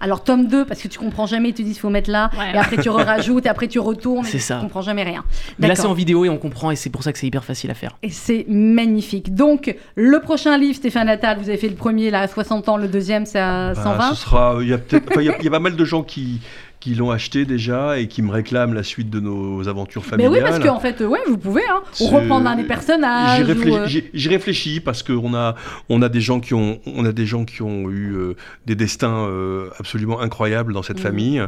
alors 0.01 0.25
tome 0.25 0.47
2 0.47 0.65
parce 0.65 0.81
que 0.83 0.89
tu 0.89 0.99
comprends 0.99 1.27
jamais 1.27 1.51
ils 1.51 1.55
te 1.55 1.63
disent 1.63 1.79
faut 1.79 1.91
mettre 1.91 2.11
là 2.11 2.31
Ouais. 2.39 2.53
et 2.55 2.59
après 2.59 2.79
tu 2.79 2.89
rajoutes 2.89 3.47
et 3.47 3.49
après 3.49 3.69
tu 3.69 3.79
retournes 3.79 4.25
et 4.27 4.29
C'est 4.29 4.39
tu 4.39 4.45
ça. 4.45 4.59
comprends 4.61 4.83
jamais 4.83 5.03
rien 5.03 5.25
Mais 5.59 5.69
là 5.69 5.75
c'est 5.75 5.87
en 5.87 5.93
vidéo 5.93 6.25
et 6.25 6.29
on 6.29 6.39
comprend 6.39 6.71
et 6.71 6.77
c'est 6.77 6.91
pour 6.91 7.03
ça 7.03 7.13
que 7.13 7.19
c'est 7.19 7.27
hyper 7.27 7.45
facile 7.45 7.71
à 7.71 7.75
faire. 7.75 7.97
Et 8.03 8.11
c'est 8.11 8.47
magnifique. 8.49 9.35
Donc, 9.35 9.77
le 9.95 10.21
prochain 10.21 10.57
livre, 10.59 10.75
Stéphane 10.77 11.09
Attal, 11.09 11.39
vous 11.39 11.49
avez 11.49 11.59
fait 11.59 11.69
le 11.69 11.75
premier 11.75 12.11
là 12.11 12.21
à 12.21 12.29
60 12.29 12.69
ans, 12.69 12.77
le 12.77 12.89
deuxième 12.89 13.27
c'est 13.27 13.39
à 13.39 13.75
bah, 13.75 13.83
120. 13.83 14.11
ce 14.11 14.15
sera. 14.17 14.57
Il 14.63 14.69
y 14.69 14.73
a 14.73 14.79
peut-être. 14.79 15.05
enfin, 15.11 15.21
il 15.21 15.27
y 15.27 15.31
a- 15.31 15.37
il 15.39 15.45
y, 15.45 15.49
a 15.49 15.51
pas 15.51 15.59
mal 15.61 15.77
de 15.77 15.85
gens 15.85 16.03
qui 16.03 16.41
qui 16.81 16.95
l'ont 16.95 17.11
acheté 17.11 17.45
déjà 17.45 17.99
et 17.99 18.09
qui 18.09 18.23
me 18.23 18.31
réclament 18.31 18.73
la 18.75 18.83
suite 18.83 19.11
de 19.11 19.21
nos 19.21 19.69
aventures 19.69 20.03
Mais 20.05 20.09
familiales. 20.11 20.33
oui, 20.33 20.41
parce 20.41 20.59
qu'en 20.59 20.81
fait, 20.81 21.01
ouais, 21.03 21.21
vous 21.29 21.37
pouvez 21.39 21.63
hein, 21.71 21.83
ou 21.83 21.87
C'est- 21.93 22.09
reprendre 22.09 22.49
un 22.49 22.57
des 22.57 22.65
personnages. 22.65 23.37
J'y 23.39 23.43
réfléchis, 23.53 23.99
euh, 23.99 24.09
j'y- 24.15 24.29
réfléchis 24.29 24.81
parce 24.81 25.03
qu'on 25.03 25.35
a, 25.35 25.55
on 25.91 26.01
a 26.03 26.09
des 26.09 26.21
gens 26.23 26.41
qui 26.41 26.55
ont, 26.55 26.81
on 26.87 27.05
a 27.05 27.13
des 27.13 27.27
gens 27.27 27.45
qui 27.45 27.61
ont 27.63 27.91
eu 27.91 28.15
euh, 28.17 28.35
des 28.67 28.75
destins 28.77 29.27
euh, 29.29 29.69
absolument 29.79 30.21
incroyables 30.21 30.73
dans 30.73 30.83
cette 30.83 30.97
Mhm. 30.97 31.03
famille. 31.03 31.43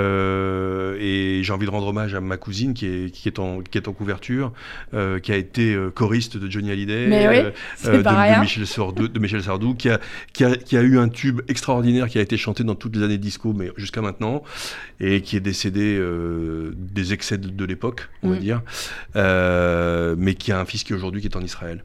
Euh, 0.00 0.96
et 0.98 1.42
j'ai 1.42 1.52
envie 1.52 1.66
de 1.66 1.70
rendre 1.70 1.86
hommage 1.88 2.14
à 2.14 2.20
ma 2.20 2.36
cousine 2.36 2.74
qui 2.74 2.86
est, 2.86 3.10
qui 3.10 3.28
est 3.28 3.38
en, 3.38 3.60
qui 3.60 3.76
est 3.78 3.86
en 3.88 3.92
couverture, 3.92 4.52
qui 5.22 5.32
a 5.32 5.36
été 5.36 5.76
choriste 5.94 6.36
de 6.36 6.50
Johnny 6.50 6.70
Hallyday, 6.70 7.06
Mais 7.08 7.28
oui, 7.28 7.42
de. 7.84 8.40
Michel 8.40 8.66
Sardou, 8.66 9.08
de 9.08 9.18
Michel 9.18 9.42
Sardou, 9.42 9.74
qui 9.74 9.90
a, 9.90 9.98
qui 10.32 10.44
a, 10.44 10.56
qui 10.56 10.76
a 10.76 10.82
eu 10.82 10.98
un 10.98 11.08
tube 11.08 11.40
extraordinaire 11.48 12.08
qui 12.08 12.18
a 12.18 12.22
été 12.22 12.36
chanté 12.36 12.64
dans 12.64 12.74
toutes 12.74 12.96
les 12.96 13.02
années 13.02 13.18
disco, 13.18 13.52
mais 13.52 13.70
jusqu'à 13.76 14.00
maintenant, 14.00 14.42
et 15.00 15.22
qui 15.22 15.36
est 15.36 15.40
décédé 15.40 15.96
euh, 15.98 16.72
des 16.76 17.12
excès 17.12 17.38
de, 17.38 17.48
de 17.48 17.64
l'époque, 17.64 18.08
on 18.22 18.30
va 18.30 18.36
Mm. 18.36 18.40
dire, 18.40 18.62
euh, 19.16 20.14
mais 20.18 20.34
qui 20.34 20.52
a 20.52 20.60
un 20.60 20.64
fils 20.64 20.84
qui 20.84 20.94
aujourd'hui 20.94 21.20
qui 21.20 21.26
est 21.28 21.36
en 21.36 21.42
Israël. 21.42 21.84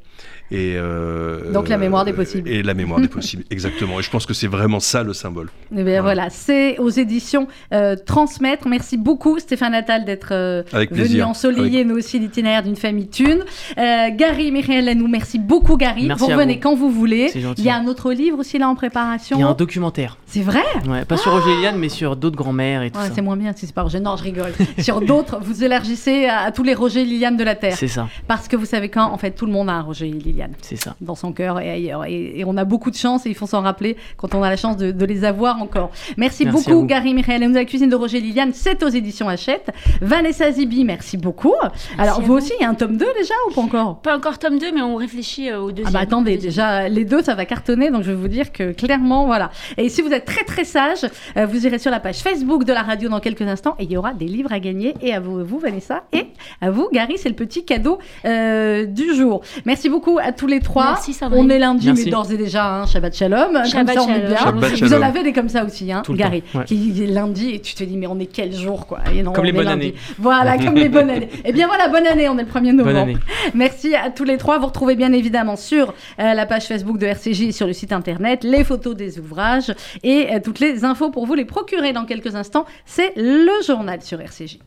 Et 0.52 0.76
euh, 0.78 1.52
Donc 1.52 1.70
la 1.70 1.78
mémoire 1.78 2.06
des 2.06 2.14
possibles. 2.14 2.48
Et 2.48 2.62
la 2.62 2.74
mémoire 2.76 3.00
des 3.00 3.08
possibles, 3.10 3.44
exactement. 3.50 4.00
Et 4.00 4.04
je 4.04 4.10
pense 4.12 4.26
que 4.26 4.34
c'est 4.34 4.48
vraiment 4.48 4.80
ça 4.80 5.02
le 5.04 5.14
symbole. 5.14 5.50
Eh 5.76 5.84
bien, 5.84 6.02
voilà, 6.02 6.30
c'est 6.30 6.78
aux 6.78 6.90
éditions 6.90 7.48
euh, 7.74 7.96
Transmettre. 7.96 8.68
Merci 8.68 8.98
beaucoup 8.98 9.40
Stéphane 9.40 9.74
Attal 9.74 10.06
d'être 10.06 10.30
euh, 10.32 10.64
Avec 10.72 10.92
venu 10.92 11.24
ensoleiller 11.24 11.84
nous 11.84 11.96
aussi 11.96 12.20
l'itinéraire 12.20 12.64
d'une 12.64 12.76
famille 12.76 13.08
thune. 13.08 13.44
Euh, 13.78 14.10
Gary, 14.16 14.52
Michael 14.52 14.86
Lanou, 14.86 15.08
merci 15.08 15.40
beaucoup 15.40 15.78
Gary. 15.78 16.06
Merci 16.08 16.24
vous 16.24 16.30
revenez 16.32 16.56
vous. 16.56 16.60
quand 16.60 16.76
vous 16.76 16.92
voulez. 16.92 17.30
C'est 17.30 17.42
gentil. 17.42 17.62
Il 17.62 17.66
y 17.66 17.70
a 17.70 17.76
un 17.76 17.88
autre 17.88 18.12
livre 18.12 18.40
aussi 18.40 18.60
là 18.60 18.70
en 18.70 18.76
préparation. 18.76 19.38
Il 19.38 19.42
y 19.42 19.44
a 19.44 19.48
un 19.48 19.54
documentaire. 19.54 20.18
C'est 20.28 20.42
vrai 20.42 20.64
Ouais, 20.88 21.06
pas 21.06 21.18
sur 21.18 21.32
Roger 21.32 21.54
Eliane 21.58 21.78
mais 21.78 21.90
sur 21.90 22.16
d'autres 22.16 22.38
grands-mères 22.38 22.84
et 22.84 22.92
tout 22.92 23.00
Ouais, 23.00 23.08
ça. 23.08 23.12
C'est 23.16 23.22
moins 23.22 23.38
bien 23.38 23.54
si 23.56 23.66
c'est 23.66 23.74
pas 23.74 23.82
Roger. 23.82 24.00
Non, 24.00 24.16
je 24.16 24.24
rigole. 24.24 24.54
Sur 24.80 25.02
d'autres, 25.02 25.40
vous 25.42 25.64
élargissez 25.64 26.26
à, 26.26 26.42
à 26.42 26.52
tous 26.52 26.64
les 26.64 26.74
Roger 26.74 27.02
et 27.02 27.06
Liliane 27.06 27.38
de 27.38 27.44
la 27.44 27.56
Terre. 27.56 27.76
C'est 27.76 27.88
ça, 27.88 28.08
Parce 28.28 28.48
que 28.48 28.56
vous 28.56 28.66
savez 28.66 28.90
quand, 28.90 29.12
en 29.12 29.18
fait, 29.18 29.32
tout 29.32 29.46
le 29.46 29.52
monde 29.52 29.70
a 29.70 29.74
un 29.74 29.82
Roger 29.82 30.08
et 30.08 30.12
Liliane. 30.36 30.54
c'est 30.62 30.76
ça. 30.76 30.96
dans 31.02 31.16
son 31.16 31.32
cœur 31.32 31.60
et 31.60 31.70
ailleurs. 31.70 32.06
Et, 32.06 32.40
et 32.40 32.46
on 32.46 32.58
a 32.58 32.66
beaucoup 32.66 32.92
de 32.92 32.96
chance 32.96 33.26
et 33.26 33.30
il 33.30 33.36
faut 33.36 33.48
s'en 33.48 33.62
rappeler 33.62 33.96
quand 34.18 34.36
on 34.36 34.44
a 34.44 34.50
la 34.50 34.58
chance 34.58 34.78
de, 34.78 34.92
de 34.92 35.06
les 35.06 35.24
avoir 35.24 35.62
encore. 35.62 35.92
Merci, 36.18 36.46
beaucoup. 36.46 36.84
Gary 36.86 37.14
Michael. 37.14 37.44
Et 37.44 37.48
nous, 37.48 37.54
la 37.54 37.66
cuisine 37.66 37.90
de 37.90 37.96
Roger 37.96 38.20
Liliane, 38.20 38.52
c'est 38.54 38.84
aux 38.84 38.90
éditions 38.90 39.28
Hachette. 39.30 39.72
Vanessa 40.02 40.52
Zibi, 40.52 40.84
merci 40.84 41.18
beaucoup. 41.18 41.54
Alors, 41.98 42.20
vous 42.22 42.28
vous. 42.28 42.34
aussi, 42.34 42.52
il 42.60 42.64
y 42.64 42.66
a 42.66 42.70
un 42.70 42.74
tome 42.76 42.98
2 42.98 43.06
déjà 43.18 43.34
ou 43.50 43.54
pas 43.54 43.62
encore? 43.62 44.02
Pas 44.02 44.18
encore 44.18 44.38
tome 44.40 44.60
2, 44.60 44.72
mais 44.74 44.82
on 44.82 44.96
réfléchit 44.96 45.50
euh, 45.50 45.60
au 45.62 45.70
ah 45.70 45.72
deuxième. 45.72 45.94
bah 45.94 46.00
attendez, 46.00 46.34
Deuxième. 46.36 46.50
déjà 46.52 46.90
les 46.90 47.06
deux 47.06 47.22
ça 47.22 47.36
va 47.36 47.46
cartonner 47.46 47.90
donc 47.92 48.04
je 48.04 48.12
vais 48.12 48.16
vous 48.18 48.28
dire 48.28 48.52
que 48.52 48.72
clairement 48.72 49.26
voilà. 49.26 49.52
Et 49.78 49.90
si 49.90 50.02
vous 50.02 50.12
êtes 50.12 50.26
très 50.26 50.44
très 50.44 50.64
sage, 50.64 51.06
euh, 51.38 51.46
vous 51.46 51.66
irez 51.66 51.80
sur 51.80 51.92
la 51.92 52.00
page 52.00 52.18
Facebook 52.18 52.64
de 52.64 52.74
la 52.74 52.82
radio 52.82 53.10
dans 53.10 53.20
quelques 53.20 53.42
instants 53.42 53.76
et 53.80 53.84
il 53.84 53.92
y 53.92 53.98
aura 53.98 54.14
des 54.14 54.26
livres 54.26 54.52
à 54.52 54.60
gagner 54.60 54.94
et 55.02 55.14
à 55.14 55.20
vous, 55.20 55.44
vous 55.46 55.60
Vanessa 55.60 56.04
et 56.14 56.28
à 56.62 56.70
vous 56.72 56.90
Gary, 56.92 57.18
c'est 57.18 57.30
le 57.30 57.36
petit 57.36 57.66
cadeau 57.66 58.00
euh, 58.26 58.86
du 58.86 59.14
jour. 59.16 59.42
Merci 59.66 59.90
beaucoup 59.90 60.20
à 60.26 60.32
tous 60.32 60.48
les 60.48 60.60
trois. 60.60 60.86
Merci, 60.86 61.14
Sandrine. 61.14 61.46
on 61.46 61.50
est 61.50 61.60
lundi 61.60 61.88
Merci. 61.88 62.06
mais 62.06 62.12
d'ores 62.12 62.32
et 62.32 62.38
déjà 62.38 62.82
hein, 62.82 62.86
Shabbat 62.88 63.16
Shalom, 63.16 63.54
comme 63.54 63.66
Shabbat 63.66 63.96
ça 63.96 64.04
on 64.04 64.10
est 64.14 64.20
bien. 64.28 64.38
Shabbat 64.38 64.72
Vous 64.82 64.94
en 64.94 65.02
avez 65.02 65.24
des 65.24 65.34
comme 65.34 65.50
ça 65.50 65.64
aussi 65.64 65.92
hein, 65.92 66.02
Tout 66.04 66.14
le 66.14 66.18
Gary, 66.18 66.42
temps, 66.42 66.60
ouais. 66.60 66.66
qui 66.66 67.04
est 67.04 67.08
lundi 67.08 67.52
et 67.52 67.60
tu 67.62 67.76
te 67.76 67.84
dis 67.84 67.98
mais 67.98 68.08
on 68.08 68.20
est 68.20 68.26
quel 68.26 68.54
jour 68.54 68.88
quoi 68.88 69.00
Et 69.14 69.22
non, 69.24 69.32
Comme 69.34 69.42
on 69.42 69.44
les 69.44 69.50
est 69.50 69.54
bonnes 69.54 69.66
lundi. 69.66 69.88
années. 69.88 69.96
Voilà, 70.18 70.58
comme 70.64 70.76
les 70.76 70.90
bonnes 70.90 71.10
années. 71.10 71.30
Eh 71.44 71.54
bien 71.54 71.68
voilà, 71.68 71.88
bonne 71.90 72.08
année, 72.08 72.28
on 72.30 72.38
est 72.38 72.44
le 72.44 72.50
1er 72.50 72.72
novembre. 72.72 72.84
Bonne 72.86 72.96
année. 72.98 73.18
Merci 73.54 73.96
à 73.96 74.10
tous 74.10 74.24
les 74.24 74.38
trois. 74.38 74.58
Vous 74.60 74.68
retrouvez 74.68 74.96
bien 74.96 75.14
évidemment 75.14 75.56
sur 75.56 75.94
euh, 76.20 76.34
la 76.34 76.46
page 76.46 76.66
Facebook 76.66 76.98
de 76.98 77.06
RCJ 77.06 77.42
et 77.42 77.52
sur 77.52 77.68
le 77.68 77.74
site 77.74 77.94
internet 77.94 78.44
les 78.44 78.64
photos 78.64 78.96
des 78.96 79.20
ouvrages 79.20 79.74
et 80.04 80.28
euh, 80.34 80.40
toutes 80.44 80.60
les 80.60 80.84
infos 80.84 81.10
pour 81.12 81.26
vous 81.26 81.36
les 81.36 81.46
procurer 81.46 81.94
dans 81.94 82.06
quelques 82.06 82.36
instants. 82.36 82.66
C'est 82.86 83.14
le 83.16 83.52
journal 83.66 84.02
sur 84.02 84.20
RCJ. 84.22 84.60